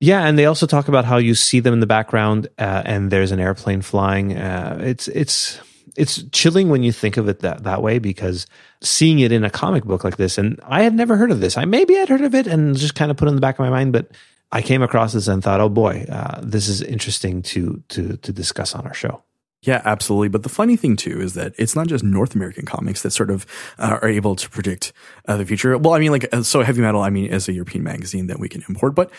Yeah, 0.01 0.27
and 0.27 0.39
they 0.39 0.45
also 0.45 0.67
talk 0.67 0.89
about 0.89 1.05
how 1.05 1.17
you 1.17 1.35
see 1.35 1.61
them 1.61 1.73
in 1.73 1.81
the 1.81 1.87
background, 1.87 2.49
uh, 2.59 2.83
and 2.85 3.11
there's 3.11 3.33
an 3.33 3.41
airplane 3.41 3.81
flying. 3.81 4.37
Uh, 4.37 4.79
it's 4.83 5.09
it's 5.09 5.61
it's 5.97 6.23
chilling 6.33 6.69
when 6.69 6.83
you 6.83 6.93
think 6.93 7.17
of 7.17 7.29
it 7.29 7.41
that 7.41 7.65
that 7.65 7.83
way 7.83 7.99
because 7.99 8.47
seeing 8.81 9.19
it 9.21 9.33
in 9.33 9.45
a 9.45 9.51
comic 9.51 9.85
book 9.85 10.05
like 10.05 10.17
this, 10.17 10.39
and 10.39 10.61
I 10.65 10.83
had 10.83 10.95
never 10.95 11.17
heard 11.17 11.31
of 11.31 11.41
this. 11.41 11.57
I 11.57 11.65
maybe 11.65 11.99
I'd 11.99 12.09
heard 12.09 12.23
of 12.23 12.35
it 12.35 12.47
and 12.47 12.77
just 12.77 12.95
kind 12.95 13.11
of 13.11 13.17
put 13.17 13.27
it 13.27 13.31
in 13.31 13.35
the 13.37 13.41
back 13.41 13.57
of 13.57 13.61
my 13.61 13.71
mind, 13.71 13.93
but 13.93 14.11
I 14.53 14.63
came 14.63 14.83
across 14.83 15.13
this 15.13 15.29
and 15.29 15.43
thought, 15.43 15.61
oh 15.61 15.69
boy, 15.69 16.07
uh, 16.09 16.41
this 16.43 16.69
is 16.69 16.83
interesting 16.83 17.43
to 17.43 17.83
to 17.89 18.17
to 18.19 18.33
discuss 18.33 18.75
on 18.75 18.87
our 18.87 18.95
show. 18.95 19.23
Yeah, 19.63 19.81
absolutely. 19.85 20.29
But 20.29 20.43
the 20.43 20.51
funny 20.51 20.77
thing 20.77 20.97
too 20.97 21.21
is 21.21 21.35
that 21.35 21.55
it's 21.57 21.75
not 21.75 21.87
just 21.87 22.05
North 22.05 22.35
American 22.35 22.67
comics 22.67 23.03
that 23.03 23.13
sort 23.13 23.31
of 23.31 23.47
uh, 23.79 23.99
are 24.03 24.09
able 24.09 24.37
to 24.37 24.51
predict 24.51 24.93
uh, 25.27 25.39
the 25.39 25.47
future. 25.47 25.77
Well, 25.79 25.95
I 25.95 26.01
mean, 26.01 26.13
like 26.13 26.29
uh, 26.33 26.43
so 26.43 26.63
heavy 26.63 26.83
metal. 26.83 27.01
I 27.01 27.11
mean, 27.11 27.33
as 27.33 27.49
a 27.49 27.53
European 27.53 27.83
magazine 27.83 28.27
that 28.27 28.39
we 28.39 28.49
can 28.49 28.63
import, 28.69 28.95
but 28.95 29.11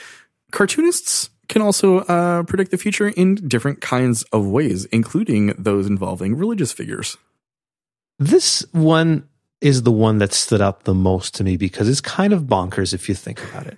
cartoonists 0.51 1.31
can 1.47 1.61
also 1.61 1.99
uh, 1.99 2.43
predict 2.43 2.71
the 2.71 2.77
future 2.77 3.09
in 3.09 3.35
different 3.35 3.81
kinds 3.81 4.23
of 4.31 4.47
ways, 4.47 4.85
including 4.85 5.53
those 5.57 5.87
involving 5.87 6.35
religious 6.35 6.71
figures. 6.71 7.17
This 8.19 8.65
one 8.71 9.27
is 9.61 9.83
the 9.83 9.91
one 9.91 10.19
that 10.19 10.33
stood 10.33 10.61
out 10.61 10.83
the 10.83 10.93
most 10.93 11.33
to 11.35 11.43
me 11.43 11.57
because 11.57 11.89
it's 11.89 12.01
kind 12.01 12.33
of 12.33 12.43
bonkers 12.43 12.93
if 12.93 13.09
you 13.09 13.15
think 13.15 13.43
about 13.49 13.65
it. 13.67 13.77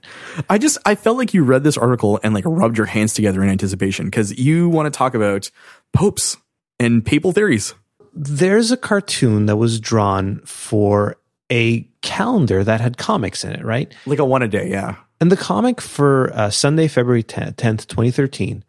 I 0.49 0.57
just 0.57 0.77
I 0.85 0.95
felt 0.95 1.17
like 1.17 1.33
you 1.33 1.43
read 1.43 1.63
this 1.63 1.77
article 1.77 2.19
and 2.23 2.33
like 2.33 2.43
rubbed 2.45 2.77
your 2.77 2.87
hands 2.87 3.13
together 3.13 3.43
in 3.43 3.49
anticipation 3.49 4.05
because 4.05 4.37
you 4.37 4.69
want 4.69 4.91
to 4.91 4.97
talk 4.97 5.13
about 5.13 5.49
popes 5.93 6.35
and 6.79 7.05
papal 7.05 7.31
theories. 7.31 7.73
there's 8.13 8.71
a 8.71 8.77
cartoon 8.77 9.45
that 9.45 9.57
was 9.57 9.79
drawn 9.79 10.41
for 10.43 11.17
a 11.51 11.81
calendar 12.01 12.63
that 12.63 12.81
had 12.81 12.97
comics 12.97 13.43
in 13.43 13.53
it, 13.53 13.63
right? 13.63 13.93
Like 14.05 14.19
a 14.19 14.25
one 14.25 14.41
a 14.41 14.47
day, 14.47 14.69
yeah. 14.69 14.95
And 15.19 15.31
the 15.31 15.37
comic 15.37 15.81
for 15.81 16.31
uh, 16.33 16.49
Sunday, 16.49 16.87
February 16.87 17.23
10th, 17.23 17.87
2013, 17.87 18.63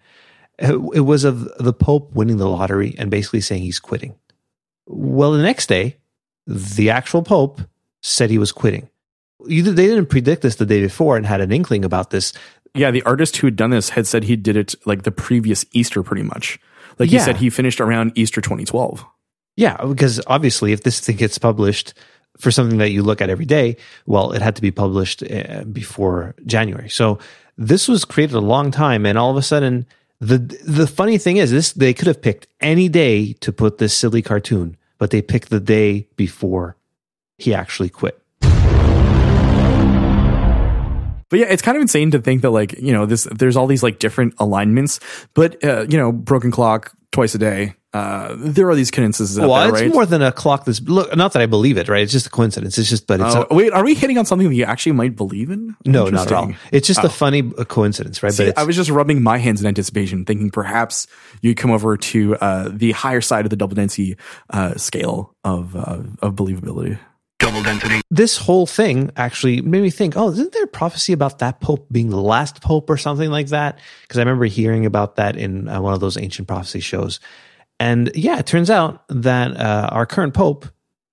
it, 0.58 0.70
it 0.94 1.00
was 1.00 1.24
of 1.24 1.44
the 1.58 1.72
Pope 1.72 2.12
winning 2.14 2.38
the 2.38 2.48
lottery 2.48 2.94
and 2.98 3.10
basically 3.10 3.40
saying 3.40 3.62
he's 3.62 3.78
quitting. 3.78 4.14
Well, 4.86 5.32
the 5.32 5.42
next 5.42 5.68
day, 5.68 5.96
the 6.46 6.90
actual 6.90 7.22
Pope 7.22 7.60
said 8.02 8.30
he 8.30 8.38
was 8.38 8.52
quitting. 8.52 8.88
You, 9.46 9.62
they 9.62 9.86
didn't 9.86 10.06
predict 10.06 10.42
this 10.42 10.56
the 10.56 10.66
day 10.66 10.80
before 10.80 11.16
and 11.16 11.26
had 11.26 11.40
an 11.40 11.52
inkling 11.52 11.84
about 11.84 12.10
this. 12.10 12.32
Yeah, 12.74 12.90
the 12.90 13.02
artist 13.02 13.36
who 13.36 13.46
had 13.46 13.56
done 13.56 13.70
this 13.70 13.90
had 13.90 14.06
said 14.06 14.24
he 14.24 14.36
did 14.36 14.56
it 14.56 14.74
like 14.86 15.02
the 15.02 15.10
previous 15.12 15.64
Easter, 15.72 16.02
pretty 16.02 16.22
much. 16.22 16.58
Like 16.98 17.10
Yeah. 17.10 17.18
he 17.18 17.24
said, 17.24 17.36
he 17.36 17.50
finished 17.50 17.80
around 17.80 18.12
Easter 18.14 18.40
2012. 18.40 19.04
Yeah, 19.56 19.76
because 19.84 20.20
obviously, 20.26 20.72
if 20.72 20.82
this 20.82 21.00
thing 21.00 21.16
gets 21.16 21.36
published 21.38 21.92
for 22.38 22.50
something 22.50 22.78
that 22.78 22.90
you 22.90 23.02
look 23.02 23.20
at 23.20 23.30
every 23.30 23.44
day, 23.44 23.76
well, 24.06 24.32
it 24.32 24.42
had 24.42 24.56
to 24.56 24.62
be 24.62 24.70
published 24.70 25.22
uh, 25.22 25.64
before 25.64 26.34
January. 26.46 26.88
So 26.88 27.18
this 27.56 27.88
was 27.88 28.04
created 28.04 28.36
a 28.36 28.40
long 28.40 28.70
time, 28.70 29.04
and 29.04 29.18
all 29.18 29.30
of 29.30 29.36
a 29.36 29.42
sudden, 29.42 29.86
the 30.20 30.38
the 30.38 30.86
funny 30.86 31.18
thing 31.18 31.36
is, 31.36 31.50
this 31.50 31.72
they 31.72 31.94
could 31.94 32.06
have 32.06 32.22
picked 32.22 32.46
any 32.60 32.88
day 32.88 33.34
to 33.34 33.52
put 33.52 33.78
this 33.78 33.96
silly 33.96 34.22
cartoon, 34.22 34.76
but 34.98 35.10
they 35.10 35.22
picked 35.22 35.50
the 35.50 35.60
day 35.60 36.08
before 36.16 36.76
he 37.36 37.54
actually 37.54 37.88
quit. 37.88 38.20
But 41.30 41.40
yeah, 41.40 41.46
it's 41.50 41.62
kind 41.62 41.76
of 41.76 41.82
insane 41.82 42.10
to 42.12 42.20
think 42.20 42.42
that 42.42 42.50
like 42.50 42.72
you 42.80 42.92
know 42.92 43.06
this. 43.06 43.24
There's 43.24 43.56
all 43.56 43.66
these 43.66 43.82
like 43.82 43.98
different 43.98 44.34
alignments, 44.38 45.00
but 45.34 45.62
uh, 45.62 45.86
you 45.88 45.98
know, 45.98 46.10
broken 46.10 46.50
clock 46.50 46.92
twice 47.12 47.34
a 47.34 47.38
day. 47.38 47.74
Uh, 47.94 48.34
there 48.38 48.68
are 48.68 48.74
these 48.74 48.90
coincidences 48.90 49.38
out 49.38 49.48
well, 49.48 49.60
there, 49.62 49.72
it's 49.72 49.80
right? 49.80 49.92
more 49.94 50.04
than 50.04 50.20
a 50.20 50.30
clock. 50.30 50.66
This 50.66 50.78
look, 50.82 51.16
not 51.16 51.32
that 51.32 51.40
I 51.40 51.46
believe 51.46 51.78
it, 51.78 51.88
right? 51.88 52.02
It's 52.02 52.12
just 52.12 52.26
a 52.26 52.30
coincidence. 52.30 52.76
It's 52.76 52.90
just, 52.90 53.06
but 53.06 53.18
it's 53.18 53.34
Oh, 53.34 53.46
a, 53.50 53.54
wait, 53.54 53.72
are 53.72 53.82
we 53.82 53.94
hitting 53.94 54.18
on 54.18 54.26
something 54.26 54.46
that 54.46 54.54
you 54.54 54.64
actually 54.64 54.92
might 54.92 55.16
believe 55.16 55.48
in? 55.50 55.74
no, 55.86 56.06
not 56.08 56.26
at 56.26 56.32
all. 56.32 56.52
It's 56.70 56.86
just 56.86 57.02
a 57.02 57.08
funny 57.08 57.42
coincidence, 57.42 58.22
right? 58.22 58.32
See, 58.32 58.46
but 58.46 58.58
I 58.58 58.64
was 58.64 58.76
just 58.76 58.90
rubbing 58.90 59.22
my 59.22 59.38
hands 59.38 59.62
in 59.62 59.66
anticipation, 59.66 60.26
thinking 60.26 60.50
perhaps 60.50 61.06
you'd 61.40 61.56
come 61.56 61.70
over 61.70 61.96
to 61.96 62.36
uh, 62.36 62.68
the 62.70 62.92
higher 62.92 63.22
side 63.22 63.46
of 63.46 63.50
the 63.50 63.56
double 63.56 63.74
density 63.74 64.18
uh, 64.50 64.74
scale 64.74 65.34
of 65.42 65.74
uh, 65.74 66.02
of 66.20 66.34
believability. 66.34 66.98
Double 67.38 67.62
density. 67.62 68.02
this 68.10 68.36
whole 68.36 68.66
thing 68.66 69.12
actually 69.16 69.62
made 69.62 69.80
me 69.80 69.90
think, 69.90 70.14
oh, 70.16 70.28
isn't 70.30 70.52
there 70.52 70.64
a 70.64 70.66
prophecy 70.66 71.12
about 71.12 71.38
that 71.38 71.60
pope 71.60 71.86
being 71.90 72.10
the 72.10 72.20
last 72.20 72.60
pope 72.60 72.90
or 72.90 72.96
something 72.96 73.30
like 73.30 73.46
that? 73.48 73.78
Because 74.02 74.18
I 74.18 74.22
remember 74.22 74.44
hearing 74.46 74.84
about 74.84 75.16
that 75.16 75.36
in 75.36 75.68
uh, 75.68 75.80
one 75.80 75.94
of 75.94 76.00
those 76.00 76.18
ancient 76.18 76.48
prophecy 76.48 76.80
shows. 76.80 77.20
And 77.80 78.10
yeah, 78.14 78.38
it 78.38 78.46
turns 78.46 78.70
out 78.70 79.04
that 79.08 79.56
uh, 79.56 79.88
our 79.92 80.06
current 80.06 80.34
pope 80.34 80.66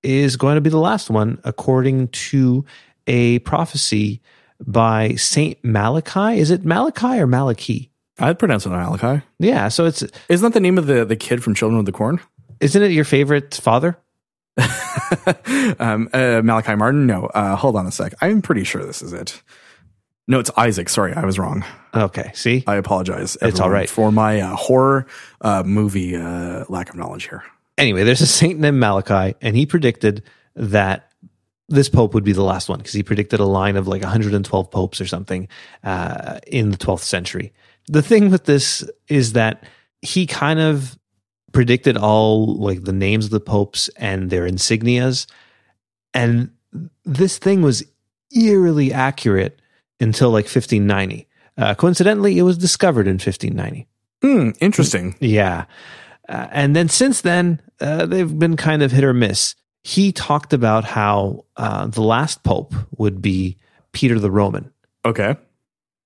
is 0.03 0.35
going 0.35 0.55
to 0.55 0.61
be 0.61 0.69
the 0.69 0.79
last 0.79 1.09
one, 1.09 1.39
according 1.43 2.09
to 2.09 2.65
a 3.07 3.39
prophecy 3.39 4.21
by 4.65 5.15
Saint 5.15 5.63
Malachi. 5.63 6.39
Is 6.39 6.51
it 6.51 6.65
Malachi 6.65 7.19
or 7.19 7.27
Malachi? 7.27 7.91
I'd 8.19 8.39
pronounce 8.39 8.65
it 8.65 8.69
Malachi. 8.69 9.23
Yeah, 9.39 9.67
so 9.67 9.85
it's 9.85 10.03
Isn't 10.29 10.43
that 10.43 10.53
the 10.53 10.61
name 10.61 10.77
of 10.77 10.87
the 10.87 11.05
the 11.05 11.17
kid 11.17 11.43
from 11.43 11.53
Children 11.53 11.79
of 11.79 11.85
the 11.85 11.91
Corn? 11.91 12.19
isn't 12.61 12.81
it 12.81 12.91
your 12.91 13.03
favorite 13.03 13.53
father? 13.55 13.97
um, 15.79 16.09
uh, 16.13 16.41
Malachi 16.43 16.75
Martin? 16.75 17.05
No. 17.05 17.25
Uh, 17.27 17.55
hold 17.55 17.75
on 17.75 17.85
a 17.85 17.91
sec. 17.91 18.13
I'm 18.21 18.41
pretty 18.41 18.63
sure 18.63 18.85
this 18.85 19.01
is 19.01 19.11
it. 19.13 19.41
No, 20.27 20.39
it's 20.39 20.49
Isaac. 20.57 20.89
Sorry, 20.89 21.13
I 21.13 21.23
was 21.23 21.37
wrong. 21.37 21.63
Okay, 21.93 22.31
see, 22.33 22.63
I 22.65 22.75
apologize. 22.75 23.37
It's 23.41 23.59
all 23.59 23.69
right 23.69 23.89
for 23.89 24.11
my 24.11 24.41
uh, 24.41 24.55
horror 24.55 25.05
uh, 25.41 25.63
movie 25.63 26.15
uh, 26.15 26.65
lack 26.67 26.89
of 26.89 26.95
knowledge 26.95 27.29
here. 27.29 27.43
anyway, 27.77 28.03
there's 28.03 28.21
a 28.21 28.27
saint 28.27 28.59
named 28.59 28.77
Malachi, 28.79 29.35
and 29.41 29.55
he 29.55 29.65
predicted 29.65 30.23
that 30.55 31.11
this 31.67 31.89
pope 31.89 32.13
would 32.13 32.23
be 32.23 32.31
the 32.31 32.43
last 32.43 32.69
one 32.69 32.79
because 32.79 32.93
he 32.93 33.03
predicted 33.03 33.39
a 33.39 33.45
line 33.45 33.75
of 33.75 33.87
like 33.87 34.01
112 34.01 34.71
popes 34.71 35.01
or 35.01 35.07
something 35.07 35.47
uh, 35.83 36.39
in 36.47 36.71
the 36.71 36.77
12th 36.77 37.01
century. 37.01 37.53
The 37.87 38.01
thing 38.01 38.29
with 38.29 38.45
this 38.45 38.87
is 39.07 39.33
that 39.33 39.63
he 40.01 40.27
kind 40.27 40.59
of 40.59 40.97
predicted 41.51 41.97
all 41.97 42.55
like 42.57 42.83
the 42.83 42.93
names 42.93 43.25
of 43.25 43.31
the 43.31 43.39
popes 43.39 43.89
and 43.97 44.29
their 44.29 44.47
insignias, 44.47 45.27
and 46.13 46.51
this 47.03 47.37
thing 47.37 47.61
was 47.61 47.83
eerily 48.35 48.91
accurate 48.91 49.61
until 49.99 50.29
like 50.29 50.45
1590. 50.45 51.27
Uh, 51.57 51.73
coincidentally, 51.75 52.37
it 52.37 52.43
was 52.43 52.57
discovered 52.57 53.07
in 53.07 53.13
1590. 53.13 53.87
Hmm, 54.21 54.51
interesting. 54.59 55.15
Yeah. 55.19 55.65
Uh, 56.27 56.47
and 56.51 56.75
then 56.75 56.89
since 56.89 57.21
then, 57.21 57.61
uh, 57.79 58.05
they've 58.05 58.39
been 58.39 58.57
kind 58.57 58.81
of 58.83 58.91
hit 58.91 59.03
or 59.03 59.13
miss. 59.13 59.55
He 59.83 60.11
talked 60.11 60.53
about 60.53 60.83
how 60.83 61.45
uh, 61.57 61.87
the 61.87 62.01
last 62.01 62.43
pope 62.43 62.73
would 62.97 63.21
be 63.21 63.57
Peter 63.93 64.19
the 64.19 64.31
Roman. 64.31 64.71
Okay. 65.05 65.35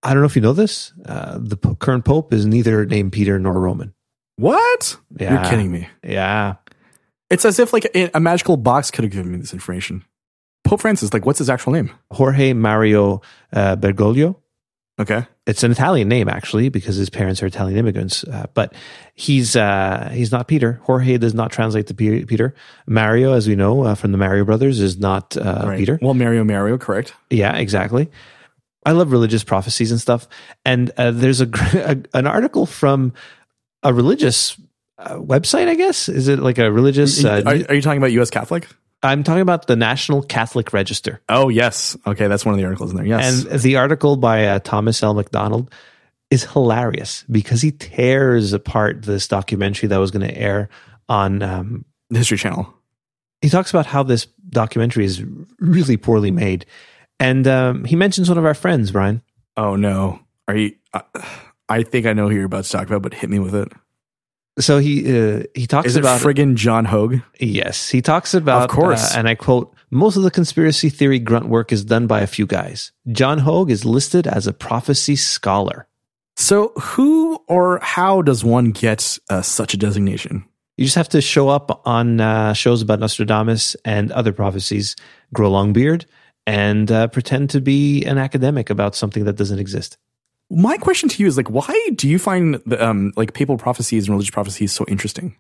I 0.03 0.13
don't 0.13 0.21
know 0.21 0.25
if 0.27 0.35
you 0.35 0.41
know 0.41 0.53
this. 0.53 0.93
Uh, 1.05 1.39
the 1.41 1.57
po- 1.57 1.75
current 1.75 2.05
pope 2.05 2.33
is 2.33 2.45
neither 2.45 2.85
named 2.85 3.11
Peter 3.11 3.39
nor 3.39 3.53
Roman. 3.59 3.93
What? 4.35 4.97
Yeah. 5.17 5.33
You're 5.33 5.49
kidding 5.49 5.71
me. 5.71 5.87
Yeah. 6.03 6.55
It's 7.29 7.45
as 7.45 7.59
if 7.59 7.73
like 7.73 7.85
a, 7.93 8.09
a 8.13 8.19
magical 8.19 8.57
box 8.57 8.91
could 8.91 9.03
have 9.03 9.11
given 9.11 9.31
me 9.31 9.37
this 9.37 9.53
information. 9.53 10.03
Pope 10.69 10.81
Francis, 10.81 11.11
like, 11.13 11.25
what's 11.25 11.39
his 11.39 11.49
actual 11.49 11.73
name? 11.73 11.89
Jorge 12.11 12.53
Mario 12.53 13.21
uh, 13.51 13.75
Bergoglio. 13.75 14.35
Okay. 14.99 15.25
It's 15.47 15.63
an 15.63 15.71
Italian 15.71 16.09
name 16.09 16.27
actually 16.29 16.69
because 16.69 16.95
his 16.97 17.09
parents 17.09 17.41
are 17.41 17.47
Italian 17.47 17.79
immigrants. 17.79 18.23
Uh, 18.25 18.45
but 18.53 18.73
he's 19.15 19.55
uh, 19.55 20.09
he's 20.13 20.31
not 20.31 20.47
Peter. 20.47 20.79
Jorge 20.83 21.17
does 21.17 21.33
not 21.33 21.51
translate 21.51 21.87
to 21.87 21.93
Pe- 21.93 22.25
Peter. 22.25 22.53
Mario, 22.85 23.33
as 23.33 23.47
we 23.47 23.55
know 23.55 23.83
uh, 23.83 23.95
from 23.95 24.11
the 24.11 24.17
Mario 24.17 24.45
Brothers, 24.45 24.79
is 24.79 24.99
not 24.99 25.35
uh, 25.37 25.63
Right. 25.65 25.77
Peter. 25.79 25.97
Well, 26.01 26.13
Mario, 26.13 26.43
Mario, 26.43 26.77
correct. 26.77 27.13
Yeah, 27.29 27.55
exactly. 27.55 28.11
I 28.85 28.91
love 28.91 29.11
religious 29.11 29.43
prophecies 29.43 29.91
and 29.91 29.99
stuff. 29.99 30.27
And 30.65 30.91
uh, 30.97 31.11
there's 31.11 31.41
a, 31.41 31.49
a 31.73 32.17
an 32.17 32.27
article 32.27 32.65
from 32.65 33.13
a 33.81 33.93
religious 33.93 34.59
uh, 34.97 35.15
website. 35.15 35.67
I 35.67 35.75
guess 35.75 36.09
is 36.09 36.27
it 36.27 36.39
like 36.39 36.57
a 36.59 36.71
religious? 36.71 37.23
Uh, 37.23 37.41
are, 37.45 37.53
are 37.69 37.73
you 37.73 37.81
talking 37.81 37.97
about 37.97 38.11
U.S. 38.11 38.29
Catholic? 38.29 38.67
I'm 39.01 39.23
talking 39.23 39.41
about 39.41 39.67
the 39.67 39.75
National 39.75 40.21
Catholic 40.21 40.73
Register. 40.73 41.21
Oh, 41.29 41.49
yes. 41.49 41.95
Okay, 42.05 42.27
that's 42.27 42.45
one 42.45 42.53
of 42.53 42.59
the 42.59 42.65
articles 42.65 42.91
in 42.91 42.97
there. 42.97 43.05
Yes. 43.05 43.45
And 43.45 43.59
the 43.61 43.77
article 43.77 44.17
by 44.17 44.45
uh, 44.45 44.59
Thomas 44.59 45.01
L. 45.01 45.13
McDonald 45.13 45.73
is 46.29 46.43
hilarious 46.43 47.23
because 47.31 47.61
he 47.61 47.71
tears 47.71 48.53
apart 48.53 49.03
this 49.03 49.27
documentary 49.27 49.87
that 49.87 49.97
was 49.97 50.11
going 50.11 50.27
to 50.27 50.37
air 50.37 50.69
on. 51.07 51.41
Um, 51.41 51.85
the 52.09 52.17
History 52.17 52.37
Channel. 52.37 52.73
he 53.41 53.49
talks 53.49 53.69
about 53.69 53.85
how 53.85 54.03
this 54.03 54.25
documentary 54.49 55.05
is 55.05 55.23
really 55.59 55.95
poorly 55.95 56.31
made, 56.31 56.65
and 57.19 57.47
um, 57.47 57.85
he 57.85 57.95
mentions 57.95 58.29
one 58.29 58.37
of 58.37 58.45
our 58.45 58.55
friends, 58.55 58.91
Brian. 58.91 59.21
Oh 59.55 59.75
no. 59.75 60.19
Are 60.47 60.55
you? 60.55 60.75
Uh, 60.91 61.01
I 61.67 61.83
think 61.83 62.07
I 62.07 62.13
know 62.13 62.27
who 62.29 62.35
you're 62.35 62.45
about 62.45 62.63
to 62.63 62.71
talk 62.71 62.87
about, 62.87 63.03
but 63.03 63.13
hit 63.13 63.29
me 63.29 63.37
with 63.37 63.53
it. 63.53 63.71
So 64.59 64.79
he 64.79 65.17
uh, 65.17 65.43
he 65.53 65.67
talks 65.67 65.87
Is 65.87 65.95
it 65.95 65.99
about 66.01 66.21
friggin' 66.21 66.55
John 66.55 66.85
Hogue? 66.85 67.17
yes, 67.39 67.89
he 67.89 68.01
talks 68.01 68.33
about 68.33 68.63
Of 68.63 68.69
course. 68.69 69.15
uh, 69.15 69.17
and 69.19 69.27
I 69.29 69.35
quote: 69.35 69.73
most 69.89 70.17
of 70.17 70.23
the 70.23 70.31
conspiracy 70.31 70.89
theory 70.89 71.19
grunt 71.19 71.47
work 71.47 71.71
is 71.71 71.85
done 71.85 72.07
by 72.07 72.21
a 72.21 72.27
few 72.27 72.45
guys. 72.45 72.91
John 73.11 73.39
Hogue 73.39 73.71
is 73.71 73.85
listed 73.85 74.27
as 74.27 74.47
a 74.47 74.53
prophecy 74.53 75.15
scholar. 75.15 75.87
So, 76.35 76.71
who 76.79 77.39
or 77.47 77.79
how 77.81 78.21
does 78.21 78.43
one 78.43 78.71
get 78.71 79.17
uh, 79.29 79.41
such 79.41 79.73
a 79.73 79.77
designation? 79.77 80.45
You 80.77 80.85
just 80.85 80.95
have 80.95 81.09
to 81.09 81.19
show 81.21 81.49
up 81.49 81.81
on 81.85 82.21
uh, 82.21 82.53
shows 82.53 82.81
about 82.81 82.99
Nostradamus 82.99 83.75
and 83.83 84.11
other 84.13 84.31
prophecies, 84.31 84.95
grow 85.33 85.47
a 85.47 85.51
long 85.51 85.73
beard, 85.73 86.05
and 86.47 86.89
uh, 86.91 87.07
pretend 87.07 87.49
to 87.49 87.59
be 87.61 88.05
an 88.05 88.17
academic 88.17 88.69
about 88.69 88.95
something 88.95 89.25
that 89.25 89.35
doesn't 89.35 89.59
exist. 89.59 89.97
My 90.49 90.77
question 90.77 91.09
to 91.09 91.21
you 91.21 91.27
is 91.27 91.37
like, 91.37 91.49
why 91.49 91.89
do 91.95 92.07
you 92.07 92.17
find 92.17 92.55
the, 92.65 92.83
um, 92.83 93.13
like 93.15 93.33
papal 93.33 93.57
prophecies 93.57 94.05
and 94.05 94.13
religious 94.13 94.31
prophecies 94.31 94.71
so 94.71 94.85
interesting? 94.87 95.35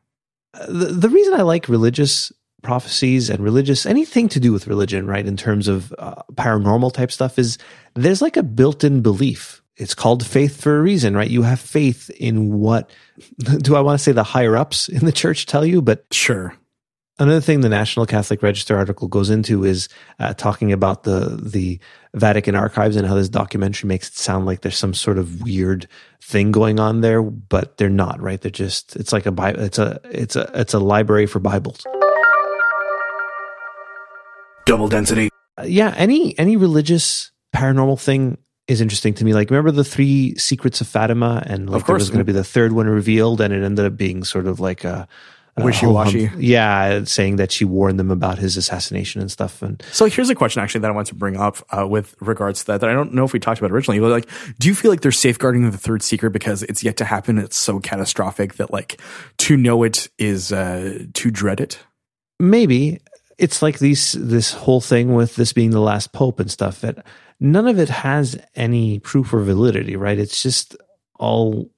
The, 0.67 0.85
the 0.85 1.09
reason 1.09 1.33
I 1.33 1.41
like 1.41 1.67
religious 1.67 2.31
prophecies 2.61 3.29
and 3.29 3.43
religious 3.43 3.85
anything 3.85 4.27
to 4.29 4.39
do 4.39 4.51
with 4.51 4.67
religion, 4.67 5.07
right, 5.07 5.25
in 5.25 5.37
terms 5.37 5.67
of 5.67 5.93
uh, 5.97 6.21
paranormal 6.33 6.93
type 6.93 7.11
stuff, 7.11 7.39
is 7.39 7.57
there's 7.95 8.21
like 8.21 8.37
a 8.37 8.43
built-in 8.43 9.01
belief. 9.01 9.63
It's 9.77 9.95
called 9.95 10.25
faith 10.25 10.61
for 10.61 10.77
a 10.77 10.81
reason, 10.81 11.15
right? 11.15 11.29
You 11.29 11.43
have 11.43 11.59
faith 11.59 12.09
in 12.11 12.59
what 12.59 12.89
do 13.39 13.75
I 13.75 13.79
want 13.79 13.97
to 13.97 14.03
say 14.03 14.11
the 14.11 14.23
higher 14.23 14.57
ups 14.57 14.89
in 14.89 15.05
the 15.05 15.11
church 15.11 15.45
tell 15.45 15.65
you, 15.65 15.81
but 15.81 16.05
Sure. 16.11 16.53
Another 17.21 17.41
thing 17.41 17.59
the 17.59 17.67
National 17.67 18.05
Catholic 18.05 18.41
Register 18.41 18.77
article 18.77 19.09
goes 19.09 19.29
into 19.29 19.65
is 19.65 19.89
uh, 20.19 20.33
talking 20.33 20.71
about 20.71 21.03
the 21.03 21.37
the 21.43 21.77
Vatican 22.13 22.55
archives 22.55 22.95
and 22.95 23.05
how 23.05 23.13
this 23.13 23.27
documentary 23.27 23.89
makes 23.89 24.07
it 24.07 24.15
sound 24.15 24.45
like 24.45 24.61
there's 24.61 24.77
some 24.77 24.93
sort 24.93 25.17
of 25.17 25.41
weird 25.41 25.85
thing 26.23 26.53
going 26.53 26.79
on 26.79 27.01
there, 27.01 27.21
but 27.21 27.75
they're 27.75 27.89
not. 27.89 28.21
Right? 28.21 28.39
They're 28.39 28.49
just 28.49 28.95
it's 28.95 29.11
like 29.11 29.25
a 29.25 29.31
Bible. 29.31 29.59
It's 29.61 29.77
a 29.77 29.99
it's 30.05 30.37
a 30.37 30.49
it's 30.53 30.73
a 30.73 30.79
library 30.79 31.25
for 31.25 31.39
Bibles. 31.39 31.85
Double 34.65 34.87
density. 34.87 35.29
Uh, 35.57 35.63
yeah, 35.63 35.93
any 35.97 36.37
any 36.39 36.55
religious 36.55 37.31
paranormal 37.53 37.99
thing 37.99 38.37
is 38.67 38.79
interesting 38.79 39.13
to 39.15 39.25
me. 39.25 39.33
Like 39.33 39.49
remember 39.49 39.71
the 39.71 39.83
three 39.83 40.35
secrets 40.37 40.79
of 40.79 40.87
Fatima, 40.87 41.43
and 41.45 41.69
like 41.69 41.81
Of 41.81 41.87
there 41.87 41.93
course. 41.95 42.03
was 42.03 42.09
going 42.11 42.19
to 42.19 42.23
be 42.25 42.31
the 42.31 42.43
third 42.45 42.71
one 42.71 42.87
revealed, 42.87 43.41
and 43.41 43.53
it 43.53 43.61
ended 43.63 43.85
up 43.85 43.97
being 43.97 44.23
sort 44.23 44.47
of 44.47 44.61
like 44.61 44.85
a. 44.85 45.05
Wishy-washy. 45.65 46.31
Yeah, 46.37 47.03
saying 47.03 47.37
that 47.37 47.51
she 47.51 47.65
warned 47.65 47.99
them 47.99 48.11
about 48.11 48.37
his 48.37 48.57
assassination 48.57 49.21
and 49.21 49.31
stuff. 49.31 49.61
And 49.61 49.81
So 49.91 50.05
here's 50.05 50.29
a 50.29 50.35
question 50.35 50.61
actually 50.61 50.81
that 50.81 50.91
I 50.91 50.93
want 50.93 51.07
to 51.07 51.15
bring 51.15 51.37
up 51.37 51.57
uh, 51.75 51.87
with 51.87 52.15
regards 52.19 52.61
to 52.61 52.67
that 52.67 52.81
that 52.81 52.89
I 52.89 52.93
don't 52.93 53.13
know 53.13 53.23
if 53.25 53.33
we 53.33 53.39
talked 53.39 53.59
about 53.59 53.71
originally. 53.71 53.99
But 53.99 54.11
like, 54.11 54.29
do 54.59 54.67
you 54.67 54.75
feel 54.75 54.91
like 54.91 55.01
they're 55.01 55.11
safeguarding 55.11 55.69
the 55.69 55.77
third 55.77 56.01
secret 56.01 56.31
because 56.31 56.63
it's 56.63 56.83
yet 56.83 56.97
to 56.97 57.05
happen? 57.05 57.37
It's 57.37 57.57
so 57.57 57.79
catastrophic 57.79 58.55
that 58.55 58.71
like 58.71 58.99
to 59.39 59.57
know 59.57 59.83
it 59.83 60.07
is 60.17 60.51
uh, 60.51 61.05
to 61.13 61.31
dread 61.31 61.59
it. 61.61 61.79
maybe 62.39 62.99
it's 63.37 63.61
like 63.61 63.79
these 63.79 64.13
this 64.19 64.53
whole 64.53 64.81
thing 64.81 65.13
with 65.13 65.35
this 65.35 65.53
being 65.53 65.71
the 65.71 65.79
last 65.79 66.11
pope 66.13 66.39
and 66.39 66.51
stuff 66.51 66.81
that 66.81 67.05
none 67.39 67.67
of 67.67 67.79
it 67.79 67.89
has 67.89 68.37
any 68.55 68.99
proof 68.99 69.33
or 69.33 69.41
validity 69.41 69.95
right 69.95 70.19
it's 70.19 70.41
just 70.43 70.75
all 71.19 71.69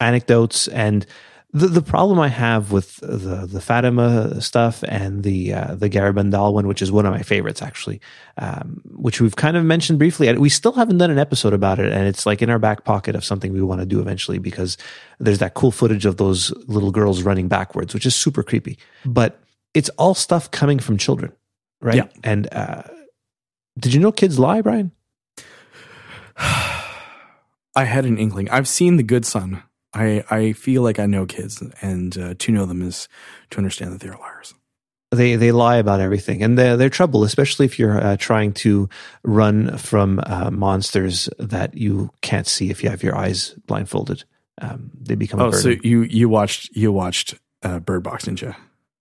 anecdotes 0.00 0.66
and 0.68 1.06
the 1.54 1.68
the 1.68 1.82
problem 1.82 2.18
I 2.18 2.26
have 2.28 2.72
with 2.72 2.96
the 2.96 3.46
the 3.46 3.60
Fatima 3.60 4.40
stuff 4.40 4.82
and 4.88 5.22
the 5.22 5.54
uh, 5.54 5.74
the 5.76 5.88
Garabandal 5.88 6.52
one, 6.52 6.66
which 6.66 6.82
is 6.82 6.90
one 6.90 7.06
of 7.06 7.12
my 7.12 7.22
favorites 7.22 7.62
actually, 7.62 8.00
um, 8.38 8.82
which 8.90 9.20
we've 9.20 9.36
kind 9.36 9.56
of 9.56 9.64
mentioned 9.64 10.00
briefly. 10.00 10.36
We 10.36 10.48
still 10.48 10.72
haven't 10.72 10.98
done 10.98 11.12
an 11.12 11.18
episode 11.18 11.52
about 11.52 11.78
it, 11.78 11.92
and 11.92 12.08
it's 12.08 12.26
like 12.26 12.42
in 12.42 12.50
our 12.50 12.58
back 12.58 12.84
pocket 12.84 13.14
of 13.14 13.24
something 13.24 13.52
we 13.52 13.62
want 13.62 13.80
to 13.80 13.86
do 13.86 14.00
eventually 14.00 14.38
because 14.38 14.76
there's 15.20 15.38
that 15.38 15.54
cool 15.54 15.70
footage 15.70 16.04
of 16.04 16.16
those 16.16 16.50
little 16.66 16.90
girls 16.90 17.22
running 17.22 17.46
backwards, 17.46 17.94
which 17.94 18.04
is 18.04 18.16
super 18.16 18.42
creepy. 18.42 18.76
But 19.06 19.40
it's 19.74 19.90
all 19.90 20.14
stuff 20.14 20.50
coming 20.50 20.80
from 20.80 20.98
children, 20.98 21.32
right? 21.80 21.94
Yeah. 21.94 22.08
And 22.24 22.52
uh, 22.52 22.82
did 23.78 23.94
you 23.94 24.00
know 24.00 24.10
kids 24.10 24.40
lie, 24.40 24.60
Brian? 24.60 24.90
I 26.36 27.84
had 27.84 28.04
an 28.06 28.18
inkling. 28.18 28.50
I've 28.50 28.68
seen 28.68 28.96
The 28.96 29.02
Good 29.04 29.24
Son. 29.24 29.62
I 29.94 30.24
I 30.30 30.52
feel 30.52 30.82
like 30.82 30.98
I 30.98 31.06
know 31.06 31.24
kids, 31.26 31.62
and 31.80 32.16
uh, 32.18 32.34
to 32.38 32.52
know 32.52 32.66
them 32.66 32.82
is 32.82 33.08
to 33.50 33.58
understand 33.58 33.92
that 33.92 34.00
they're 34.00 34.16
liars. 34.16 34.54
they 35.12 35.36
they 35.36 35.52
lie 35.52 35.76
about 35.76 36.00
everything 36.00 36.42
and 36.42 36.58
they're, 36.58 36.76
they're 36.76 36.90
trouble 36.90 37.22
especially 37.22 37.66
if 37.66 37.78
you're 37.78 38.00
uh, 38.00 38.16
trying 38.16 38.52
to 38.52 38.88
run 39.22 39.78
from 39.78 40.20
uh, 40.26 40.50
monsters 40.50 41.28
that 41.38 41.74
you 41.74 42.10
can't 42.20 42.48
see 42.48 42.70
if 42.70 42.82
you 42.82 42.90
have 42.90 43.02
your 43.02 43.16
eyes 43.16 43.54
blindfolded. 43.66 44.24
Um, 44.60 44.90
they 45.00 45.14
become 45.14 45.40
a 45.40 45.44
Oh, 45.46 45.50
so 45.52 45.74
you 45.82 46.02
you 46.02 46.28
watched 46.28 46.74
you 46.74 46.92
watched 46.92 47.34
uh, 47.62 47.78
Bird 47.78 48.02
Box, 48.02 48.24
didn't 48.24 48.42
you? 48.42 48.54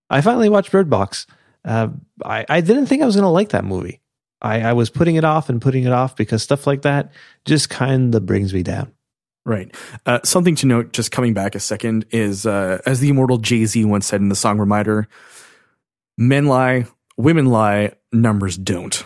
i 0.09 0.21
finally 0.21 0.49
watched 0.49 0.71
bird 0.71 0.89
box. 0.89 1.25
Uh, 1.65 1.87
I, 2.23 2.45
I 2.47 2.61
didn't 2.61 2.85
think 2.85 3.01
i 3.01 3.05
was 3.05 3.15
going 3.15 3.23
to 3.23 3.29
like 3.29 3.49
that 3.49 3.63
movie. 3.65 3.99
I, 4.41 4.61
I 4.61 4.73
was 4.73 4.89
putting 4.89 5.15
it 5.15 5.23
off 5.23 5.49
and 5.49 5.61
putting 5.61 5.85
it 5.85 5.91
off 5.93 6.15
because 6.15 6.43
stuff 6.43 6.67
like 6.67 6.81
that 6.83 7.13
just 7.45 7.69
kind 7.69 8.13
of 8.13 8.25
brings 8.25 8.53
me 8.53 8.61
down 8.61 8.91
Right. 9.45 9.75
Uh, 10.05 10.19
something 10.23 10.55
to 10.55 10.65
note, 10.65 10.93
just 10.93 11.11
coming 11.11 11.33
back 11.33 11.53
a 11.53 11.59
second, 11.59 12.05
is 12.11 12.45
uh, 12.45 12.81
as 12.85 13.01
the 13.01 13.09
immortal 13.09 13.37
Jay 13.37 13.65
Z 13.65 13.83
once 13.83 14.07
said 14.07 14.21
in 14.21 14.29
the 14.29 14.35
song 14.35 14.57
Reminder, 14.57 15.07
men 16.17 16.45
lie, 16.45 16.85
women 17.17 17.47
lie, 17.47 17.93
numbers 18.13 18.57
don't. 18.57 19.03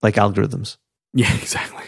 like 0.00 0.14
algorithms 0.14 0.76
Yeah, 1.12 1.34
exactly. 1.42 1.84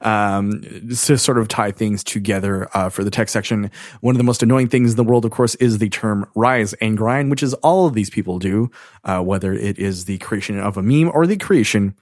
Um, 0.00 0.62
to 0.88 1.16
sort 1.16 1.38
of 1.38 1.46
tie 1.46 1.70
things 1.70 2.02
together 2.02 2.68
uh, 2.74 2.88
for 2.88 3.04
the 3.04 3.10
text 3.10 3.32
section, 3.32 3.70
one 4.00 4.16
of 4.16 4.18
the 4.18 4.24
most 4.24 4.42
annoying 4.42 4.68
things 4.68 4.90
in 4.90 4.96
the 4.96 5.04
world, 5.04 5.24
of 5.24 5.30
course, 5.30 5.54
is 5.56 5.78
the 5.78 5.90
term 5.90 6.26
rise 6.34 6.72
and 6.74 6.96
grind, 6.96 7.30
which 7.30 7.42
is 7.42 7.54
all 7.54 7.86
of 7.86 7.94
these 7.94 8.10
people 8.10 8.40
do, 8.40 8.68
uh, 9.04 9.20
whether 9.20 9.52
it 9.52 9.78
is 9.78 10.06
the 10.06 10.18
creation 10.18 10.58
of 10.58 10.76
a 10.76 10.82
meme 10.82 11.10
or 11.14 11.26
the 11.26 11.36
creation 11.36 11.94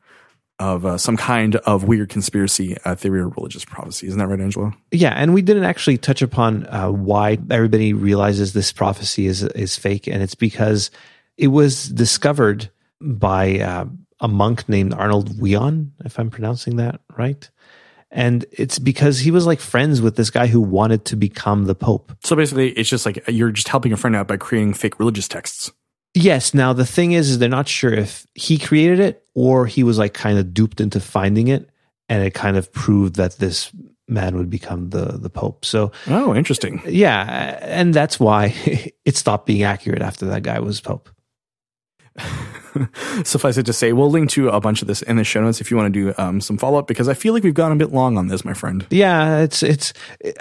of 0.61 0.85
uh, 0.85 0.99
some 0.99 1.17
kind 1.17 1.57
of 1.57 1.85
weird 1.85 2.11
conspiracy 2.11 2.77
uh, 2.85 2.95
theory 2.95 3.21
or 3.21 3.29
religious 3.31 3.65
prophecy. 3.65 4.07
Isn't 4.07 4.19
that 4.19 4.29
right, 4.29 4.41
Angelo? 4.41 4.73
Yeah, 4.93 5.15
and 5.17 5.35
we 5.35 5.43
didn't 5.43 5.65
actually 5.65 5.99
touch 5.99 6.23
upon 6.23 6.67
uh, 6.67 6.91
why 6.91 7.39
everybody 7.51 7.95
realizes 7.95 8.53
this 8.53 8.71
prophecy 8.71 9.27
is 9.27 9.43
is 9.43 9.75
fake, 9.75 10.07
and 10.07 10.23
it's 10.23 10.37
because 10.37 10.91
it 11.37 11.49
was 11.49 11.89
discovered 11.89 12.71
by 13.01 13.61
uh, 13.61 13.87
a 14.21 14.29
monk 14.29 14.69
named 14.69 14.93
Arnold 14.93 15.41
Wion, 15.41 15.93
if 16.05 16.19
I'm 16.19 16.31
pronouncing 16.31 16.77
that 16.77 17.01
right. 17.17 17.49
And 18.13 18.45
it's 18.51 18.79
because 18.79 19.21
he 19.21 19.31
was 19.31 19.47
like 19.47 19.61
friends 19.61 20.03
with 20.03 20.17
this 20.17 20.31
guy 20.31 20.49
who 20.49 20.61
wanted 20.61 21.05
to 21.07 21.17
become 21.17 21.67
the 21.67 21.77
pope. 21.77 22.13
So 22.25 22.37
basically, 22.37 22.71
it's 22.71 22.91
just 22.91 23.07
like 23.07 23.23
you're 23.29 23.53
just 23.53 23.69
helping 23.69 23.93
a 23.93 23.97
friend 23.97 24.15
out 24.15 24.29
by 24.29 24.37
creating 24.37 24.75
fake 24.75 24.99
religious 24.99 25.29
texts. 25.29 25.73
Yes. 26.13 26.55
Now 26.55 26.73
the 26.73 26.87
thing 26.87 27.13
is, 27.13 27.31
is 27.31 27.39
they're 27.39 27.49
not 27.49 27.69
sure 27.69 27.93
if 27.93 28.27
he 28.35 28.59
created 28.59 28.99
it 28.99 29.25
or 29.41 29.67
he 29.67 29.83
was 29.83 29.97
like 29.97 30.13
kind 30.13 30.39
of 30.39 30.53
duped 30.53 30.81
into 30.81 31.01
finding 31.01 31.49
it, 31.49 31.71
and 32.11 32.23
it 32.23 32.35
kind 32.35 32.57
of 32.59 32.71
proved 32.73 33.17
that 33.17 33.39
this 33.39 33.71
man 34.07 34.37
would 34.37 34.51
become 34.51 34.91
the 34.91 35.19
the 35.19 35.31
pope. 35.31 35.65
So 35.65 35.93
Oh, 36.09 36.35
interesting. 36.35 36.83
Yeah, 36.87 37.59
and 37.63 37.95
that's 37.95 38.21
why 38.21 38.55
it 39.05 39.17
stopped 39.17 39.47
being 39.47 39.63
accurate 39.63 40.03
after 40.03 40.27
that 40.27 40.43
guy 40.43 40.59
was 40.61 40.81
pope. 40.81 41.09
Suffice 43.25 43.57
it 43.57 43.67
to 43.67 43.73
say, 43.73 43.93
we'll 43.93 44.11
link 44.11 44.31
to 44.31 44.49
a 44.51 44.61
bunch 44.61 44.83
of 44.83 44.89
this 44.89 45.03
in 45.03 45.17
the 45.17 45.25
show 45.25 45.41
notes 45.41 45.61
if 45.61 45.71
you 45.71 45.77
want 45.77 45.93
to 45.93 46.01
do 46.01 46.15
um, 46.19 46.41
some 46.41 46.59
follow 46.59 46.79
up 46.79 46.87
because 46.87 47.09
I 47.09 47.15
feel 47.15 47.33
like 47.33 47.43
we've 47.43 47.55
gone 47.55 47.73
a 47.73 47.77
bit 47.77 47.93
long 47.93 48.19
on 48.19 48.29
this, 48.29 48.45
my 48.45 48.53
friend. 48.53 48.87
Yeah, 48.91 49.39
it's 49.41 49.63
it's. 49.63 49.93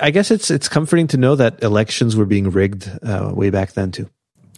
I 0.02 0.12
guess 0.12 0.30
it's 0.30 0.52
it's 0.52 0.68
comforting 0.68 1.08
to 1.08 1.18
know 1.18 1.36
that 1.36 1.64
elections 1.64 2.16
were 2.16 2.26
being 2.26 2.50
rigged 2.52 2.90
uh, 3.02 3.32
way 3.34 3.50
back 3.50 3.74
then 3.74 3.92
too. 3.92 4.10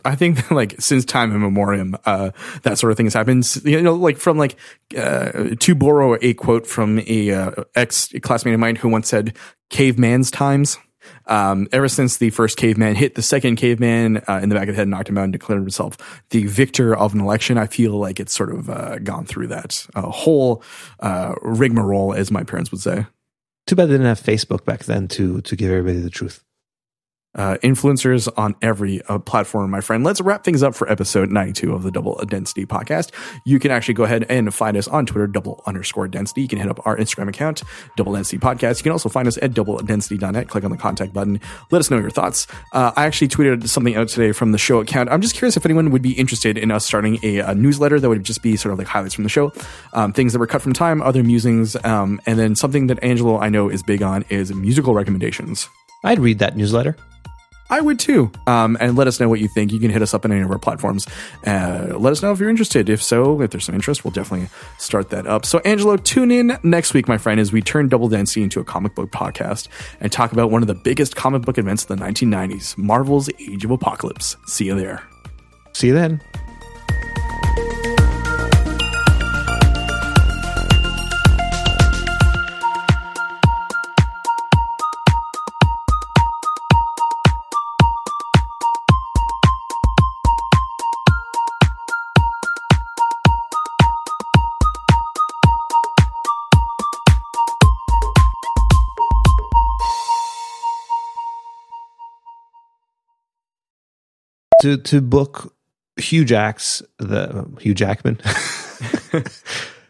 I 0.06 0.16
think 0.16 0.50
like 0.52 0.80
since 0.80 1.06
time 1.06 1.34
immemorial, 1.34 1.92
uh, 2.06 2.32
that 2.64 2.78
sort 2.78 2.92
of 2.92 2.98
thing 2.98 3.06
has 3.06 3.14
happened. 3.14 3.48
You 3.64 3.82
know, 3.82 3.94
like 3.94 4.18
from 4.18 4.38
like 4.38 4.58
uh, 4.98 5.56
to 5.60 5.76
borrow 5.76 6.18
a 6.22 6.34
quote 6.34 6.68
from 6.68 7.00
a 7.08 7.32
uh, 7.32 7.52
ex 7.76 8.14
classmate 8.22 8.54
of 8.54 8.60
mine 8.60 8.76
who 8.76 8.90
once 8.90 9.08
said, 9.08 9.38
"Caveman's 9.70 10.32
times." 10.32 10.78
Um, 11.26 11.68
ever 11.72 11.88
since 11.88 12.18
the 12.18 12.30
first 12.30 12.58
caveman 12.58 12.94
hit 12.94 13.16
the 13.16 13.24
second 13.24 13.56
caveman 13.56 14.22
uh, 14.28 14.40
in 14.44 14.50
the 14.50 14.56
back 14.56 14.68
of 14.68 14.76
the 14.76 14.82
head, 14.82 14.88
knocked 14.88 15.10
him 15.10 15.18
out, 15.18 15.24
and 15.24 15.34
declared 15.34 15.62
himself 15.62 16.24
the 16.30 16.46
victor 16.46 16.96
of 16.96 17.16
an 17.16 17.22
election, 17.22 17.58
I 17.58 17.66
feel 17.66 17.94
like 17.94 18.20
it's 18.20 18.36
sort 18.36 18.54
of 18.54 18.70
uh, 18.70 19.00
gone 19.00 19.26
through 19.26 19.48
that 19.48 19.88
uh, 19.96 20.02
whole 20.04 20.64
uh, 21.00 21.34
rigmarole, 21.42 22.14
as 22.14 22.30
my 22.30 22.44
parents 22.44 22.72
would 22.72 22.82
say. 22.82 23.08
Too 23.66 23.76
bad 23.76 23.86
they 23.86 23.94
didn't 23.94 24.08
have 24.08 24.20
Facebook 24.20 24.64
back 24.66 24.84
then 24.84 25.08
to 25.10 25.42
to 25.42 25.56
give 25.56 25.72
everybody 25.72 26.00
the 26.00 26.10
truth 26.10 26.44
uh, 27.36 27.58
influencers 27.64 28.28
on 28.38 28.56
every 28.62 29.02
uh, 29.04 29.20
platform, 29.20 29.72
my 29.72 29.82
friend. 29.82 30.04
Let's 30.04 30.22
wrap 30.22 30.44
things 30.44 30.64
up 30.64 30.76
for 30.76 30.90
episode 30.92 31.32
92 31.32 31.74
of 31.74 31.84
the 31.84 31.92
Double 31.92 32.22
Density 32.28 32.66
podcast. 32.66 33.12
You 33.46 33.60
can 33.60 33.72
actually 33.72 33.94
go 33.94 34.04
ahead 34.04 34.26
and 34.30 34.54
find 34.54 34.76
us 34.76 34.88
on 34.88 35.06
Twitter, 35.06 35.28
double 35.28 35.62
underscore 35.66 36.08
density. 36.08 36.42
You 36.42 36.48
can 36.48 36.60
hit 36.60 36.70
up 36.70 36.86
our 36.86 36.98
Instagram 36.98 37.30
account, 37.30 37.64
Double 37.96 38.14
Density 38.14 38.38
Podcast. 38.38 38.80
You 38.80 38.84
can 38.84 38.92
also 38.92 39.10
find 39.10 39.28
us 39.28 39.38
at 39.42 39.52
doubledensity.net. 39.52 40.50
Click 40.50 40.64
on 40.64 40.72
the 40.72 40.78
contact 40.78 41.14
button. 41.14 41.40
Let 41.72 41.80
us 41.80 41.90
know 41.90 42.00
your 42.00 42.10
thoughts. 42.10 42.48
Uh, 42.74 42.92
I 42.96 43.06
actually 43.06 43.30
tweeted 43.30 43.68
something 43.68 43.96
out 43.96 44.10
today 44.10 44.32
from 44.32 44.52
the 44.52 44.58
show 44.58 44.80
account. 44.80 45.10
I'm 45.10 45.22
just 45.22 45.36
curious 45.36 45.56
if 45.56 45.66
anyone 45.66 45.92
would 45.92 46.02
be 46.02 46.14
interested 46.14 46.58
in 46.58 46.72
us 46.72 46.86
starting 46.86 47.18
a, 47.24 47.40
a 47.40 47.56
newsletter 47.56 48.00
that 48.00 48.10
would 48.10 48.24
just 48.24 48.44
be 48.44 48.56
sort 48.58 48.74
of 48.74 48.80
like 48.80 48.88
highlights 48.88 49.14
from 49.14 49.24
the 49.24 49.30
show, 49.30 49.54
um, 49.94 50.12
things 50.14 50.34
that 50.34 50.40
were 50.40 50.48
cut 50.48 50.62
from 50.62 50.74
time, 50.74 51.02
other 51.02 51.24
musings, 51.24 51.76
um, 51.86 52.20
and 52.26 52.38
then 52.38 52.56
something 52.56 52.88
that 52.88 53.02
Angelo 53.04 53.40
I 53.40 53.50
know 53.50 53.70
is 53.70 53.84
big 53.84 54.02
on 54.02 54.26
is 54.30 54.54
musical 54.54 54.94
recommendations. 54.94 55.70
I'd 56.04 56.20
read 56.20 56.40
that 56.40 56.58
newsletter. 56.58 56.96
I 57.72 57.82
would 57.82 57.98
too. 58.00 58.32
Um, 58.46 58.78
and 58.80 58.98
let 58.98 59.08
us 59.08 59.20
know 59.20 59.30
what 59.30 59.40
you 59.40 59.48
think. 59.48 59.72
You 59.72 59.80
can 59.80 59.90
hit 59.90 60.02
us 60.02 60.14
up 60.14 60.26
on 60.26 60.32
any 60.32 60.42
of 60.42 60.52
our 60.52 60.60
platforms. 60.60 61.08
Uh, 61.46 61.94
let 61.98 62.12
us 62.12 62.22
know 62.22 62.32
if 62.32 62.40
you're 62.40 62.50
interested. 62.50 62.90
If 62.90 63.02
so, 63.02 63.42
if 63.42 63.52
there's 63.52 63.64
some 63.64 63.74
interest, 63.76 64.04
we'll 64.04 64.12
definitely 64.12 64.50
start 64.78 65.10
that 65.10 65.26
up. 65.26 65.46
So, 65.46 65.60
Angelo, 65.60 65.96
tune 65.96 66.32
in 66.32 66.58
next 66.64 66.94
week, 66.94 67.08
my 67.08 67.18
friend, 67.18 67.40
as 67.40 67.52
we 67.54 67.62
turn 67.62 67.88
Double 67.88 68.10
Density 68.10 68.44
into 68.44 68.60
a 68.60 68.64
comic 68.64 68.94
book 68.94 69.10
podcast 69.12 69.70
and 70.02 70.12
talk 70.12 70.34
about 70.34 70.52
one 70.52 70.62
of 70.62 70.68
the 70.68 70.76
biggest 70.76 71.16
comic 71.16 71.44
book 71.44 71.58
events 71.58 71.84
of 71.90 71.98
the 71.98 72.04
1990s 72.04 72.78
Marvel's 72.78 73.30
Age 73.40 73.64
of 73.64 73.72
Apocalypse. 73.72 74.36
See 74.46 74.66
you 74.66 74.76
there. 74.76 75.02
See 75.74 75.88
you 75.88 75.94
then. 75.94 76.22
To 104.62 104.78
to 104.78 105.02
book 105.02 105.54
Hugh 105.98 106.26
Jacks 106.26 106.82
the 106.98 107.46
Hugh 107.60 107.74
Jackman 107.74 108.20